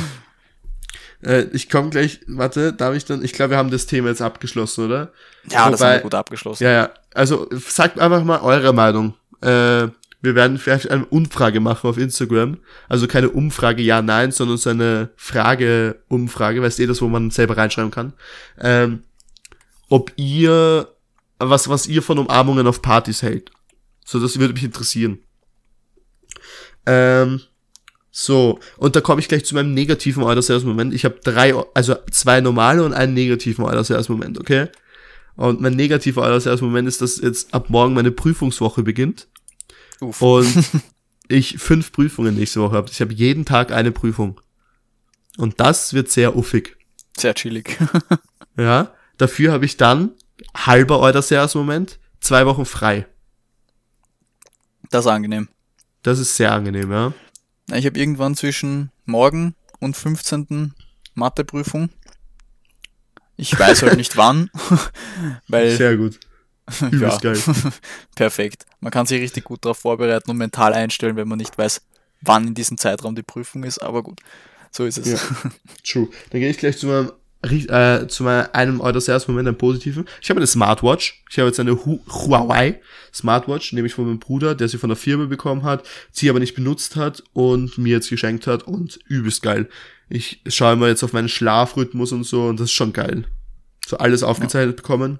äh, 1.21 1.43
ich 1.51 1.69
komme 1.69 1.89
gleich, 1.89 2.21
warte, 2.27 2.73
darf 2.73 2.95
ich 2.95 3.05
dann, 3.05 3.23
ich 3.23 3.34
glaube, 3.34 3.51
wir 3.51 3.58
haben 3.58 3.71
das 3.71 3.86
Thema 3.86 4.10
jetzt 4.10 4.21
abgeschlossen, 4.21 4.86
oder? 4.86 5.12
Ja, 5.49 5.65
Wobei, 5.65 5.71
das 5.71 5.82
haben 5.82 5.91
wir 5.91 5.99
gut 6.01 6.15
abgeschlossen. 6.15 6.63
Ja, 6.63 6.71
ja, 6.71 6.89
also 7.13 7.47
sagt 7.51 7.99
einfach 7.99 8.23
mal 8.23 8.39
eure 8.39 8.73
Meinung. 8.73 9.15
Äh, 9.41 9.89
wir 10.21 10.36
werden 10.36 10.58
vielleicht 10.58 10.89
eine 10.89 11.05
Umfrage 11.05 11.60
machen 11.60 11.89
auf 11.89 11.97
Instagram. 11.97 12.58
Also 12.89 13.08
keine 13.08 13.29
Umfrage 13.29 13.82
ja, 13.82 14.01
nein, 14.01 14.32
sondern 14.32 14.58
so 14.58 14.69
eine 14.69 15.10
Frage-Umfrage, 15.15 16.62
weißt 16.62 16.79
du, 16.79 16.84
eh 16.84 16.88
das, 16.88 17.01
wo 17.01 17.08
man 17.08 17.32
selber 17.32 17.55
reinschreiben 17.58 17.91
kann. 17.91 18.13
Ähm, 18.60 19.03
ob 19.88 20.12
ihr, 20.17 20.89
was, 21.39 21.69
was 21.69 21.88
ihr 21.88 22.01
von 22.01 22.19
Umarmungen 22.19 22.67
auf 22.67 22.82
Partys 22.82 23.21
hält. 23.21 23.51
So, 24.05 24.19
das 24.19 24.39
würde 24.39 24.53
mich 24.53 24.63
interessieren. 24.63 25.19
Ähm, 26.86 27.41
so, 28.12 28.60
und 28.77 28.95
da 28.95 29.01
komme 29.01 29.21
ich 29.21 29.27
gleich 29.27 29.45
zu 29.45 29.55
meinem 29.55 29.73
negativen 29.73 30.23
Order-Sales-Moment. 30.23 30.93
Ich 30.93 31.05
habe 31.05 31.19
drei, 31.23 31.53
also 31.73 31.95
zwei 32.12 32.41
normale 32.41 32.84
und 32.84 32.93
einen 32.93 33.13
negativen 33.13 33.63
Order-Sales-Moment, 33.63 34.39
okay? 34.39 34.67
Und 35.36 35.62
mein 35.62 35.75
negativer 35.75 36.23
Order-Sales-Moment 36.23 36.88
ist, 36.88 37.01
dass 37.01 37.21
jetzt 37.21 37.53
ab 37.53 37.69
morgen 37.69 37.93
meine 37.93 38.12
Prüfungswoche 38.12 38.84
beginnt. 38.84 39.27
Uff. 40.02 40.22
Und 40.22 40.66
ich 41.28 41.58
fünf 41.58 41.92
Prüfungen 41.92 42.36
nächste 42.36 42.62
Woche 42.62 42.76
habe. 42.76 42.90
Ich 42.92 43.02
habe 43.02 43.14
jeden 43.14 43.46
Tag 43.46 43.72
eine 43.72 43.92
Prüfung. 43.92 44.40
Und 45.38 45.60
das 45.60 45.94
wird 45.94 46.10
sehr 46.10 46.36
uffig. 46.36 46.78
Sehr 47.18 47.34
chillig. 47.34 47.78
ja, 48.58 48.94
dafür 49.18 49.52
habe 49.52 49.66
ich 49.66 49.78
dann 49.78 50.12
halber 50.56 51.00
Order-Sales-Moment, 51.00 52.00
zwei 52.20 52.46
Wochen 52.46 52.66
frei. 52.66 53.08
Das 54.90 55.06
ist 55.06 55.12
angenehm. 55.12 55.50
Das 56.04 56.20
ist 56.20 56.36
sehr 56.36 56.52
angenehm, 56.52 56.92
ja. 56.92 57.14
Ich 57.74 57.86
habe 57.86 58.00
irgendwann 58.00 58.36
zwischen 58.36 58.92
morgen 59.06 59.56
und 59.80 59.96
15. 59.96 60.74
Matheprüfung. 61.14 61.90
Ich 63.38 63.58
weiß 63.58 63.84
halt 63.84 63.98
nicht 63.98 64.18
wann, 64.18 64.50
weil. 65.48 65.76
Sehr 65.76 65.98
gut. 65.98 66.20
ja, 66.91 67.17
geil. 67.17 67.39
perfekt. 68.15 68.65
Man 68.79 68.91
kann 68.91 69.05
sich 69.05 69.21
richtig 69.21 69.43
gut 69.43 69.63
darauf 69.63 69.79
vorbereiten 69.79 70.29
und 70.32 70.38
mental 70.38 70.73
einstellen, 70.73 71.15
wenn 71.15 71.27
man 71.27 71.38
nicht 71.38 71.58
weiß, 71.58 71.82
wann 72.21 72.47
in 72.47 72.53
diesem 72.53 72.77
Zeitraum 72.77 73.15
die 73.15 73.23
Prüfung 73.23 73.63
ist. 73.63 73.79
Aber 73.79 74.03
gut, 74.03 74.19
so 74.71 74.86
ist 74.86 74.97
es. 74.97 75.12
Ja, 75.12 75.19
true. 75.84 76.10
Dann 76.29 76.41
gehe 76.41 76.49
ich 76.49 76.58
gleich 76.58 76.77
zu 76.77 76.88
meinem 76.88 77.12
äh, 77.41 78.08
zu 78.08 78.27
einem 78.27 78.82
oder 78.82 78.99
sehr 78.99 79.21
Moment, 79.27 79.47
einem 79.47 79.58
positiven. 79.58 80.05
Ich 80.21 80.29
habe 80.29 80.39
eine 80.39 80.47
Smartwatch. 80.47 81.23
Ich 81.29 81.39
habe 81.39 81.47
jetzt 81.47 81.60
eine 81.60 81.86
Hu 81.86 81.99
Huawei 82.08 82.82
Smartwatch, 83.13 83.71
nämlich 83.73 83.93
von 83.93 84.05
meinem 84.05 84.19
Bruder, 84.19 84.55
der 84.55 84.67
sie 84.67 84.77
von 84.77 84.89
der 84.89 84.97
Firma 84.97 85.25
bekommen 85.25 85.63
hat, 85.63 85.88
sie 86.12 86.29
aber 86.29 86.39
nicht 86.39 86.55
benutzt 86.55 86.95
hat 86.95 87.23
und 87.34 87.77
mir 87.77 87.93
jetzt 87.93 88.10
geschenkt 88.10 88.45
hat 88.45 88.63
und 88.63 88.99
übelst 89.08 89.41
geil. 89.41 89.69
Ich 90.10 90.41
schaue 90.47 90.73
immer 90.73 90.88
jetzt 90.88 91.03
auf 91.03 91.13
meinen 91.13 91.29
Schlafrhythmus 91.29 92.12
und 92.12 92.23
so 92.23 92.47
und 92.47 92.60
das 92.60 92.65
ist 92.65 92.73
schon 92.73 92.93
geil. 92.93 93.25
So 93.88 93.97
alles 93.97 94.21
aufgezeichnet 94.21 94.75
ja. 94.75 94.82
bekommen. 94.82 95.19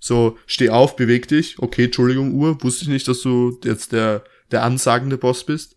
So, 0.00 0.38
steh 0.46 0.70
auf, 0.70 0.96
beweg 0.96 1.28
dich. 1.28 1.58
Okay, 1.58 1.84
Entschuldigung, 1.84 2.32
Uhr. 2.34 2.62
Wusste 2.64 2.84
ich 2.84 2.88
nicht, 2.88 3.06
dass 3.06 3.20
du 3.20 3.60
jetzt 3.62 3.92
der, 3.92 4.24
der 4.50 4.64
ansagende 4.64 5.18
Boss 5.18 5.44
bist. 5.44 5.76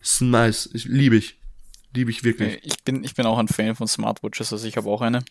Das 0.00 0.10
ist 0.10 0.20
nice. 0.20 0.70
Ich, 0.74 0.84
liebe 0.84 1.16
ich. 1.16 1.38
Liebe 1.94 2.10
ich 2.10 2.22
wirklich. 2.22 2.60
Ich 2.62 2.84
bin, 2.84 3.02
ich 3.02 3.14
bin 3.14 3.26
auch 3.26 3.38
ein 3.38 3.48
Fan 3.48 3.74
von 3.74 3.88
Smartwatches, 3.88 4.52
also 4.52 4.66
ich 4.68 4.76
habe 4.76 4.88
auch 4.90 5.00
eine. 5.00 5.24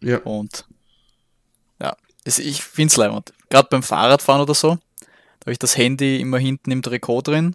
Ja. 0.00 0.18
Und 0.18 0.66
ja, 1.80 1.96
ich 2.24 2.62
finde 2.62 2.90
es 2.90 2.96
leibend. 2.96 3.32
Gerade 3.48 3.68
beim 3.70 3.84
Fahrradfahren 3.84 4.42
oder 4.42 4.54
so, 4.54 4.78
da 5.00 5.42
habe 5.42 5.52
ich 5.52 5.58
das 5.58 5.76
Handy 5.76 6.20
immer 6.20 6.38
hinten 6.38 6.72
im 6.72 6.82
Trikot 6.82 7.22
drin. 7.22 7.54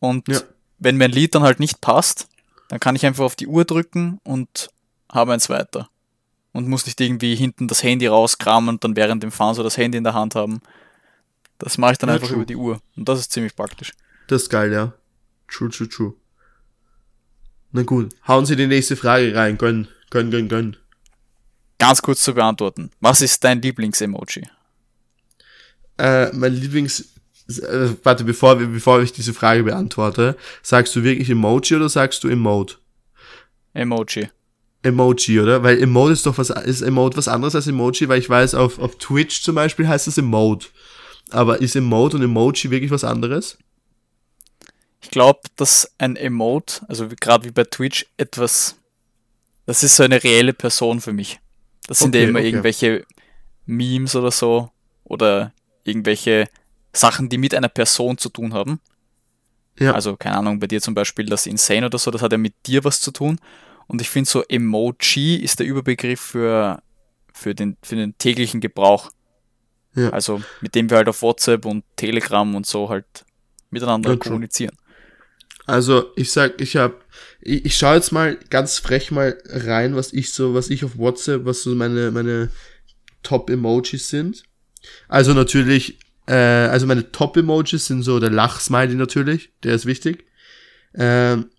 Und 0.00 0.26
ja. 0.28 0.40
wenn 0.78 0.96
mein 0.96 1.12
Lied 1.12 1.34
dann 1.34 1.42
halt 1.42 1.60
nicht 1.60 1.80
passt, 1.80 2.28
dann 2.68 2.80
kann 2.80 2.96
ich 2.96 3.06
einfach 3.06 3.24
auf 3.24 3.36
die 3.36 3.46
Uhr 3.46 3.64
drücken 3.64 4.18
und 4.24 4.68
habe 5.10 5.32
eins 5.32 5.48
weiter. 5.48 5.88
Und 6.56 6.68
muss 6.68 6.86
nicht 6.86 6.98
irgendwie 7.00 7.34
hinten 7.34 7.68
das 7.68 7.82
Handy 7.82 8.06
rauskramen 8.06 8.70
und 8.70 8.82
dann 8.82 8.96
während 8.96 9.22
dem 9.22 9.30
Fahren 9.30 9.54
so 9.54 9.62
das 9.62 9.76
Handy 9.76 9.98
in 9.98 10.04
der 10.04 10.14
Hand 10.14 10.34
haben. 10.34 10.62
Das 11.58 11.76
mache 11.76 11.92
ich 11.92 11.98
dann 11.98 12.08
ja, 12.08 12.14
einfach 12.14 12.28
true. 12.28 12.36
über 12.36 12.46
die 12.46 12.56
Uhr. 12.56 12.80
Und 12.96 13.06
das 13.08 13.20
ist 13.20 13.30
ziemlich 13.30 13.54
praktisch. 13.54 13.92
Das 14.28 14.44
ist 14.44 14.48
geil, 14.48 14.72
ja. 14.72 14.94
True, 15.48 15.68
true, 15.68 15.86
true. 15.88 16.14
Na 17.72 17.82
gut, 17.82 18.14
hauen 18.26 18.46
Sie 18.46 18.56
die 18.56 18.66
nächste 18.66 18.96
Frage 18.96 19.34
rein. 19.34 19.58
Gönn, 19.58 19.88
gönn, 20.08 20.30
gönn, 20.30 20.48
gönn. 20.48 20.76
Ganz 21.78 22.00
kurz 22.00 22.22
zu 22.22 22.32
beantworten. 22.32 22.90
Was 23.00 23.20
ist 23.20 23.44
dein 23.44 23.60
Lieblings-Emoji? 23.60 24.48
Äh, 25.98 26.32
mein 26.32 26.54
Lieblings... 26.54 27.12
Äh, 27.48 27.90
warte, 28.02 28.24
bevor, 28.24 28.56
bevor 28.56 29.02
ich 29.02 29.12
diese 29.12 29.34
Frage 29.34 29.62
beantworte, 29.62 30.36
sagst 30.62 30.96
du 30.96 31.02
wirklich 31.02 31.28
Emoji 31.28 31.76
oder 31.76 31.90
sagst 31.90 32.24
du 32.24 32.28
Emote? 32.28 32.76
Emoji. 33.74 34.30
Emoji, 34.86 35.40
oder? 35.40 35.62
Weil 35.62 35.82
Emote 35.82 36.12
ist 36.12 36.26
doch 36.26 36.38
was, 36.38 36.50
ist 36.50 36.82
Emote 36.82 37.16
was 37.16 37.28
anderes 37.28 37.54
als 37.54 37.66
Emoji, 37.66 38.08
weil 38.08 38.20
ich 38.20 38.28
weiß, 38.28 38.54
auf, 38.54 38.78
auf 38.78 38.96
Twitch 38.98 39.42
zum 39.42 39.54
Beispiel 39.54 39.88
heißt 39.88 40.08
es 40.08 40.18
Emote. 40.18 40.68
Aber 41.30 41.60
ist 41.60 41.76
Emote 41.76 42.16
und 42.16 42.22
Emoji 42.22 42.70
wirklich 42.70 42.90
was 42.90 43.04
anderes? 43.04 43.58
Ich 45.02 45.10
glaube, 45.10 45.40
dass 45.56 45.92
ein 45.98 46.16
Emote, 46.16 46.84
also 46.88 47.08
gerade 47.20 47.44
wie 47.44 47.52
bei 47.52 47.64
Twitch, 47.64 48.06
etwas, 48.16 48.76
das 49.66 49.82
ist 49.82 49.96
so 49.96 50.02
eine 50.02 50.22
reelle 50.22 50.52
Person 50.52 51.00
für 51.00 51.12
mich. 51.12 51.40
Das 51.86 51.98
sind 51.98 52.08
okay, 52.08 52.22
ja 52.22 52.28
immer 52.28 52.38
okay. 52.38 52.48
irgendwelche 52.48 53.06
Memes 53.66 54.16
oder 54.16 54.30
so 54.30 54.70
oder 55.04 55.52
irgendwelche 55.84 56.48
Sachen, 56.92 57.28
die 57.28 57.38
mit 57.38 57.54
einer 57.54 57.68
Person 57.68 58.18
zu 58.18 58.28
tun 58.28 58.54
haben. 58.54 58.80
Ja. 59.78 59.92
Also, 59.92 60.16
keine 60.16 60.38
Ahnung, 60.38 60.58
bei 60.58 60.66
dir 60.66 60.80
zum 60.80 60.94
Beispiel 60.94 61.26
das 61.26 61.46
Insane 61.46 61.86
oder 61.86 61.98
so, 61.98 62.10
das 62.10 62.22
hat 62.22 62.32
ja 62.32 62.38
mit 62.38 62.54
dir 62.66 62.82
was 62.84 63.00
zu 63.00 63.10
tun. 63.10 63.38
Und 63.86 64.00
ich 64.00 64.10
finde 64.10 64.28
so, 64.28 64.42
Emoji 64.48 65.36
ist 65.36 65.60
der 65.60 65.66
Überbegriff 65.66 66.20
für, 66.20 66.82
für, 67.32 67.54
den, 67.54 67.76
für 67.82 67.96
den 67.96 68.16
täglichen 68.18 68.60
Gebrauch. 68.60 69.10
Ja. 69.94 70.10
Also, 70.10 70.42
mit 70.60 70.74
dem 70.74 70.90
wir 70.90 70.98
halt 70.98 71.08
auf 71.08 71.22
WhatsApp 71.22 71.64
und 71.64 71.84
Telegram 71.96 72.54
und 72.54 72.66
so 72.66 72.88
halt 72.88 73.06
miteinander 73.70 74.10
ja, 74.10 74.16
kommunizieren. 74.16 74.76
Also 75.66 76.12
ich 76.14 76.30
sag, 76.30 76.60
ich 76.60 76.76
hab, 76.76 77.04
ich, 77.40 77.64
ich 77.64 77.76
schaue 77.76 77.96
jetzt 77.96 78.12
mal 78.12 78.38
ganz 78.50 78.78
frech 78.78 79.10
mal 79.10 79.36
rein, 79.46 79.96
was 79.96 80.12
ich 80.12 80.32
so, 80.32 80.54
was 80.54 80.70
ich 80.70 80.84
auf 80.84 80.96
WhatsApp, 80.96 81.44
was 81.44 81.62
so 81.62 81.74
meine, 81.74 82.12
meine 82.12 82.50
Top-Emojis 83.24 84.08
sind. 84.08 84.44
Also 85.08 85.34
natürlich, 85.34 85.98
äh, 86.26 86.34
also 86.34 86.86
meine 86.86 87.10
Top-Emojis 87.10 87.86
sind 87.86 88.02
so 88.02 88.20
der 88.20 88.30
Lachsmiley 88.30 88.94
natürlich, 88.94 89.50
der 89.64 89.74
ist 89.74 89.86
wichtig. 89.86 90.26
Ähm, 90.94 91.50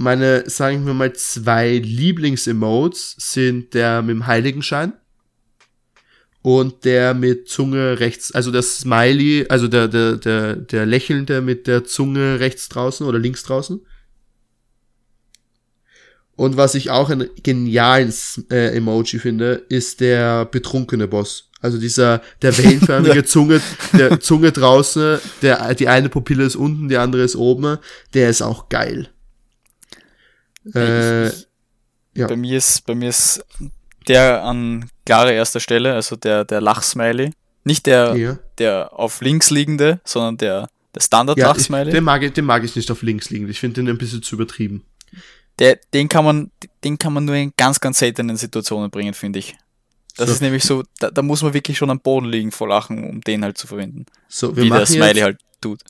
meine, 0.00 0.48
sagen 0.48 0.86
wir 0.86 0.94
mal, 0.94 1.12
zwei 1.12 1.76
Lieblings-Emotes 1.76 3.16
sind 3.18 3.74
der 3.74 4.00
mit 4.00 4.14
dem 4.16 4.26
Heiligenschein 4.26 4.94
und 6.42 6.86
der 6.86 7.12
mit 7.12 7.48
Zunge 7.48 8.00
rechts, 8.00 8.32
also 8.32 8.50
das 8.50 8.78
Smiley, 8.78 9.46
also 9.50 9.68
der, 9.68 9.88
der, 9.88 10.16
der, 10.16 10.56
der 10.56 10.86
Lächelnde 10.86 11.42
mit 11.42 11.66
der 11.66 11.84
Zunge 11.84 12.40
rechts 12.40 12.70
draußen 12.70 13.06
oder 13.06 13.18
links 13.18 13.42
draußen. 13.42 13.84
Und 16.34 16.56
was 16.56 16.74
ich 16.74 16.88
auch 16.88 17.10
ein 17.10 17.28
geniales 17.42 18.42
äh, 18.50 18.74
Emoji 18.74 19.18
finde, 19.18 19.66
ist 19.68 20.00
der 20.00 20.46
betrunkene 20.46 21.08
Boss. 21.08 21.50
Also 21.60 21.76
dieser, 21.76 22.22
der 22.40 22.56
wellenförmige 22.56 23.24
Zunge, 23.26 23.60
der 23.92 24.18
Zunge 24.20 24.50
draußen, 24.50 25.18
der, 25.42 25.74
die 25.74 25.88
eine 25.88 26.08
Pupille 26.08 26.44
ist 26.44 26.56
unten, 26.56 26.88
die 26.88 26.96
andere 26.96 27.22
ist 27.22 27.36
oben, 27.36 27.76
der 28.14 28.30
ist 28.30 28.40
auch 28.40 28.70
geil. 28.70 29.10
Äh, 30.74 31.28
ich, 31.28 31.48
ja. 32.14 32.26
Bei 32.26 32.36
mir 32.36 32.58
ist, 32.58 32.86
bei 32.86 32.94
mir 32.94 33.08
ist 33.08 33.44
der 34.08 34.42
an 34.44 34.88
klarer 35.06 35.32
erster 35.32 35.60
Stelle, 35.60 35.94
also 35.94 36.16
der, 36.16 36.44
der 36.44 36.60
Lachsmiley. 36.60 37.32
Nicht 37.64 37.86
der, 37.86 38.16
ja. 38.16 38.38
der 38.58 38.92
auf 38.92 39.20
links 39.20 39.50
liegende, 39.50 40.00
sondern 40.04 40.38
der, 40.38 40.70
der 40.94 41.00
Standard-Lachsmiley. 41.00 41.88
Ja, 41.88 41.92
den, 41.92 42.04
mag 42.04 42.22
ich, 42.22 42.32
den 42.32 42.44
mag 42.44 42.64
ich 42.64 42.74
nicht 42.74 42.90
auf 42.90 43.02
links 43.02 43.30
liegend. 43.30 43.50
Ich 43.50 43.60
finde 43.60 43.82
den 43.82 43.88
ein 43.88 43.98
bisschen 43.98 44.22
zu 44.22 44.34
übertrieben. 44.34 44.84
Der, 45.58 45.78
den, 45.92 46.08
kann 46.08 46.24
man, 46.24 46.50
den 46.84 46.98
kann 46.98 47.12
man 47.12 47.26
nur 47.26 47.34
in 47.34 47.52
ganz, 47.56 47.80
ganz 47.80 47.98
seltenen 47.98 48.36
Situationen 48.36 48.90
bringen, 48.90 49.12
finde 49.12 49.38
ich. 49.38 49.56
Das 50.16 50.28
so. 50.28 50.34
ist 50.34 50.40
nämlich 50.40 50.64
so, 50.64 50.82
da, 50.98 51.10
da, 51.10 51.22
muss 51.22 51.42
man 51.42 51.54
wirklich 51.54 51.76
schon 51.76 51.90
am 51.90 52.00
Boden 52.00 52.26
liegen 52.26 52.50
vor 52.50 52.68
Lachen, 52.68 53.08
um 53.08 53.20
den 53.20 53.44
halt 53.44 53.58
zu 53.58 53.66
verwenden. 53.66 54.06
So, 54.28 54.56
wir 54.56 54.64
Wie 54.64 54.68
machen 54.68 54.78
der 54.78 54.86
Smiley 54.86 55.14
jetzt, 55.16 55.22
halt 55.22 55.38
tut. 55.60 55.82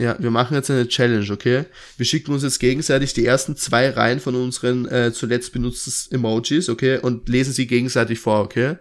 Ja, 0.00 0.16
wir 0.18 0.30
machen 0.30 0.54
jetzt 0.54 0.70
eine 0.70 0.88
Challenge, 0.88 1.30
okay? 1.30 1.66
Wir 1.98 2.06
schicken 2.06 2.32
uns 2.32 2.42
jetzt 2.42 2.58
gegenseitig 2.58 3.12
die 3.12 3.26
ersten 3.26 3.54
zwei 3.54 3.90
Reihen 3.90 4.18
von 4.18 4.34
unseren 4.34 4.88
äh, 4.88 5.12
zuletzt 5.12 5.52
benutzten 5.52 6.14
Emojis, 6.14 6.70
okay? 6.70 6.96
Und 6.96 7.28
lesen 7.28 7.52
sie 7.52 7.66
gegenseitig 7.66 8.18
vor, 8.18 8.40
okay? 8.40 8.76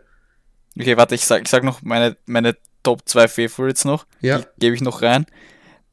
Okay, 0.79 0.95
warte, 0.95 1.15
ich 1.15 1.25
sag, 1.25 1.41
ich 1.41 1.49
sag 1.49 1.65
noch 1.65 1.81
meine, 1.81 2.15
meine 2.25 2.55
Top 2.83 3.01
2 3.03 3.27
Favorites 3.27 3.83
noch. 3.83 4.05
Ja. 4.21 4.45
Gebe 4.59 4.75
ich 4.75 4.81
noch 4.81 5.01
rein. 5.01 5.25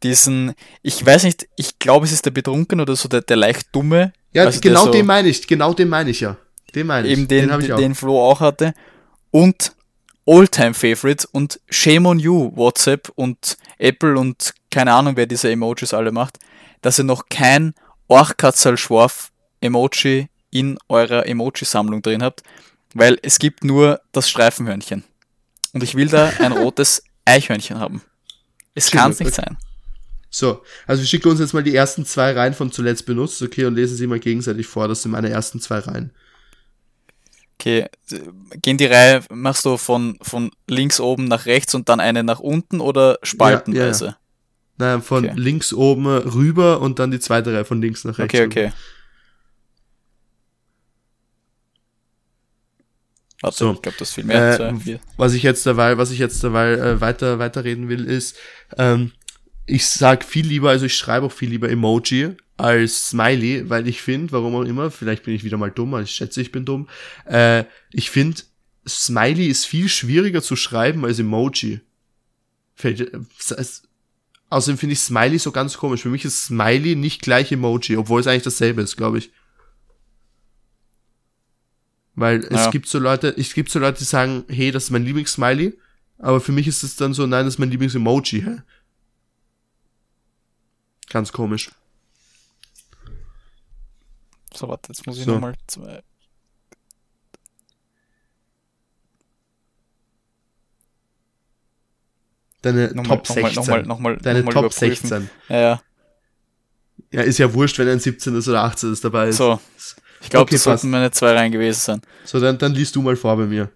Diesen, 0.04 0.54
ich 0.82 1.04
weiß 1.04 1.24
nicht, 1.24 1.48
ich 1.56 1.80
glaube, 1.80 2.06
es 2.06 2.12
ist 2.12 2.24
der 2.24 2.30
Betrunken 2.30 2.80
oder 2.80 2.94
so, 2.94 3.08
der, 3.08 3.22
der 3.22 3.36
leicht 3.36 3.74
dumme. 3.74 4.12
Ja, 4.32 4.44
also 4.44 4.60
genau 4.60 4.84
so, 4.84 4.92
den 4.92 5.06
meine 5.06 5.28
ich, 5.28 5.44
genau 5.48 5.74
den 5.74 5.88
meine 5.88 6.10
ich 6.10 6.20
ja. 6.20 6.36
Den 6.72 6.86
meine 6.86 7.08
ich. 7.08 7.14
Eben 7.14 7.26
den, 7.26 7.48
den, 7.48 7.60
den, 7.60 7.76
den 7.76 7.94
Flo 7.96 8.22
auch 8.22 8.38
hatte. 8.38 8.74
Und 9.32 9.72
Alltime 10.26 10.74
Favorites 10.74 11.24
und 11.24 11.60
Shame 11.68 12.06
on 12.06 12.18
You, 12.18 12.50
WhatsApp 12.56 13.10
und 13.14 13.56
Apple 13.78 14.18
und 14.18 14.54
keine 14.70 14.92
Ahnung, 14.92 15.16
wer 15.16 15.26
diese 15.26 15.50
Emojis 15.50 15.94
alle 15.94 16.12
macht, 16.12 16.38
dass 16.82 16.98
ihr 16.98 17.04
noch 17.04 17.28
kein 17.28 17.74
Orchkatzal-Schwarf 18.08 19.30
Emoji 19.60 20.28
in 20.50 20.78
eurer 20.88 21.26
Emoji-Sammlung 21.26 22.02
drin 22.02 22.22
habt, 22.22 22.42
weil 22.94 23.18
es 23.22 23.38
gibt 23.38 23.64
nur 23.64 24.00
das 24.12 24.28
Streifenhörnchen. 24.28 25.04
Und 25.72 25.82
ich 25.82 25.94
will 25.94 26.08
da 26.08 26.32
ein 26.38 26.52
rotes 26.52 27.02
Eichhörnchen 27.24 27.78
haben. 27.78 28.02
Es 28.74 28.90
kann 28.90 29.12
es 29.12 29.20
nicht 29.20 29.34
sein. 29.34 29.56
So, 30.30 30.62
also 30.86 31.02
wir 31.02 31.06
schicken 31.06 31.30
uns 31.30 31.40
jetzt 31.40 31.54
mal 31.54 31.62
die 31.62 31.74
ersten 31.74 32.04
zwei 32.04 32.32
Reihen 32.32 32.52
von 32.52 32.70
zuletzt 32.70 33.06
benutzt, 33.06 33.40
okay, 33.42 33.64
und 33.64 33.74
lesen 33.74 33.96
sie 33.96 34.06
mal 34.06 34.20
gegenseitig 34.20 34.66
vor. 34.66 34.88
Das 34.88 35.02
sind 35.02 35.12
meine 35.12 35.30
ersten 35.30 35.60
zwei 35.60 35.78
Reihen. 35.78 36.12
Okay, 37.58 37.86
gehen 38.60 38.76
die 38.76 38.84
Reihe, 38.84 39.22
machst 39.30 39.64
du 39.64 39.78
von, 39.78 40.18
von 40.20 40.50
links 40.68 41.00
oben 41.00 41.24
nach 41.24 41.46
rechts 41.46 41.74
und 41.74 41.88
dann 41.88 42.00
eine 42.00 42.22
nach 42.22 42.38
unten 42.38 42.80
oder 42.80 43.18
spaltenweise? 43.22 44.04
Ja, 44.04 44.10
ja. 44.10 44.16
Nein, 44.78 45.02
von 45.02 45.24
okay. 45.24 45.34
links 45.36 45.72
oben 45.72 46.06
rüber 46.06 46.80
und 46.82 46.98
dann 46.98 47.10
die 47.10 47.18
zweite 47.18 47.54
Reihe 47.54 47.64
von 47.64 47.80
links 47.80 48.04
nach 48.04 48.18
rechts. 48.18 48.34
Okay, 48.34 48.46
okay. 48.46 48.72
Warte, 53.40 53.56
so, 53.56 53.72
ich 53.72 53.82
glaube, 53.82 53.96
das 53.98 54.08
ist 54.08 54.14
viel 54.14 54.24
mehr. 54.24 54.60
Äh, 54.60 54.98
was 55.16 55.32
ich 55.32 55.42
jetzt 55.42 55.64
dabei, 55.66 55.98
was 55.98 56.10
ich 56.10 56.18
jetzt 56.18 56.42
dabei 56.44 56.72
äh, 56.72 57.00
weiter 57.00 57.38
weiterreden 57.38 57.88
will, 57.88 58.04
ist, 58.04 58.36
ähm, 58.76 59.12
ich 59.66 59.86
sag 59.86 60.24
viel 60.24 60.46
lieber, 60.46 60.70
also 60.70 60.86
ich 60.86 60.96
schreibe 60.96 61.26
auch 61.26 61.32
viel 61.32 61.50
lieber 61.50 61.70
Emoji 61.70 62.36
als 62.56 63.10
Smiley, 63.10 63.68
weil 63.68 63.86
ich 63.86 64.00
finde, 64.00 64.32
warum 64.32 64.54
auch 64.54 64.64
immer, 64.64 64.90
vielleicht 64.90 65.24
bin 65.24 65.34
ich 65.34 65.44
wieder 65.44 65.58
mal 65.58 65.70
dumm, 65.70 65.98
ich 66.00 66.10
schätze, 66.10 66.40
ich 66.40 66.52
bin 66.52 66.64
dumm. 66.64 66.88
Äh, 67.26 67.64
ich 67.92 68.10
finde, 68.10 68.42
Smiley 68.88 69.48
ist 69.48 69.66
viel 69.66 69.88
schwieriger 69.88 70.42
zu 70.42 70.56
schreiben 70.56 71.04
als 71.04 71.18
Emoji. 71.18 71.80
Fällt, 72.74 73.12
Außerdem 74.48 74.78
finde 74.78 74.92
ich 74.92 75.00
Smiley 75.00 75.38
so 75.38 75.50
ganz 75.50 75.76
komisch. 75.76 76.02
Für 76.02 76.08
mich 76.08 76.24
ist 76.24 76.44
Smiley 76.44 76.94
nicht 76.94 77.20
gleich 77.20 77.50
Emoji, 77.50 77.96
obwohl 77.96 78.20
es 78.20 78.26
eigentlich 78.26 78.44
dasselbe 78.44 78.82
ist, 78.82 78.96
glaube 78.96 79.18
ich. 79.18 79.32
Weil 82.14 82.44
es 82.44 82.64
ja. 82.64 82.70
gibt 82.70 82.88
so 82.88 82.98
Leute, 82.98 83.34
es 83.36 83.52
gibt 83.52 83.70
so 83.70 83.78
Leute, 83.78 83.98
die 83.98 84.04
sagen, 84.04 84.44
hey, 84.48 84.70
das 84.70 84.84
ist 84.84 84.90
mein 84.90 85.04
Lieblings-Smiley, 85.04 85.76
aber 86.18 86.40
für 86.40 86.52
mich 86.52 86.66
ist 86.66 86.82
es 86.82 86.96
dann 86.96 87.12
so, 87.12 87.26
nein, 87.26 87.44
das 87.44 87.54
ist 87.54 87.58
mein 87.58 87.70
Lieblings-Emoji, 87.70 88.42
hä? 88.42 88.62
Ganz 91.10 91.32
komisch. 91.32 91.70
So, 94.56 94.68
warte, 94.68 94.88
jetzt 94.88 95.06
muss 95.06 95.18
ich 95.18 95.24
so. 95.24 95.32
nochmal 95.32 95.54
zwei. 95.66 96.02
Deine 102.62 102.86
nochmal, 102.94 103.18
Top 103.18 103.26
16. 103.26 103.54
Nochmal, 103.54 103.82
nochmal, 103.82 104.16
Deine 104.16 104.38
nochmal 104.40 104.54
Top 104.54 104.64
überprüfen. 104.64 105.08
16. 105.08 105.30
Ja, 105.48 105.56
ja. 105.56 105.82
Ja, 107.12 107.22
ist 107.22 107.38
ja 107.38 107.52
wurscht, 107.52 107.78
wenn 107.78 107.88
ein 107.88 108.00
17 108.00 108.34
ist 108.34 108.48
oder 108.48 108.62
18 108.64 108.92
ist 108.92 109.04
dabei 109.04 109.28
ist. 109.28 109.36
So. 109.36 109.60
Ich 110.20 110.30
glaube, 110.30 110.44
okay, 110.44 110.54
das 110.56 110.64
sollten 110.64 110.90
meine 110.90 111.10
zwei 111.10 111.34
Reihen 111.34 111.52
gewesen 111.52 111.78
sein. 111.78 112.02
So, 112.24 112.40
dann, 112.40 112.58
dann 112.58 112.72
liest 112.72 112.96
du 112.96 113.02
mal 113.02 113.14
vor 113.14 113.36
bei 113.36 113.44
mir. 113.44 113.70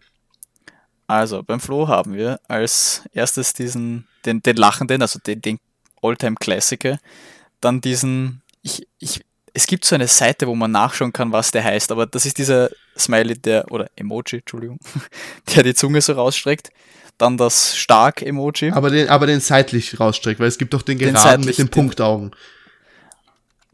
Also, 1.07 1.43
beim 1.43 1.61
Flo 1.61 1.87
haben 1.89 2.15
wir 2.15 2.41
als 2.49 3.03
erstes 3.13 3.53
diesen, 3.53 4.07
den, 4.25 4.43
den 4.43 4.57
Lachenden, 4.57 5.03
also 5.03 5.19
den, 5.19 5.41
den 5.43 5.59
Alltime-Klassiker. 6.03 6.99
Dann 7.61 7.81
diesen, 7.81 8.43
ich, 8.63 8.89
ich, 8.99 9.21
es 9.55 9.67
gibt 9.67 9.85
so 9.85 9.95
eine 9.95 10.07
Seite, 10.07 10.47
wo 10.47 10.55
man 10.55 10.71
nachschauen 10.71 11.13
kann, 11.13 11.33
was 11.33 11.51
der 11.51 11.65
heißt, 11.65 11.93
aber 11.93 12.07
das 12.07 12.27
ist 12.27 12.39
dieser 12.39 12.71
Smiley, 12.97 13.39
der, 13.39 13.71
oder 13.71 13.91
Emoji, 13.97 14.39
Entschuldigung, 14.39 14.79
der 15.55 15.63
die 15.63 15.75
Zunge 15.75 16.01
so 16.01 16.13
rausstreckt. 16.13 16.71
Dann 17.19 17.37
das 17.37 17.77
Stark-Emoji. 17.77 18.71
Aber 18.73 18.89
den, 18.89 19.09
aber 19.11 19.27
den 19.27 19.41
seitlich 19.41 20.01
rausstreckt, 20.01 20.41
weil 20.41 20.49
es 20.49 20.57
gibt 20.57 20.73
doch 20.73 20.81
den 20.81 20.97
geraden 20.97 21.43
den 21.43 21.49
mit 21.49 21.59
den 21.59 21.69
Punktaugen. 21.69 22.35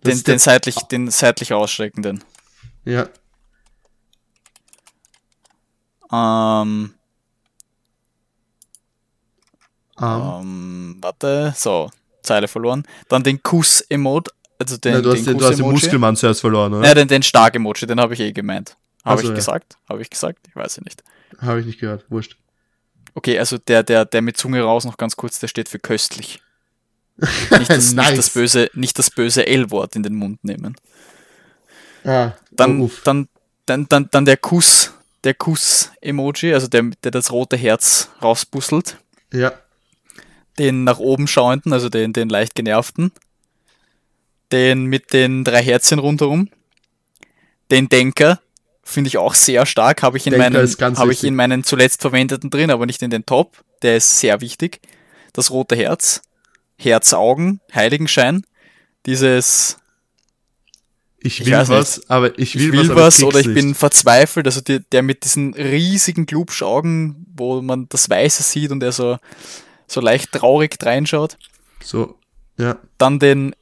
Den, 0.05 0.23
den, 0.25 0.39
seitlich, 0.39 0.75
den 0.91 1.11
seitlich 1.11 1.53
ausstreckenden. 1.53 2.25
Ja. 2.85 3.09
Ähm, 6.13 6.95
um. 9.97 10.03
ähm, 10.03 10.97
warte, 11.01 11.55
so, 11.57 11.91
Zeile 12.23 12.49
verloren. 12.49 12.87
Dann 13.09 13.23
den 13.23 13.43
Kuss-Emote, 13.43 14.33
also 14.59 14.77
den, 14.77 14.93
Na, 14.95 15.01
du, 15.01 15.11
den 15.11 15.19
hast 15.19 15.27
den, 15.27 15.39
du 15.39 15.45
hast 15.47 15.59
den 15.59 15.71
Muskelmann 15.71 16.17
zuerst 16.17 16.41
verloren, 16.41 16.75
oder? 16.75 16.87
Ja, 16.87 16.95
den, 16.95 17.09
den 17.09 17.23
Stark-Emoji, 17.23 17.87
den 17.87 18.01
habe 18.01 18.15
ich 18.15 18.21
eh 18.21 18.33
gemeint. 18.33 18.77
Habe 19.05 19.23
ich 19.23 19.29
ja. 19.29 19.35
gesagt? 19.35 19.77
Habe 19.89 20.03
ich 20.03 20.11
gesagt? 20.11 20.41
Ich 20.49 20.57
weiß 20.57 20.77
ja 20.77 20.83
nicht. 20.83 21.05
Habe 21.39 21.61
ich 21.61 21.67
nicht 21.67 21.81
gehört, 21.81 22.05
wurscht. 22.09 22.37
Okay, 23.15 23.39
also 23.39 23.57
der, 23.59 23.83
der, 23.83 24.05
der 24.05 24.23
mit 24.23 24.37
Zunge 24.37 24.61
raus 24.63 24.85
noch 24.85 24.97
ganz 24.99 25.17
kurz, 25.17 25.39
der 25.39 25.49
steht 25.49 25.69
für 25.69 25.79
köstlich. 25.79 26.43
Nicht 27.19 27.71
das, 27.71 27.95
nice. 27.95 28.09
nicht 28.11 28.19
das 28.19 28.31
böse, 28.31 28.71
nicht 28.75 28.99
das 28.99 29.11
böse 29.11 29.47
L-Wort 29.47 29.97
in 29.97 30.03
den 30.03 30.15
Mund 30.15 30.45
nehmen. 30.45 30.77
Ah, 32.05 32.33
dann, 32.51 32.83
oh, 32.83 32.91
dann, 33.05 33.29
dann, 33.65 33.89
dann, 33.89 34.09
dann 34.11 34.27
der 34.27 34.37
Kuss, 34.37 34.93
der 35.25 35.33
Kuss-Emoji, 35.33 36.53
also 36.53 36.67
der, 36.67 36.83
der 37.03 37.11
das 37.11 37.33
rote 37.33 37.57
Herz 37.57 38.11
rausbusselt. 38.23 38.99
Ja. 39.33 39.53
Den 40.59 40.85
nach 40.85 40.99
oben 40.99 41.27
schauenden, 41.27 41.73
also 41.73 41.89
den, 41.89 42.13
den 42.13 42.29
leicht 42.29 42.55
genervten. 42.55 43.13
Den 44.53 44.85
mit 44.87 45.13
den 45.13 45.45
drei 45.45 45.63
Herzchen 45.63 45.99
rundherum. 45.99 46.49
Den 47.71 47.89
Denker, 47.89 48.41
finde 48.85 49.09
ich 49.09 49.19
auch 49.19 49.35
sehr 49.35 49.67
stark, 49.67 50.03
habe 50.03 50.17
ich, 50.17 50.27
in 50.27 50.37
meinen, 50.39 50.57
habe 50.57 51.13
ich 51.13 51.25
in 51.25 51.35
meinen 51.35 51.65
zuletzt 51.65 52.01
verwendeten 52.01 52.51
drin, 52.51 52.71
aber 52.71 52.87
nicht 52.87 53.03
in 53.03 53.11
den 53.11 53.27
Top. 53.27 53.63
Der 53.83 53.97
ist 53.97 54.21
sehr 54.21 54.41
wichtig. 54.41 54.81
Das 55.33 55.51
rote 55.51 55.75
Herz, 55.75 56.23
Herzaugen, 56.77 57.61
Heiligenschein, 57.75 58.47
dieses 59.05 59.79
ich 61.27 61.41
will 61.41 61.61
ich 61.61 61.69
was, 61.69 61.97
nicht. 61.99 62.11
aber 62.11 62.39
ich 62.39 62.55
will, 62.55 62.67
ich 62.67 62.73
will 62.73 62.89
was, 62.91 63.21
was 63.21 63.23
oder 63.25 63.41
ich 63.41 63.47
nicht. 63.47 63.55
bin 63.57 63.75
verzweifelt. 63.75 64.47
Also 64.47 64.61
die, 64.61 64.81
der 64.81 65.03
mit 65.03 65.25
diesen 65.25 65.55
riesigen 65.55 66.27
Glubschaugen, 66.27 67.27
wo 67.35 67.61
man 67.63 67.89
das 67.89 68.09
Weiße 68.09 68.43
sieht 68.43 68.71
und 68.71 68.83
er 68.83 68.93
so, 68.93 69.19
so 69.89 70.01
leicht 70.01 70.33
traurig 70.33 70.77
reinschaut. 70.81 71.37
So, 71.83 72.19
ja. 72.59 72.79
Dann 72.99 73.19
den 73.19 73.57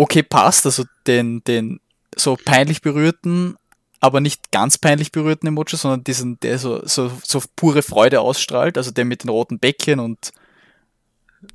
Okay 0.00 0.22
passt, 0.22 0.64
also 0.64 0.84
den, 1.06 1.44
den 1.44 1.78
so 2.16 2.36
peinlich 2.42 2.80
berührten, 2.80 3.56
aber 4.00 4.20
nicht 4.20 4.50
ganz 4.50 4.78
peinlich 4.78 5.12
berührten 5.12 5.46
Emoji, 5.46 5.76
sondern 5.76 6.04
diesen, 6.04 6.40
der 6.40 6.58
so, 6.58 6.80
so, 6.86 7.12
so 7.22 7.42
pure 7.54 7.82
Freude 7.82 8.20
ausstrahlt, 8.20 8.78
also 8.78 8.90
der 8.92 9.04
mit 9.04 9.24
den 9.24 9.30
roten 9.30 9.58
Bäckchen 9.58 10.00
und 10.00 10.32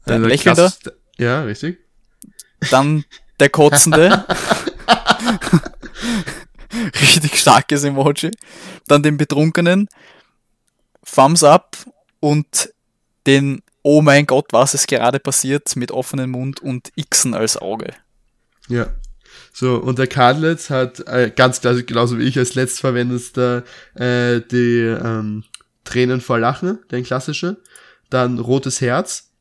der 0.06 0.18
also 0.18 0.28
Lächelnder. 0.28 0.74
Ja, 1.18 1.42
richtig. 1.44 1.80
Dann 2.70 3.04
der 3.40 3.50
Kotzende. 3.50 4.26
Richtig 7.02 7.40
starkes 7.40 7.84
Emoji. 7.84 8.30
Dann 8.88 9.02
den 9.02 9.18
Betrunkenen. 9.18 9.88
Thumbs 11.04 11.44
up 11.44 11.78
und 12.20 12.74
den 13.26 13.64
Oh 13.88 14.02
mein 14.02 14.26
Gott, 14.26 14.48
was 14.52 14.74
ist 14.74 14.88
gerade 14.88 15.20
passiert 15.20 15.76
mit 15.76 15.92
offenem 15.92 16.32
Mund 16.32 16.60
und 16.60 16.92
Xen 17.10 17.36
als 17.36 17.56
Auge. 17.56 17.94
Ja. 18.68 18.88
So, 19.54 19.78
und 19.78 20.00
der 20.00 20.08
Cardlets 20.08 20.70
hat 20.70 21.08
äh, 21.08 21.32
ganz 21.34 21.62
klar, 21.62 21.76
genauso 21.76 22.18
wie 22.20 22.24
ich 22.24 22.38
als 22.38 22.56
letztverwendester 22.56 23.64
äh, 23.96 24.42
die 24.42 24.80
ähm, 24.80 25.44
Tränen 25.84 26.22
vor 26.22 26.40
Lachen, 26.40 26.80
den 26.92 27.04
klassische. 27.04 27.58
Dann 28.10 28.40
rotes 28.40 28.82
Herz. 28.82 29.32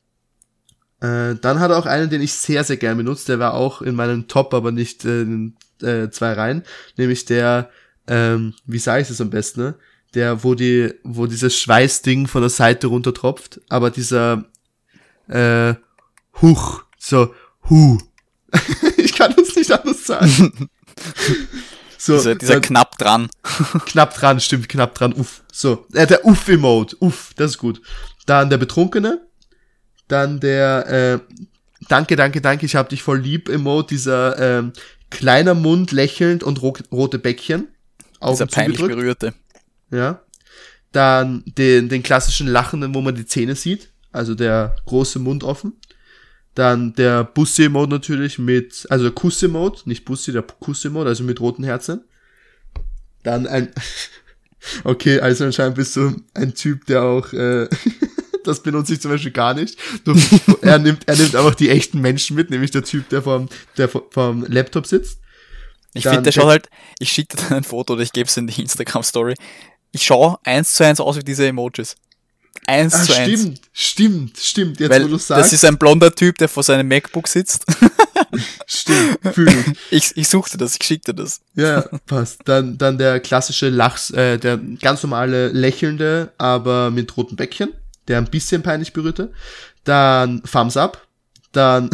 Äh, 1.00 1.34
dann 1.36 1.60
hat 1.60 1.70
er 1.70 1.78
auch 1.78 1.86
einen, 1.86 2.10
den 2.10 2.22
ich 2.22 2.32
sehr, 2.32 2.64
sehr 2.64 2.76
gern 2.76 2.96
benutze. 2.96 3.26
Der 3.26 3.38
war 3.38 3.54
auch 3.54 3.82
in 3.82 3.94
meinem 3.94 4.28
Top, 4.28 4.54
aber 4.54 4.72
nicht 4.72 5.04
äh, 5.04 5.22
in 5.22 5.56
äh, 5.82 6.10
zwei 6.10 6.32
Reihen. 6.32 6.62
Nämlich 6.96 7.24
der 7.24 7.70
ähm, 8.06 8.54
wie 8.66 8.78
sage 8.78 9.02
ich 9.02 9.08
das 9.08 9.20
am 9.20 9.30
besten, 9.30 9.60
ne? 9.60 9.74
Der, 10.14 10.44
wo 10.44 10.54
die, 10.54 10.92
wo 11.02 11.26
dieses 11.26 11.58
Schweißding 11.58 12.28
von 12.28 12.42
der 12.42 12.50
Seite 12.50 12.86
runter 12.86 13.12
tropft, 13.12 13.60
aber 13.68 13.90
dieser, 13.90 14.44
äh, 15.26 15.74
Huch, 16.40 16.84
so, 16.98 17.34
Hu. 17.68 17.98
ich 19.14 19.18
kann 19.18 19.34
das 19.36 19.54
nicht 19.54 19.70
anders 19.70 20.04
sagen. 20.04 20.68
so, 21.98 22.16
dieser, 22.16 22.34
dieser 22.34 22.52
dann, 22.54 22.62
knapp 22.62 22.98
dran. 22.98 23.28
knapp 23.86 24.14
dran, 24.14 24.40
stimmt, 24.40 24.68
knapp 24.68 24.94
dran, 24.94 25.12
uff. 25.12 25.42
So, 25.52 25.86
äh, 25.92 26.06
der 26.06 26.24
Uff-Emote, 26.24 26.96
uff, 27.00 27.32
das 27.36 27.52
ist 27.52 27.58
gut. 27.58 27.80
Dann 28.26 28.50
der 28.50 28.58
Betrunkene, 28.58 29.26
dann 30.08 30.40
der, 30.40 30.86
äh, 30.88 31.34
Danke, 31.88 32.16
danke, 32.16 32.40
danke, 32.40 32.66
ich 32.66 32.76
hab 32.76 32.88
dich 32.88 33.02
voll 33.02 33.20
lieb 33.20 33.48
Emote, 33.48 33.88
dieser 33.94 34.38
ähm, 34.38 34.72
kleiner 35.10 35.54
Mund 35.54 35.92
lächelnd 35.92 36.42
und 36.42 36.62
ro 36.62 36.74
rote 36.90 37.18
Bäckchen. 37.18 37.68
Augen 38.20 38.32
dieser 38.32 38.46
peinlich 38.46 38.78
zugedrückt. 38.78 39.00
berührte. 39.20 39.34
Ja. 39.90 40.22
Dann 40.92 41.42
den, 41.46 41.88
den 41.88 42.02
klassischen 42.02 42.46
Lachenden, 42.46 42.94
wo 42.94 43.00
man 43.00 43.14
die 43.14 43.26
Zähne 43.26 43.54
sieht. 43.54 43.90
Also 44.12 44.34
der 44.34 44.76
große 44.86 45.18
Mund 45.18 45.44
offen. 45.44 45.74
Dann 46.54 46.94
der 46.94 47.24
Bussi-Mode 47.24 47.90
natürlich 47.90 48.38
mit, 48.38 48.86
also 48.88 49.04
der 49.04 49.12
Kussi-Mode, 49.12 49.80
nicht 49.86 50.04
Bussi, 50.04 50.32
der 50.32 50.42
Kussi-Mode, 50.42 51.08
also 51.08 51.24
mit 51.24 51.40
roten 51.40 51.64
Herzen. 51.64 52.04
Dann 53.24 53.46
ein, 53.46 53.72
okay, 54.84 55.20
also 55.20 55.44
anscheinend 55.44 55.76
bist 55.76 55.96
du 55.96 56.14
ein 56.34 56.54
Typ, 56.54 56.86
der 56.86 57.02
auch, 57.02 57.32
äh, 57.32 57.68
das 58.44 58.62
benutze 58.62 58.94
ich 58.94 59.00
zum 59.00 59.10
Beispiel 59.10 59.32
gar 59.32 59.54
nicht. 59.54 59.78
Du, 60.04 60.14
er 60.62 60.78
nimmt, 60.78 61.08
er 61.08 61.16
nimmt 61.16 61.34
einfach 61.34 61.56
die 61.56 61.70
echten 61.70 62.00
Menschen 62.00 62.36
mit, 62.36 62.50
nämlich 62.50 62.70
der 62.70 62.84
Typ, 62.84 63.08
der 63.08 63.22
vom, 63.22 63.48
der 63.76 63.88
vom 63.88 64.44
Laptop 64.48 64.86
sitzt. 64.86 65.18
Ich 65.94 66.04
finde, 66.04 66.22
der 66.22 66.32
schaut 66.32 66.46
halt, 66.46 66.68
ich 66.98 67.10
schicke 67.10 67.36
dir 67.36 67.42
dann 67.44 67.58
ein 67.58 67.64
Foto 67.64 67.94
oder 67.94 68.02
ich 68.02 68.12
gebe 68.12 68.28
es 68.28 68.36
in 68.36 68.46
die 68.46 68.60
Instagram-Story. 68.60 69.34
Ich 69.92 70.02
schaue 70.02 70.38
eins 70.42 70.74
zu 70.74 70.84
eins 70.84 71.00
aus 71.00 71.16
wie 71.16 71.22
diese 71.22 71.46
Emojis. 71.46 71.96
Eins 72.66 72.94
ah, 72.94 73.02
zu 73.02 73.12
stimmt, 73.12 73.28
eins. 73.28 73.60
Stimmt, 73.72 74.38
stimmt, 74.38 74.80
jetzt 74.80 74.90
Weil 74.90 75.04
wo 75.04 75.08
du 75.08 75.18
sagst. 75.18 75.44
Das 75.44 75.52
ist 75.52 75.64
ein 75.64 75.78
blonder 75.78 76.14
Typ, 76.14 76.38
der 76.38 76.48
vor 76.48 76.62
seinem 76.62 76.88
MacBook 76.88 77.28
sitzt. 77.28 77.64
stimmt, 78.66 79.18
fühle 79.32 79.52
ich. 79.52 79.76
ich. 80.10 80.16
Ich 80.16 80.28
suchte 80.28 80.56
das, 80.56 80.76
ich 80.80 80.86
schickte 80.86 81.14
das. 81.14 81.40
Ja, 81.54 81.82
passt. 82.06 82.40
Dann, 82.44 82.78
dann 82.78 82.98
der 82.98 83.20
klassische 83.20 83.68
Lachs, 83.68 84.10
äh, 84.10 84.38
der 84.38 84.58
ganz 84.80 85.02
normale 85.02 85.48
lächelnde, 85.48 86.32
aber 86.38 86.90
mit 86.90 87.16
roten 87.16 87.36
Bäckchen, 87.36 87.72
der 88.08 88.18
ein 88.18 88.30
bisschen 88.30 88.62
peinlich 88.62 88.92
berührte. 88.92 89.32
Dann 89.84 90.42
Thumbs 90.44 90.76
Up. 90.76 91.06
Dann 91.52 91.90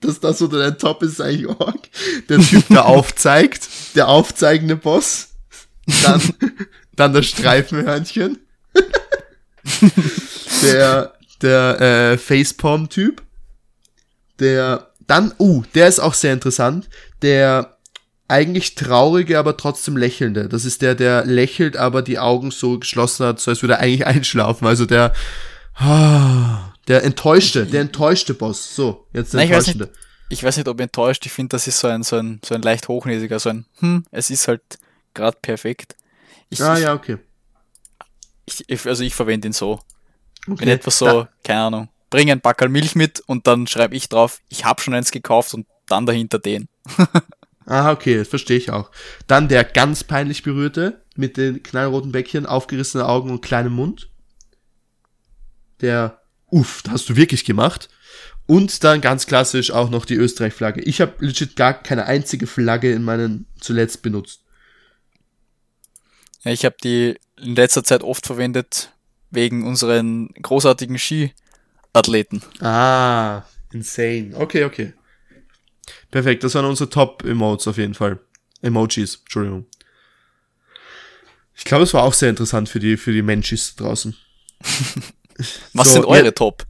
dass 0.00 0.20
das 0.20 0.38
so 0.38 0.46
dein 0.46 0.78
Top 0.78 1.02
ist, 1.02 1.12
ist 1.12 1.20
eigentlich 1.20 1.48
Org. 1.48 1.80
Der 2.28 2.38
Typ, 2.38 2.68
der 2.68 2.86
aufzeigt, 2.86 3.68
der 3.94 4.08
aufzeigende 4.08 4.76
Boss. 4.76 5.28
Dann 6.02 6.20
dann 6.96 7.12
das 7.12 7.26
Streifenhörnchen. 7.26 8.38
der 10.62 11.12
der 11.42 11.80
äh, 11.80 12.18
Facepalm-Typ. 12.18 13.22
Der 14.38 14.90
dann, 15.06 15.32
uh, 15.38 15.62
der 15.74 15.88
ist 15.88 16.00
auch 16.00 16.14
sehr 16.14 16.32
interessant. 16.32 16.88
Der 17.22 17.76
eigentlich 18.28 18.74
traurige, 18.74 19.38
aber 19.38 19.56
trotzdem 19.56 19.96
lächelnde. 19.96 20.48
Das 20.48 20.64
ist 20.64 20.82
der, 20.82 20.94
der 20.94 21.24
lächelt, 21.24 21.76
aber 21.76 22.02
die 22.02 22.18
Augen 22.18 22.50
so 22.50 22.78
geschlossen 22.78 23.24
hat, 23.24 23.40
so 23.40 23.52
als 23.52 23.62
würde 23.62 23.74
er 23.74 23.80
eigentlich 23.80 24.06
einschlafen. 24.06 24.66
Also 24.66 24.84
der, 24.84 25.12
ah, 25.76 26.72
der 26.88 27.04
enttäuschte, 27.04 27.66
der 27.66 27.82
enttäuschte 27.82 28.34
Boss. 28.34 28.74
So, 28.74 29.06
jetzt 29.12 29.32
der 29.32 29.40
Nein, 29.40 29.52
enttäuschende. 29.52 29.84
Ich 29.84 29.90
weiß, 29.90 29.96
nicht, 29.96 30.30
ich 30.30 30.44
weiß 30.44 30.56
nicht, 30.56 30.68
ob 30.68 30.80
enttäuscht. 30.80 31.24
Ich 31.24 31.32
finde, 31.32 31.50
das 31.50 31.68
ist 31.68 31.78
so 31.78 31.86
ein, 31.86 32.02
so 32.02 32.16
ein, 32.16 32.40
so 32.44 32.54
ein 32.56 32.62
leicht 32.62 32.88
hochnäsiger, 32.88 33.38
so 33.38 33.50
ein, 33.50 33.64
hm, 33.78 34.04
es 34.10 34.30
ist 34.30 34.48
halt 34.48 34.62
gerade 35.14 35.38
perfekt. 35.40 35.94
Ich, 36.50 36.60
ah, 36.60 36.78
ja, 36.78 36.94
okay. 36.94 37.18
Ich, 38.44 38.86
also 38.86 39.02
ich 39.02 39.14
verwende 39.14 39.48
ihn 39.48 39.52
so. 39.52 39.80
Okay. 40.46 40.60
Wenn 40.60 40.68
etwas 40.68 40.98
so, 40.98 41.06
da. 41.06 41.28
keine 41.42 41.60
Ahnung, 41.60 41.88
bring 42.10 42.30
ein 42.30 42.40
Backel 42.40 42.68
Milch 42.68 42.94
mit 42.94 43.20
und 43.20 43.46
dann 43.46 43.66
schreibe 43.66 43.96
ich 43.96 44.08
drauf, 44.08 44.40
ich 44.48 44.64
habe 44.64 44.80
schon 44.80 44.94
eins 44.94 45.10
gekauft 45.10 45.54
und 45.54 45.66
dann 45.88 46.06
dahinter 46.06 46.38
den. 46.38 46.68
ah, 47.66 47.90
okay, 47.90 48.18
das 48.18 48.28
verstehe 48.28 48.56
ich 48.56 48.70
auch. 48.70 48.90
Dann 49.26 49.48
der 49.48 49.64
ganz 49.64 50.04
peinlich 50.04 50.42
berührte 50.42 51.02
mit 51.16 51.36
den 51.36 51.62
knallroten 51.62 52.12
Bäckchen, 52.12 52.46
aufgerissenen 52.46 53.06
Augen 53.06 53.30
und 53.30 53.40
kleinem 53.40 53.72
Mund. 53.72 54.10
Der, 55.80 56.22
uff, 56.46 56.82
das 56.82 56.92
hast 56.92 57.08
du 57.08 57.16
wirklich 57.16 57.44
gemacht. 57.44 57.88
Und 58.46 58.84
dann 58.84 59.00
ganz 59.00 59.26
klassisch 59.26 59.72
auch 59.72 59.90
noch 59.90 60.04
die 60.04 60.14
Österreich-Flagge. 60.14 60.80
Ich 60.82 61.00
habe 61.00 61.14
legit 61.18 61.56
gar 61.56 61.74
keine 61.74 62.06
einzige 62.06 62.46
Flagge 62.46 62.92
in 62.92 63.02
meinen 63.02 63.46
zuletzt 63.60 64.02
benutzt. 64.02 64.45
Ja, 66.46 66.52
ich 66.52 66.64
habe 66.64 66.76
die 66.82 67.18
in 67.42 67.56
letzter 67.56 67.82
Zeit 67.82 68.04
oft 68.04 68.24
verwendet 68.24 68.92
wegen 69.30 69.66
unseren 69.66 70.28
großartigen 70.40 70.96
Skiathleten. 70.96 72.40
Ah, 72.60 73.42
insane. 73.72 74.30
Okay, 74.32 74.62
okay. 74.62 74.92
Perfekt, 76.12 76.44
das 76.44 76.54
waren 76.54 76.66
unsere 76.66 76.88
Top-Emotes 76.88 77.66
auf 77.66 77.78
jeden 77.78 77.94
Fall. 77.94 78.20
Emojis, 78.62 79.16
Entschuldigung. 79.16 79.66
Ich 81.56 81.64
glaube, 81.64 81.82
es 81.82 81.92
war 81.94 82.04
auch 82.04 82.14
sehr 82.14 82.30
interessant 82.30 82.68
für 82.68 82.78
die, 82.78 82.96
für 82.96 83.12
die 83.12 83.22
Menschis 83.22 83.74
draußen. 83.74 84.16
was 85.72 85.88
so, 85.88 85.94
sind 85.94 86.04
eure 86.04 86.26
ja, 86.26 86.30
Top? 86.30 86.64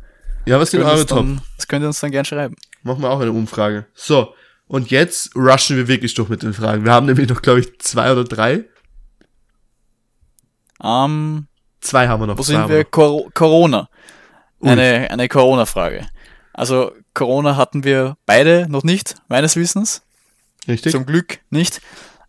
Ja, 0.47 0.59
was 0.59 0.71
sind 0.71 0.85
eure 0.85 1.05
Top? 1.05 1.19
Dann, 1.19 1.43
das 1.59 1.69
könnt 1.69 1.85
ihr 1.85 1.89
uns 1.89 2.01
dann 2.01 2.13
gerne 2.13 2.25
schreiben. 2.25 2.57
Machen 2.83 3.03
wir 3.03 3.11
auch 3.11 3.21
eine 3.21 3.33
Umfrage. 3.33 3.85
So, 3.93 4.35
und 4.69 4.91
jetzt 4.91 5.37
rushen 5.37 5.77
wir 5.77 5.87
wirklich 5.87 6.15
durch 6.15 6.31
mit 6.31 6.43
den 6.43 6.55
Fragen. 6.55 6.87
Wir 6.87 6.93
haben 6.93 7.05
nämlich 7.05 7.29
noch, 7.29 7.43
glaube 7.43 7.61
ich, 7.61 7.79
zwei 7.79 8.11
oder 8.11 8.25
drei. 8.25 8.65
Ähm, 10.83 11.47
Zwei 11.81 12.09
haben 12.09 12.21
wir 12.21 12.27
noch. 12.27 12.39
Wo 12.39 12.43
sind 12.43 12.69
wir? 12.69 12.85
Cor 12.85 13.31
Corona. 13.33 13.89
Eine, 14.61 15.11
eine 15.11 15.29
Corona-Frage. 15.29 16.07
Also 16.53 16.93
Corona 17.15 17.57
hatten 17.57 17.85
wir 17.85 18.17
beide 18.27 18.67
noch 18.69 18.83
nicht, 18.83 19.17
meines 19.29 19.57
Wissens. 19.57 20.03
Richtig. 20.67 20.93
Zum 20.93 21.07
Glück 21.07 21.39
nicht. 21.51 21.81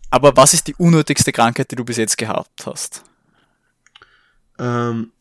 Aber 0.10 0.36
was 0.38 0.54
ist 0.54 0.68
die 0.68 0.76
unnötigste 0.76 1.32
Krankheit, 1.32 1.72
die 1.72 1.76
du 1.76 1.86
bis 1.86 1.98
jetzt 1.98 2.18
gehabt 2.18 2.66
hast? 2.66 3.04
Ähm, 4.60 5.12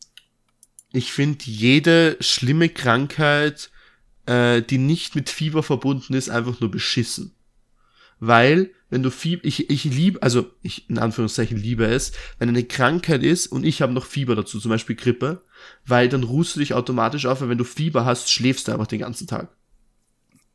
ich 0.91 1.11
finde 1.11 1.45
jede 1.45 2.17
schlimme 2.19 2.69
Krankheit, 2.69 3.71
äh, 4.25 4.61
die 4.61 4.77
nicht 4.77 5.15
mit 5.15 5.29
Fieber 5.29 5.63
verbunden 5.63 6.13
ist, 6.13 6.29
einfach 6.29 6.59
nur 6.59 6.71
beschissen. 6.71 7.33
Weil 8.19 8.71
wenn 8.89 9.03
du 9.03 9.11
Fieber, 9.11 9.43
ich, 9.45 9.69
ich 9.69 9.83
liebe, 9.83 10.21
also 10.21 10.49
ich 10.61 10.89
in 10.89 10.97
Anführungszeichen 10.97 11.57
liebe 11.57 11.85
es, 11.85 12.13
wenn 12.39 12.49
eine 12.49 12.63
Krankheit 12.63 13.23
ist 13.23 13.47
und 13.47 13.65
ich 13.65 13.81
habe 13.81 13.93
noch 13.93 14.05
Fieber 14.05 14.35
dazu, 14.35 14.59
zum 14.59 14.69
Beispiel 14.69 14.95
Grippe, 14.95 15.43
weil 15.85 16.07
dann 16.09 16.23
ruhst 16.23 16.55
du 16.55 16.59
dich 16.59 16.73
automatisch 16.73 17.25
auf, 17.25 17.41
weil 17.41 17.49
wenn 17.49 17.57
du 17.57 17.65
Fieber 17.65 18.05
hast, 18.05 18.31
schläfst 18.31 18.67
du 18.67 18.71
einfach 18.71 18.87
den 18.87 18.99
ganzen 18.99 19.27
Tag. 19.27 19.49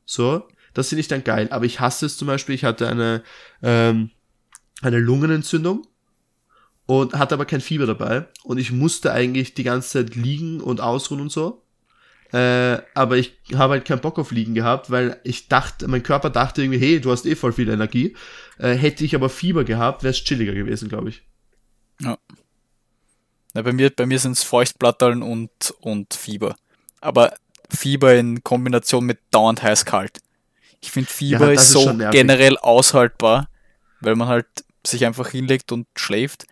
So, 0.07 0.49
das 0.75 0.89
finde 0.89 1.01
ich 1.01 1.09
dann 1.09 1.25
geil. 1.25 1.49
Aber 1.51 1.67
ich 1.67 1.81
hasse 1.81 2.07
es 2.07 2.17
zum 2.17 2.27
Beispiel, 2.27 2.55
ich 2.55 2.65
hatte 2.65 2.89
eine, 2.89 3.23
ähm, 3.63 4.11
eine 4.81 4.99
Lungenentzündung 4.99 5.87
und 6.87 7.15
hatte 7.15 7.35
aber 7.35 7.45
kein 7.45 7.61
Fieber 7.61 7.87
dabei 7.87 8.27
und 8.45 8.59
ich 8.59 8.73
musste 8.73 9.13
eigentlich 9.13 9.55
die 9.55 9.63
ganze 9.63 9.91
Zeit 9.91 10.17
liegen 10.17 10.61
und 10.61 10.81
ausruhen 10.81 11.21
und 11.21 11.33
so. 11.33 11.62
Äh, 12.33 12.81
aber 12.95 13.19
ich 13.19 13.37
habe 13.55 13.75
halt 13.75 13.85
keinen 13.85 14.01
Bock 14.01 14.19
auf 14.19 14.31
Liegen 14.31 14.55
gehabt, 14.55 14.91
weil 14.91 15.21
ich 15.23 15.49
dachte, 15.49 15.87
mein 15.87 16.03
Körper 16.03 16.31
dachte 16.31 16.63
irgendwie, 16.63 16.79
hey, 16.79 17.01
du 17.01 17.11
hast 17.11 17.27
eh 17.27 17.37
voll 17.37 17.53
viel 17.53 17.69
Energie. 17.69 18.17
Äh, 18.59 18.75
hätte 18.75 19.05
ich 19.05 19.15
aber 19.15 19.29
Fieber 19.29 19.65
gehabt, 19.65 20.03
wäre 20.03 20.13
es 20.13 20.25
chilliger 20.25 20.55
gewesen, 20.55 20.89
glaube 20.89 21.11
ich. 21.11 21.23
Ja. 22.01 22.17
ja. 23.55 23.63
bei 23.63 23.73
mir, 23.73 23.91
bei 23.91 24.07
mir 24.07 24.19
sind 24.19 24.33
es 24.33 24.43
Feuchtblatteln 24.43 25.23
und, 25.23 25.51
und 25.81 26.15
Fieber. 26.15 26.57
Aber 27.03 27.35
Fieber 27.69 28.15
in 28.15 28.43
Kombination 28.43 29.05
mit 29.05 29.19
dauernd 29.31 29.63
heiß-kalt. 29.63 30.19
Ich 30.81 30.91
finde 30.91 31.11
Fieber 31.11 31.49
ja, 31.49 31.53
ist 31.53 31.71
so 31.71 31.95
generell 32.11 32.57
aushaltbar, 32.57 33.49
weil 34.01 34.17
man 34.17 34.29
halt 34.29 34.47
sich 34.87 35.05
einfach 35.05 35.29
hinlegt 35.29 35.71
und 35.71 35.87
schläft. 35.97 36.47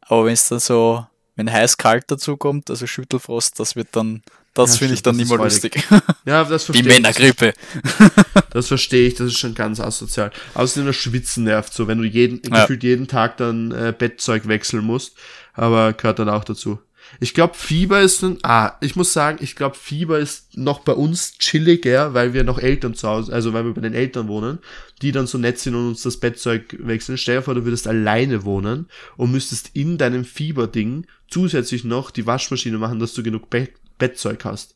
Aber 0.00 0.24
wenn 0.24 0.32
es 0.32 0.48
dann 0.48 0.58
so, 0.58 1.06
wenn 1.36 1.50
heiß-kalt 1.50 2.10
dazu 2.10 2.36
kommt, 2.36 2.68
also 2.68 2.86
Schüttelfrost, 2.86 3.60
das 3.60 3.76
wird 3.76 3.88
dann 3.92 4.22
das 4.54 4.74
ja, 4.74 4.78
finde 4.78 4.94
ich 4.94 5.02
dann 5.02 5.16
nicht 5.16 5.28
mehr 5.28 5.38
lustig. 5.38 5.82
Ja, 6.26 6.44
das 6.44 6.64
verstehe 6.64 6.82
Die 6.82 6.88
Männergrippe. 6.88 7.54
Das 8.52 8.66
verstehe 8.66 9.06
ich, 9.06 9.14
das 9.14 9.28
ist 9.28 9.38
schon 9.38 9.54
ganz 9.54 9.78
asozial. 9.78 10.32
Außerdem 10.54 10.86
das 10.86 10.96
Schwitzen 10.96 11.44
nervt 11.44 11.72
so, 11.72 11.86
wenn 11.86 11.98
du 11.98 12.04
jeden, 12.04 12.42
ja. 12.50 12.62
gefühlt 12.62 12.82
jeden 12.82 13.06
Tag 13.06 13.36
dann 13.36 13.70
äh, 13.70 13.94
Bettzeug 13.96 14.48
wechseln 14.48 14.84
musst. 14.84 15.14
Aber 15.54 15.92
gehört 15.92 16.18
dann 16.18 16.28
auch 16.28 16.42
dazu. 16.42 16.80
Ich 17.18 17.34
glaube, 17.34 17.54
Fieber 17.54 18.00
ist 18.00 18.22
ein, 18.22 18.38
ah, 18.42 18.76
ich 18.80 18.94
muss 18.94 19.12
sagen, 19.12 19.38
ich 19.40 19.56
glaube, 19.56 19.76
Fieber 19.76 20.18
ist 20.18 20.56
noch 20.56 20.80
bei 20.80 20.92
uns 20.92 21.38
chilliger, 21.38 22.14
weil 22.14 22.34
wir 22.34 22.44
noch 22.44 22.58
Eltern 22.58 22.94
zu 22.94 23.08
Hause, 23.08 23.32
also 23.32 23.52
weil 23.52 23.64
wir 23.64 23.74
bei 23.74 23.80
den 23.80 23.94
Eltern 23.94 24.28
wohnen, 24.28 24.58
die 25.02 25.10
dann 25.12 25.26
so 25.26 25.38
nett 25.38 25.58
sind 25.58 25.74
und 25.74 25.88
uns 25.88 26.02
das 26.02 26.18
Bettzeug 26.18 26.76
wechseln. 26.78 27.18
Stell 27.18 27.36
dir 27.36 27.42
vor, 27.42 27.54
du 27.54 27.64
würdest 27.64 27.88
alleine 27.88 28.44
wohnen 28.44 28.86
und 29.16 29.32
müsstest 29.32 29.70
in 29.74 29.98
deinem 29.98 30.24
Fieberding 30.24 31.06
zusätzlich 31.28 31.84
noch 31.84 32.10
die 32.10 32.26
Waschmaschine 32.26 32.78
machen, 32.78 33.00
dass 33.00 33.14
du 33.14 33.22
genug 33.22 33.50
Bett 33.50 33.72
Bettzeug 34.00 34.44
hast. 34.44 34.74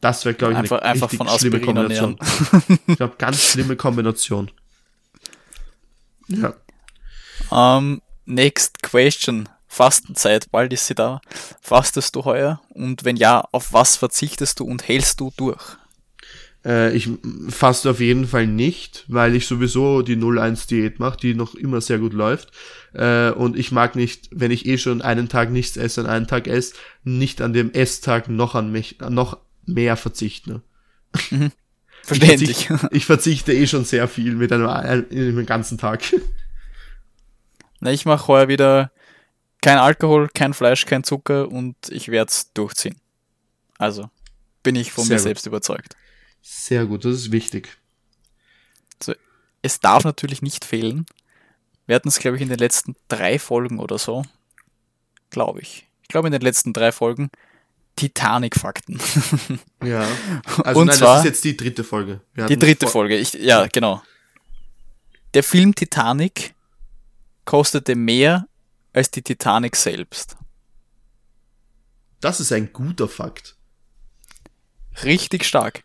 Das 0.00 0.24
wäre, 0.24 0.34
glaube 0.34 0.54
ich, 0.54 0.58
einfach, 0.58 0.80
eine 0.80 0.90
einfach 0.90 1.10
von 1.10 1.28
schlimme 1.28 1.60
Kombination. 1.60 2.18
ich 2.86 2.96
glaube, 2.96 3.14
ganz 3.18 3.42
schlimme 3.42 3.76
Kombination. 3.76 4.50
Ja. 6.28 6.54
Um, 7.50 7.94
ähm, 7.94 8.02
next 8.26 8.82
question. 8.82 9.48
Fastenzeit, 9.66 10.50
bald 10.50 10.72
ist 10.72 10.86
sie 10.86 10.94
da. 10.94 11.20
Fastest 11.60 12.16
du 12.16 12.24
heuer? 12.24 12.60
Und 12.70 13.04
wenn 13.04 13.16
ja, 13.16 13.46
auf 13.52 13.72
was 13.72 13.96
verzichtest 13.96 14.60
du 14.60 14.64
und 14.64 14.86
hältst 14.86 15.20
du 15.20 15.32
durch? 15.36 15.77
Äh, 16.64 16.96
ich 16.96 17.08
faste 17.48 17.90
auf 17.90 18.00
jeden 18.00 18.26
Fall 18.26 18.46
nicht, 18.46 19.04
weil 19.08 19.34
ich 19.34 19.46
sowieso 19.46 20.02
die 20.02 20.16
0-1-Diät 20.16 20.98
mache, 20.98 21.18
die 21.18 21.34
noch 21.34 21.54
immer 21.54 21.80
sehr 21.80 21.98
gut 21.98 22.12
läuft. 22.12 22.50
Äh, 22.94 23.30
und 23.30 23.56
ich 23.56 23.72
mag 23.72 23.96
nicht, 23.96 24.28
wenn 24.32 24.50
ich 24.50 24.66
eh 24.66 24.78
schon 24.78 25.02
einen 25.02 25.28
Tag 25.28 25.50
nichts 25.50 25.76
esse, 25.76 26.02
und 26.02 26.06
einen 26.06 26.26
Tag 26.26 26.46
esse, 26.46 26.74
nicht 27.04 27.40
an 27.40 27.52
dem 27.52 27.72
Esstag 27.72 28.28
noch 28.28 28.54
an 28.54 28.72
mich, 28.72 28.98
noch 29.08 29.38
mehr 29.66 29.96
verzichten. 29.96 30.62
Mhm. 31.30 31.52
Verständlich. 32.02 32.58
Ich 32.58 32.66
verzichte, 32.66 32.96
ich 32.96 33.06
verzichte 33.06 33.52
eh 33.52 33.66
schon 33.66 33.84
sehr 33.84 34.08
viel 34.08 34.34
mit 34.34 34.52
einem, 34.52 34.66
einem 34.66 35.46
ganzen 35.46 35.78
Tag. 35.78 36.02
Na, 37.80 37.92
ich 37.92 38.04
mache 38.06 38.26
heuer 38.28 38.48
wieder 38.48 38.90
kein 39.60 39.78
Alkohol, 39.78 40.28
kein 40.32 40.54
Fleisch, 40.54 40.86
kein 40.86 41.04
Zucker 41.04 41.48
und 41.48 41.76
ich 41.90 42.08
werde 42.08 42.30
es 42.30 42.52
durchziehen. 42.52 42.96
Also 43.76 44.10
bin 44.62 44.74
ich 44.76 44.92
von 44.92 45.04
sehr 45.04 45.14
mir 45.14 45.18
gut. 45.18 45.24
selbst 45.24 45.46
überzeugt. 45.46 45.96
Sehr 46.42 46.86
gut, 46.86 47.04
das 47.04 47.14
ist 47.14 47.32
wichtig. 47.32 47.76
Also, 49.00 49.14
es 49.62 49.80
darf 49.80 50.04
natürlich 50.04 50.42
nicht 50.42 50.64
fehlen. 50.64 51.06
Wir 51.86 51.96
hatten 51.96 52.08
es, 52.08 52.18
glaube 52.18 52.36
ich, 52.36 52.42
in 52.42 52.48
den 52.48 52.58
letzten 52.58 52.96
drei 53.08 53.38
Folgen 53.38 53.78
oder 53.78 53.98
so. 53.98 54.24
Glaube 55.30 55.60
ich. 55.60 55.86
Ich 56.02 56.08
glaube, 56.08 56.28
in 56.28 56.32
den 56.32 56.42
letzten 56.42 56.72
drei 56.72 56.92
Folgen 56.92 57.30
Titanic-Fakten. 57.96 59.00
Ja. 59.84 60.06
Also 60.64 60.80
Und 60.80 60.88
nein, 60.88 60.96
zwar, 60.96 61.14
das 61.14 61.24
ist 61.24 61.28
jetzt 61.30 61.44
die 61.44 61.56
dritte 61.56 61.84
Folge. 61.84 62.20
die 62.48 62.58
dritte 62.58 62.88
Folge, 62.88 63.16
ich, 63.16 63.32
ja, 63.34 63.68
genau. 63.68 64.02
Der 65.34 65.44
Film 65.44 65.72
Titanic 65.72 66.52
kostete 67.44 67.94
mehr 67.94 68.48
als 68.92 69.12
die 69.12 69.22
Titanic 69.22 69.76
selbst. 69.76 70.36
Das 72.20 72.40
ist 72.40 72.50
ein 72.50 72.72
guter 72.72 73.08
Fakt. 73.08 73.56
Richtig 75.04 75.44
stark. 75.44 75.84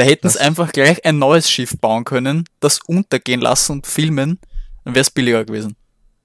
Da 0.00 0.06
hätten 0.06 0.30
sie 0.30 0.40
einfach 0.40 0.72
gleich 0.72 1.04
ein 1.04 1.18
neues 1.18 1.50
Schiff 1.50 1.76
bauen 1.78 2.04
können, 2.04 2.46
das 2.58 2.78
untergehen 2.80 3.42
lassen 3.42 3.72
und 3.72 3.86
filmen, 3.86 4.38
dann 4.82 4.94
wäre 4.94 5.02
es 5.02 5.10
billiger 5.10 5.44
gewesen. 5.44 5.76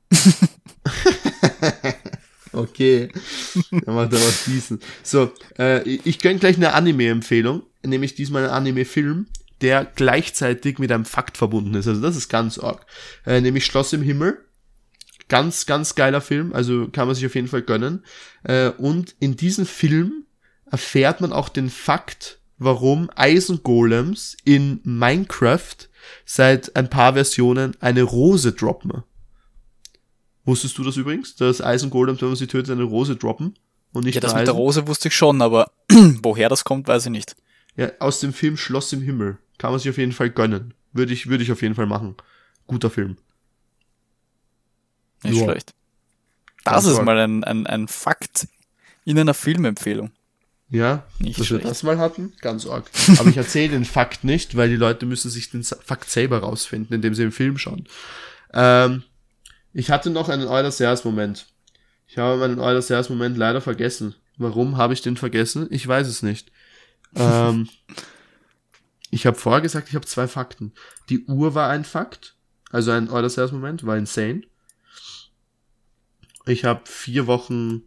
okay. 2.53 3.09
Dann 3.71 3.95
macht 3.95 4.13
er 4.13 4.19
was 4.21 4.45
diesen. 4.45 4.79
So, 5.03 5.33
äh, 5.59 5.81
ich 5.89 6.19
gönne 6.19 6.39
gleich 6.39 6.55
eine 6.55 6.71
Anime-Empfehlung, 6.71 7.63
nämlich 7.83 8.15
diesmal 8.15 8.45
ein 8.45 8.51
Anime-Film, 8.51 9.27
der 9.59 9.83
gleichzeitig 9.83 10.79
mit 10.79 10.93
einem 10.93 11.03
Fakt 11.03 11.35
verbunden 11.35 11.73
ist. 11.73 11.89
Also 11.89 11.99
das 11.99 12.15
ist 12.15 12.29
ganz 12.29 12.57
arg. 12.57 12.85
Äh, 13.25 13.41
nämlich 13.41 13.65
Schloss 13.65 13.91
im 13.91 14.03
Himmel. 14.03 14.39
Ganz, 15.27 15.65
ganz 15.65 15.95
geiler 15.95 16.21
Film, 16.21 16.53
also 16.53 16.87
kann 16.87 17.07
man 17.07 17.15
sich 17.15 17.25
auf 17.25 17.35
jeden 17.35 17.49
Fall 17.49 17.63
gönnen. 17.63 18.05
Äh, 18.43 18.69
und 18.69 19.17
in 19.19 19.35
diesem 19.35 19.65
Film 19.65 20.27
erfährt 20.71 21.19
man 21.19 21.33
auch 21.33 21.49
den 21.49 21.69
Fakt, 21.69 22.39
warum 22.57 23.09
Eisengolems 23.15 24.37
in 24.43 24.79
Minecraft 24.83 25.75
seit 26.25 26.75
ein 26.75 26.89
paar 26.89 27.13
Versionen 27.13 27.75
eine 27.81 28.03
Rose 28.03 28.53
droppen. 28.53 29.03
Wusstest 30.45 30.77
du 30.77 30.83
das 30.83 30.97
übrigens, 30.97 31.35
dass 31.35 31.61
Eisengolems, 31.61 32.21
wenn 32.21 32.29
man 32.29 32.37
sie 32.37 32.47
tötet, 32.47 32.71
eine 32.71 32.83
Rose 32.83 33.15
droppen? 33.15 33.55
Und 33.93 34.05
nicht 34.05 34.15
ja, 34.15 34.21
das 34.21 34.35
mit 34.35 34.45
der 34.45 34.53
Rose 34.53 34.87
wusste 34.87 35.07
ich 35.07 35.15
schon, 35.15 35.41
aber 35.41 35.71
woher 35.89 36.49
das 36.49 36.63
kommt, 36.63 36.87
weiß 36.87 37.05
ich 37.05 37.11
nicht. 37.11 37.35
Ja, 37.75 37.91
aus 37.99 38.19
dem 38.19 38.33
Film 38.33 38.57
Schloss 38.57 38.93
im 38.93 39.01
Himmel. 39.01 39.37
Kann 39.57 39.71
man 39.71 39.79
sich 39.79 39.89
auf 39.89 39.97
jeden 39.97 40.11
Fall 40.11 40.29
gönnen. 40.29 40.73
Würde 40.93 41.13
ich, 41.13 41.27
würde 41.27 41.43
ich 41.43 41.51
auf 41.51 41.61
jeden 41.61 41.75
Fall 41.75 41.85
machen. 41.85 42.15
Guter 42.67 42.89
Film. 42.89 43.17
Nicht 45.23 45.37
Joa. 45.37 45.51
schlecht. 45.51 45.73
Das 46.63 46.83
Ganz 46.83 46.87
ist 46.87 47.03
mal 47.03 47.17
ein, 47.17 47.43
ein, 47.43 47.67
ein 47.67 47.87
Fakt 47.87 48.47
in 49.05 49.19
einer 49.19 49.33
Filmempfehlung. 49.33 50.11
Ja, 50.75 51.05
nicht 51.19 51.39
dass 51.39 51.47
schlecht. 51.47 51.63
wir 51.63 51.69
das 51.69 51.83
mal 51.83 51.97
hatten, 51.99 52.33
ganz 52.41 52.67
arg. 52.67 52.91
Aber 53.17 53.29
ich 53.29 53.37
erzähle 53.37 53.71
den 53.71 53.85
Fakt 53.85 54.25
nicht, 54.25 54.57
weil 54.57 54.67
die 54.67 54.75
Leute 54.75 55.05
müssen 55.05 55.29
sich 55.31 55.49
den 55.49 55.63
Fakt 55.63 56.09
selber 56.09 56.39
rausfinden, 56.39 56.93
indem 56.93 57.15
sie 57.15 57.21
den 57.21 57.31
Film 57.31 57.57
schauen. 57.57 57.87
Ähm, 58.53 59.03
ich 59.71 59.89
hatte 59.89 60.09
noch 60.09 60.27
einen 60.27 60.47
Euler-Moment. 60.47 61.47
Ich 62.07 62.17
habe 62.17 62.37
meinen 62.37 62.59
Euler-Moment 62.59 63.37
leider 63.37 63.61
vergessen. 63.61 64.15
Warum 64.37 64.75
habe 64.75 64.93
ich 64.93 65.01
den 65.01 65.15
vergessen? 65.15 65.67
Ich 65.71 65.87
weiß 65.87 66.09
es 66.09 66.23
nicht. 66.23 66.51
Ähm, 67.15 67.69
ich 69.11 69.25
habe 69.25 69.37
vorher 69.37 69.61
gesagt, 69.61 69.87
ich 69.87 69.95
habe 69.95 70.05
zwei 70.05 70.27
Fakten. 70.27 70.73
Die 71.09 71.23
Uhr 71.23 71.55
war 71.55 71.69
ein 71.69 71.85
Fakt, 71.85 72.35
also 72.69 72.91
ein 72.91 73.09
Euler-Moment, 73.09 73.85
war 73.85 73.95
insane. 73.95 74.41
Ich 76.45 76.65
habe 76.65 76.81
vier 76.83 77.27
Wochen 77.27 77.83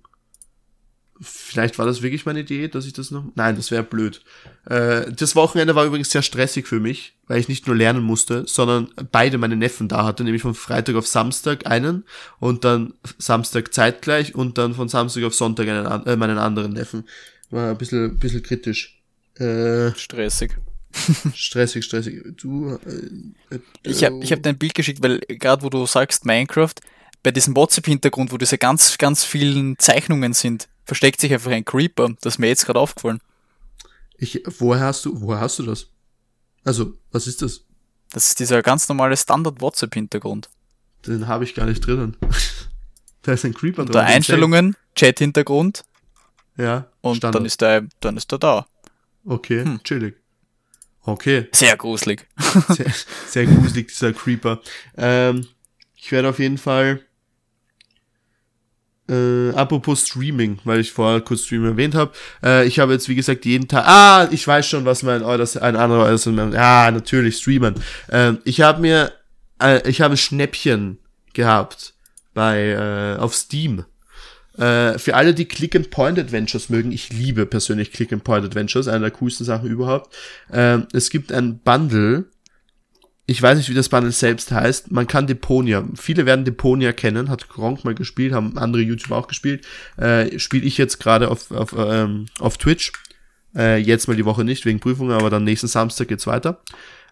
Vielleicht 1.21 1.79
war 1.79 1.87
das 1.87 2.03
wirklich 2.03 2.27
meine 2.27 2.41
Idee, 2.41 2.69
dass 2.69 2.87
ich 2.87 2.93
das 2.93 3.11
noch. 3.11 3.25
Nein, 3.35 3.57
das 3.57 3.71
wäre 3.71 3.83
blöd. 3.83 4.23
Äh, 4.67 5.11
das 5.13 5.35
Wochenende 5.35 5.75
war 5.75 5.85
übrigens 5.85 6.11
sehr 6.11 6.23
stressig 6.23 6.67
für 6.69 6.79
mich, 6.79 7.15
weil 7.27 7.41
ich 7.41 7.49
nicht 7.49 7.67
nur 7.67 7.75
lernen 7.75 8.03
musste, 8.03 8.45
sondern 8.47 8.89
beide 9.11 9.39
meine 9.39 9.57
Neffen 9.57 9.89
da 9.89 10.05
hatte, 10.05 10.23
nämlich 10.23 10.43
von 10.43 10.55
Freitag 10.55 10.95
auf 10.95 11.07
Samstag 11.07 11.67
einen 11.67 12.05
und 12.39 12.65
dann 12.65 12.95
Samstag 13.19 13.75
zeitgleich 13.75 14.35
und 14.35 14.59
dann 14.59 14.75
von 14.75 14.89
Samstag 14.89 15.25
auf 15.25 15.35
Sonntag 15.35 15.69
einen, 15.69 16.07
äh, 16.07 16.17
meinen 16.17 16.39
anderen 16.39 16.73
Neffen. 16.73 17.05
War 17.51 17.71
ein 17.71 17.79
bisschen, 17.79 18.19
bisschen 18.19 18.43
kritisch. 18.43 19.01
Äh, 19.35 19.93
stressig. 19.97 20.57
stressig, 21.35 21.85
stressig. 21.85 22.23
Du. 22.37 22.79
Äh, 23.51 23.55
äh, 23.57 23.61
ich 23.83 24.05
habe 24.05 24.23
ich 24.23 24.33
hab 24.33 24.43
dein 24.43 24.59
Bild 24.59 24.75
geschickt, 24.75 25.03
weil 25.03 25.19
gerade 25.21 25.63
wo 25.63 25.69
du 25.69 25.85
sagst 25.87 26.25
Minecraft, 26.25 26.75
bei 27.23 27.31
diesem 27.31 27.57
WhatsApp-Hintergrund, 27.57 28.33
wo 28.33 28.39
diese 28.39 28.59
ganz, 28.59 28.97
ganz 28.99 29.25
vielen 29.25 29.79
Zeichnungen 29.79 30.33
sind, 30.33 30.69
versteckt 30.89 31.21
sich 31.21 31.33
einfach 31.35 31.51
ein 31.51 31.67
Creeper. 31.67 32.09
Das 32.23 32.35
ist 32.35 32.39
mir 32.39 32.49
jetzt 32.49 32.65
gerade 32.65 32.81
aufgefallen. 32.81 33.21
Ich, 34.17 34.43
woher 34.59 34.81
hast 34.81 35.05
du, 35.05 35.21
woher 35.21 35.39
hast 35.39 35.59
du 35.59 35.63
das? 35.63 35.91
Also, 36.65 36.95
was 37.13 37.27
ist 37.27 37.43
das? 37.43 37.65
Das 38.11 38.29
ist 38.29 38.41
dieser 38.41 38.63
ganz 38.63 38.89
normale 38.89 39.17
Standard-WhatsApp-Hintergrund. 39.17 40.49
Den 41.07 41.29
habe 41.29 41.45
ich 41.45 41.55
gar 41.55 41.67
nicht 41.67 41.87
drinnen. 41.87 42.17
da 43.23 43.33
ist 43.33 43.45
ein 43.45 43.53
Creeper 43.53 43.85
drin. 43.85 44.01
Einstellungen, 44.01 44.77
Chat-Hintergrund. 44.95 45.85
Ja. 46.57 46.91
Und 47.03 47.17
Standard. 47.17 47.41
dann 47.41 47.47
ist 47.47 47.61
der, 47.61 47.87
dann 48.01 48.17
ist 48.17 48.33
der 48.33 48.39
da. 48.39 48.67
Okay, 49.27 49.65
hm. 49.65 49.83
chillig. 49.85 50.17
Okay. 51.03 51.49
Sehr 51.53 51.77
gruselig. 51.77 52.27
sehr, 52.69 52.93
sehr 53.27 53.47
gruselig, 53.47 53.89
dieser 53.89 54.15
Creeper. 54.15 54.61
Ähm, 54.97 55.47
ich 55.95 56.11
werde 56.13 56.31
auf 56.31 56.39
jeden 56.39 56.59
Fall 56.59 57.03
äh, 59.09 59.51
apropos 59.55 60.07
Streaming, 60.07 60.59
weil 60.65 60.81
ich 60.81 60.93
vorher 60.93 61.21
kurz 61.21 61.43
Streaming 61.43 61.71
erwähnt 61.71 61.95
habe. 61.95 62.13
Äh, 62.45 62.67
ich 62.67 62.79
habe 62.79 62.93
jetzt, 62.93 63.09
wie 63.09 63.15
gesagt, 63.15 63.45
jeden 63.45 63.69
Tag. 63.69 63.87
Ah, 63.87 64.29
ich 64.31 64.47
weiß 64.47 64.67
schon, 64.67 64.85
was 64.85 65.03
mein 65.03 65.23
Euders, 65.23 65.57
ein 65.57 65.77
anderer 65.77 66.05
Euders. 66.05 66.27
Ja, 66.27 66.91
natürlich, 66.91 67.39
streamen. 67.39 67.75
Äh, 68.09 68.35
ich 68.45 68.61
habe 68.61 68.81
mir, 68.81 69.13
äh, 69.63 69.89
ich 69.89 70.01
habe 70.01 70.17
Schnäppchen 70.17 70.99
gehabt 71.33 71.95
bei 72.35 72.71
äh, 72.71 73.19
auf 73.19 73.35
Steam. 73.35 73.85
Äh, 74.59 74.99
für 74.99 75.15
alle, 75.15 75.35
die 75.35 75.45
Click-and-Point-Adventures 75.45 76.69
mögen, 76.69 76.91
ich 76.91 77.13
liebe 77.13 77.47
persönlich 77.47 77.93
Click-and-Point-Adventures, 77.93 78.89
eine 78.89 79.03
der 79.03 79.11
coolsten 79.13 79.45
Sachen 79.45 79.71
überhaupt. 79.71 80.15
Äh, 80.51 80.79
es 80.93 81.11
gibt 81.11 81.33
ein 81.33 81.61
Bundle, 81.61 82.25
ich 83.31 83.43
weiß 83.43 83.59
nicht, 83.59 83.69
wie 83.69 83.75
das 83.75 83.91
Bundle 83.91 84.11
selbst 84.11 84.51
heißt. 84.53 84.91
Man 84.91 85.07
kann 85.07 85.27
Deponia. 85.27 85.85
Viele 85.95 86.25
werden 86.25 86.47
Deponia 86.47 86.95
kennen. 86.95 87.29
Hat 87.29 87.51
Gronk 87.51 87.85
mal 87.85 87.95
gespielt, 87.95 88.33
haben 88.33 88.57
andere 88.57 88.81
YouTuber 88.81 89.17
auch 89.17 89.29
gespielt. 89.29 89.67
Äh, 89.99 90.39
Spiele 90.39 90.65
ich 90.65 90.79
jetzt 90.79 90.99
gerade 90.99 91.31
auf, 91.31 91.51
auf, 91.51 91.75
ähm, 91.77 92.25
auf 92.41 92.57
Twitch. 92.57 92.91
Äh, 93.55 93.83
jetzt 93.83 94.09
mal 94.09 94.17
die 94.17 94.25
Woche 94.25 94.45
nicht, 94.45 94.65
wegen 94.65 94.81
Prüfungen, 94.81 95.13
aber 95.13 95.29
dann 95.29 95.45
nächsten 95.45 95.67
Samstag 95.67 96.09
geht's 96.09 96.27
weiter. 96.27 96.63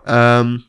Ähm, 0.06 0.64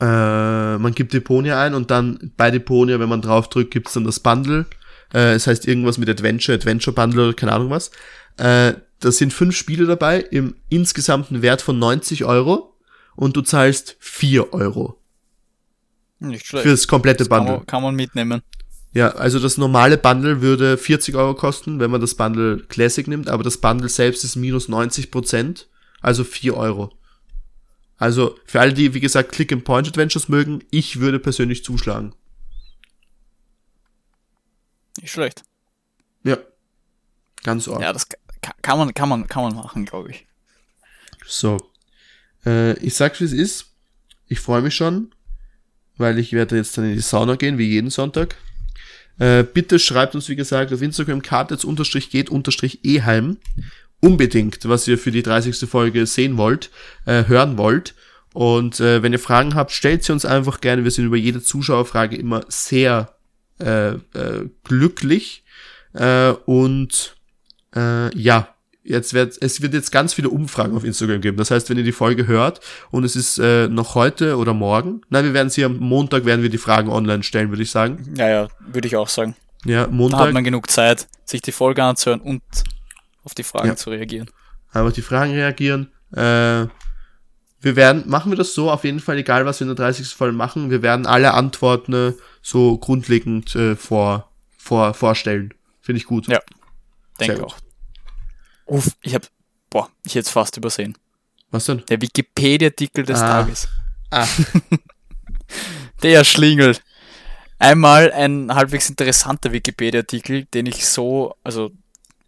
äh, 0.00 0.78
man 0.78 0.94
gibt 0.94 1.12
Deponia 1.12 1.60
ein 1.60 1.74
und 1.74 1.90
dann 1.90 2.32
bei 2.38 2.50
Deponia, 2.50 2.98
wenn 3.00 3.08
man 3.10 3.20
drauf 3.20 3.50
drückt, 3.50 3.72
gibt's 3.72 3.92
dann 3.92 4.04
das 4.04 4.18
Bundle. 4.18 4.64
Äh, 5.12 5.34
es 5.34 5.46
heißt 5.46 5.68
irgendwas 5.68 5.98
mit 5.98 6.08
Adventure, 6.08 6.56
Adventure 6.56 6.94
Bundle 6.94 7.24
oder 7.24 7.34
keine 7.34 7.52
Ahnung 7.52 7.68
was. 7.68 7.90
Äh, 8.38 8.72
da 9.00 9.12
sind 9.12 9.34
fünf 9.34 9.54
Spiele 9.54 9.84
dabei 9.84 10.20
im 10.20 10.54
insgesamten 10.70 11.42
Wert 11.42 11.60
von 11.60 11.78
90 11.78 12.24
Euro 12.24 12.77
und 13.18 13.36
du 13.36 13.42
zahlst 13.42 13.96
4 13.98 14.52
Euro. 14.52 14.96
Nicht 16.20 16.46
schlecht. 16.46 16.62
Für 16.62 16.70
das 16.70 16.86
komplette 16.86 17.18
das 17.18 17.28
Bundle. 17.28 17.46
Kann 17.46 17.56
man, 17.56 17.66
kann 17.66 17.82
man 17.82 17.94
mitnehmen. 17.96 18.42
Ja, 18.92 19.10
also 19.10 19.40
das 19.40 19.58
normale 19.58 19.98
Bundle 19.98 20.40
würde 20.40 20.78
40 20.78 21.16
Euro 21.16 21.34
kosten, 21.34 21.80
wenn 21.80 21.90
man 21.90 22.00
das 22.00 22.14
Bundle 22.14 22.64
Classic 22.68 23.08
nimmt, 23.08 23.28
aber 23.28 23.42
das 23.42 23.58
Bundle 23.58 23.88
selbst 23.88 24.22
ist 24.22 24.36
minus 24.36 24.68
90 24.68 25.10
Prozent, 25.10 25.68
also 26.00 26.22
4 26.22 26.56
Euro. 26.56 26.96
Also 27.96 28.38
für 28.46 28.60
alle, 28.60 28.72
die 28.72 28.94
wie 28.94 29.00
gesagt 29.00 29.32
Click-and-Point-Adventures 29.32 30.28
mögen, 30.28 30.62
ich 30.70 31.00
würde 31.00 31.18
persönlich 31.18 31.64
zuschlagen. 31.64 32.14
Nicht 35.00 35.10
schlecht. 35.10 35.42
Ja. 36.22 36.38
Ganz 37.42 37.66
ordentlich. 37.66 37.86
Ja, 37.86 37.92
das 37.92 38.06
kann 38.62 38.78
man, 38.78 38.94
kann 38.94 39.08
man, 39.08 39.26
kann 39.26 39.42
man 39.42 39.56
machen, 39.56 39.84
glaube 39.86 40.12
ich. 40.12 40.28
So. 41.26 41.58
Äh, 42.44 42.76
ich 42.78 42.94
sag's 42.94 43.20
wie 43.20 43.24
es 43.24 43.32
ist. 43.32 43.66
Ich 44.26 44.40
freue 44.40 44.62
mich 44.62 44.74
schon, 44.74 45.12
weil 45.96 46.18
ich 46.18 46.32
werde 46.32 46.56
jetzt 46.56 46.76
dann 46.76 46.84
in 46.84 46.94
die 46.94 47.00
Sauna 47.00 47.36
gehen, 47.36 47.58
wie 47.58 47.68
jeden 47.68 47.90
Sonntag. 47.90 48.36
Äh, 49.18 49.42
bitte 49.42 49.78
schreibt 49.78 50.14
uns, 50.14 50.28
wie 50.28 50.36
gesagt, 50.36 50.72
auf 50.72 50.82
Instagram 50.82 51.22
kartets-geht-eheim 51.22 53.38
unbedingt, 54.00 54.68
was 54.68 54.86
ihr 54.86 54.98
für 54.98 55.10
die 55.10 55.22
30. 55.22 55.68
Folge 55.68 56.06
sehen 56.06 56.36
wollt, 56.36 56.70
äh, 57.04 57.24
hören 57.26 57.58
wollt. 57.58 57.94
Und 58.32 58.80
äh, 58.80 59.02
wenn 59.02 59.12
ihr 59.12 59.18
Fragen 59.18 59.54
habt, 59.54 59.72
stellt 59.72 60.04
sie 60.04 60.12
uns 60.12 60.24
einfach 60.24 60.60
gerne. 60.60 60.84
Wir 60.84 60.90
sind 60.90 61.06
über 61.06 61.16
jede 61.16 61.42
Zuschauerfrage 61.42 62.16
immer 62.16 62.44
sehr 62.48 63.14
äh, 63.58 63.94
äh, 63.94 64.48
glücklich. 64.64 65.44
Äh, 65.94 66.30
und 66.46 67.16
äh, 67.74 68.16
ja, 68.16 68.54
jetzt 68.88 69.14
wird 69.14 69.36
es 69.40 69.60
wird 69.60 69.74
jetzt 69.74 69.92
ganz 69.92 70.14
viele 70.14 70.30
Umfragen 70.30 70.76
auf 70.76 70.84
Instagram 70.84 71.20
geben. 71.20 71.36
Das 71.36 71.50
heißt, 71.50 71.68
wenn 71.70 71.76
ihr 71.76 71.84
die 71.84 71.92
Folge 71.92 72.26
hört 72.26 72.60
und 72.90 73.04
es 73.04 73.16
ist 73.16 73.38
äh, 73.38 73.68
noch 73.68 73.94
heute 73.94 74.36
oder 74.36 74.54
morgen, 74.54 75.02
nein, 75.10 75.24
wir 75.24 75.34
werden 75.34 75.50
sie 75.50 75.64
am 75.64 75.76
Montag 75.78 76.24
werden 76.24 76.42
wir 76.42 76.50
die 76.50 76.58
Fragen 76.58 76.88
online 76.88 77.22
stellen, 77.22 77.50
würde 77.50 77.62
ich 77.62 77.70
sagen. 77.70 78.14
Ja, 78.16 78.28
ja, 78.28 78.48
würde 78.60 78.88
ich 78.88 78.96
auch 78.96 79.08
sagen. 79.08 79.36
Ja, 79.64 79.86
Montag. 79.86 80.18
Da 80.18 80.26
hat 80.26 80.32
man 80.32 80.44
genug 80.44 80.70
Zeit, 80.70 81.08
sich 81.24 81.42
die 81.42 81.52
Folge 81.52 81.82
anzuhören 81.82 82.20
und 82.20 82.42
auf 83.24 83.34
die 83.34 83.42
Fragen 83.42 83.68
ja. 83.68 83.76
zu 83.76 83.90
reagieren. 83.90 84.30
Einfach 84.72 84.92
die 84.92 85.02
Fragen 85.02 85.32
reagieren. 85.32 85.92
Äh, 86.12 86.66
wir 87.60 87.74
werden, 87.74 88.04
machen 88.06 88.30
wir 88.30 88.36
das 88.36 88.54
so, 88.54 88.70
auf 88.70 88.84
jeden 88.84 89.00
Fall, 89.00 89.18
egal 89.18 89.44
was 89.44 89.60
wir 89.60 89.64
in 89.68 89.74
der 89.74 89.84
30. 89.84 90.08
Folge 90.08 90.36
machen, 90.36 90.70
wir 90.70 90.82
werden 90.82 91.06
alle 91.06 91.34
Antworten 91.34 91.92
äh, 91.92 92.12
so 92.40 92.78
grundlegend 92.78 93.54
äh, 93.56 93.74
vor, 93.74 94.30
vor, 94.56 94.94
vorstellen. 94.94 95.52
Finde 95.80 95.98
ich 95.98 96.06
gut. 96.06 96.28
Ja, 96.28 96.40
denke 97.18 97.44
auch. 97.44 97.56
Uff, 98.68 98.90
ich 99.02 99.14
habe, 99.14 99.26
boah, 99.70 99.90
ich 100.04 100.14
hätte 100.14 100.26
es 100.26 100.30
fast 100.30 100.56
übersehen. 100.56 100.96
Was 101.50 101.64
denn? 101.66 101.84
Der 101.88 102.00
Wikipedia-Artikel 102.00 103.04
des 103.04 103.18
Ah. 103.20 103.28
Tages. 103.42 103.68
Ah, 104.10 104.26
Der 106.02 106.22
Schlingel. 106.24 106.76
Einmal 107.58 108.12
ein 108.12 108.54
halbwegs 108.54 108.88
interessanter 108.88 109.50
Wikipedia-Artikel, 109.52 110.44
den 110.46 110.66
ich 110.66 110.86
so, 110.86 111.34
also 111.42 111.70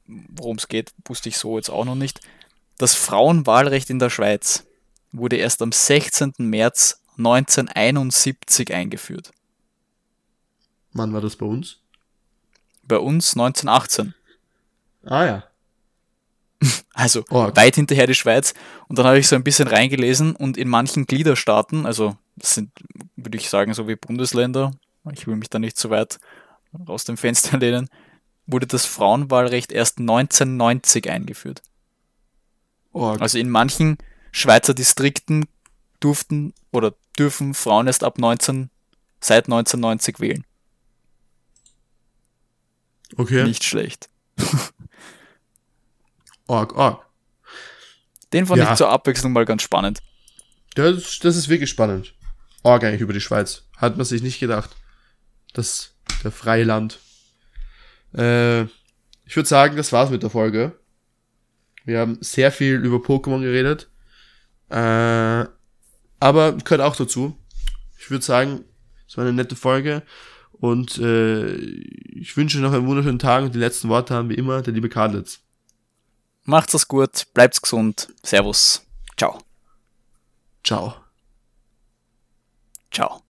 worum 0.07 0.57
es 0.57 0.67
geht, 0.67 0.93
wusste 1.05 1.29
ich 1.29 1.39
so 1.39 1.57
jetzt 1.57 1.71
auch 1.71 1.85
noch 1.85 1.95
nicht. 1.95 2.21
Das 2.79 2.95
Frauenwahlrecht 2.95 3.91
in 3.91 3.99
der 4.01 4.11
Schweiz 4.11 4.67
wurde 5.13 5.37
erst 5.37 5.63
am 5.63 5.71
16. 5.71 6.33
März 6.39 7.01
1971 7.19 8.73
eingeführt. 8.73 9.31
wann 10.95 11.13
war 11.13 11.21
das 11.21 11.37
bei 11.37 11.47
uns? 11.47 11.79
Bei 12.83 12.97
uns 12.99 13.35
1918. 13.35 14.15
Ah 15.05 15.25
ja. 15.25 15.45
Also 16.93 17.25
Org. 17.31 17.57
weit 17.57 17.77
hinterher 17.77 18.07
die 18.07 18.15
Schweiz. 18.15 18.53
Und 18.89 18.99
dann 18.99 19.07
habe 19.07 19.19
ich 19.19 19.27
so 19.27 19.37
ein 19.37 19.45
bisschen 19.45 19.69
reingelesen 19.69 20.37
und 20.37 20.59
in 20.59 20.69
manchen 20.69 21.07
Gliederstaaten, 21.07 21.87
also 21.87 22.17
das 22.37 22.55
sind, 22.55 22.71
würde 23.17 23.39
ich 23.39 23.49
sagen, 23.49 23.73
so 23.73 23.89
wie 23.89 23.97
Bundesländer, 23.97 24.73
ich 25.13 25.27
will 25.27 25.37
mich 25.37 25.49
da 25.49 25.59
nicht 25.59 25.79
zu 25.79 25.89
weit 25.89 26.19
aus 26.87 27.05
dem 27.05 27.17
Fenster 27.17 27.59
lehnen, 27.59 27.89
wurde 28.47 28.67
das 28.67 28.85
Frauenwahlrecht 28.85 29.73
erst 29.73 29.99
1990 29.99 31.09
eingeführt. 31.09 31.63
Org. 32.93 33.21
Also 33.21 33.39
in 33.39 33.49
manchen 33.49 33.97
Schweizer 34.33 34.75
Distrikten 34.75 35.47
durften 36.01 36.53
oder 36.73 36.95
dürfen 37.19 37.55
Frauen 37.55 37.87
erst 37.87 38.05
ab 38.05 38.19
19, 38.19 38.71
seit 39.21 39.47
1990 39.47 40.21
wählen. 40.21 40.45
okay. 43.17 43.45
Nicht 43.45 43.65
schlecht. 43.65 44.09
Org, 46.51 46.77
org. 46.77 47.07
Den 48.33 48.45
fand 48.45 48.59
Ja. 48.61 48.73
ich 48.73 48.77
zur 48.77 48.89
Abwechslung 48.91 49.33
mal 49.33 49.45
ganz 49.45 49.63
spannend. 49.63 50.01
Das, 50.75 51.21
das 51.21 51.37
ist 51.37 51.49
wirklich 51.49 51.71
spannend. 51.71 52.13
Org 52.65 52.83
eigentlich 52.83 53.03
über 53.03 53.13
die 53.13 53.21
Schweiz. 53.21 53.69
Hat 53.77 53.97
man 53.97 54.05
sich 54.05 54.21
nicht 54.21 54.41
gedacht. 54.41 54.71
Das, 55.53 55.95
der 56.25 56.33
freie 56.33 56.65
Land. 56.65 56.99
Äh, 58.17 58.63
ich 58.63 59.37
würde 59.37 59.49
sagen, 59.49 59.77
das 59.77 59.93
war's 59.93 60.11
mit 60.11 60.25
der 60.25 60.31
Folge. 60.31 60.77
Wir 61.85 62.01
haben 62.01 62.19
sehr 62.21 62.51
viel 62.51 62.75
über 62.85 62.97
Pokémon 62.97 63.41
geredet. 63.43 63.89
Äh, 64.71 65.45
aber 66.19 66.53
gehört 66.53 66.81
auch 66.81 66.97
dazu. 66.97 67.39
Ich 67.97 68.11
würde 68.11 68.25
sagen, 68.25 68.65
es 69.07 69.17
war 69.17 69.23
eine 69.25 69.33
nette 69.33 69.55
Folge. 69.55 70.03
Und 70.51 70.99
äh, 70.99 71.53
ich 71.55 72.37
wünsche 72.37 72.59
noch 72.59 72.73
einen 72.73 72.89
wunderschönen 72.89 73.21
Tag. 73.21 73.45
Und 73.45 73.55
die 73.55 73.61
letzten 73.61 73.89
Worte 73.89 74.15
haben 74.15 74.31
wie 74.31 74.35
immer 74.35 74.63
der 74.63 74.75
liebe 74.75 74.89
Kadlitz. 74.89 75.41
Macht's 76.45 76.75
es 76.75 76.89
gut, 76.89 77.27
bleibt's 77.35 77.61
gesund. 77.61 78.09
Servus. 78.25 78.83
Ciao. 79.17 79.39
Ciao. 80.65 80.95
Ciao. 82.91 83.23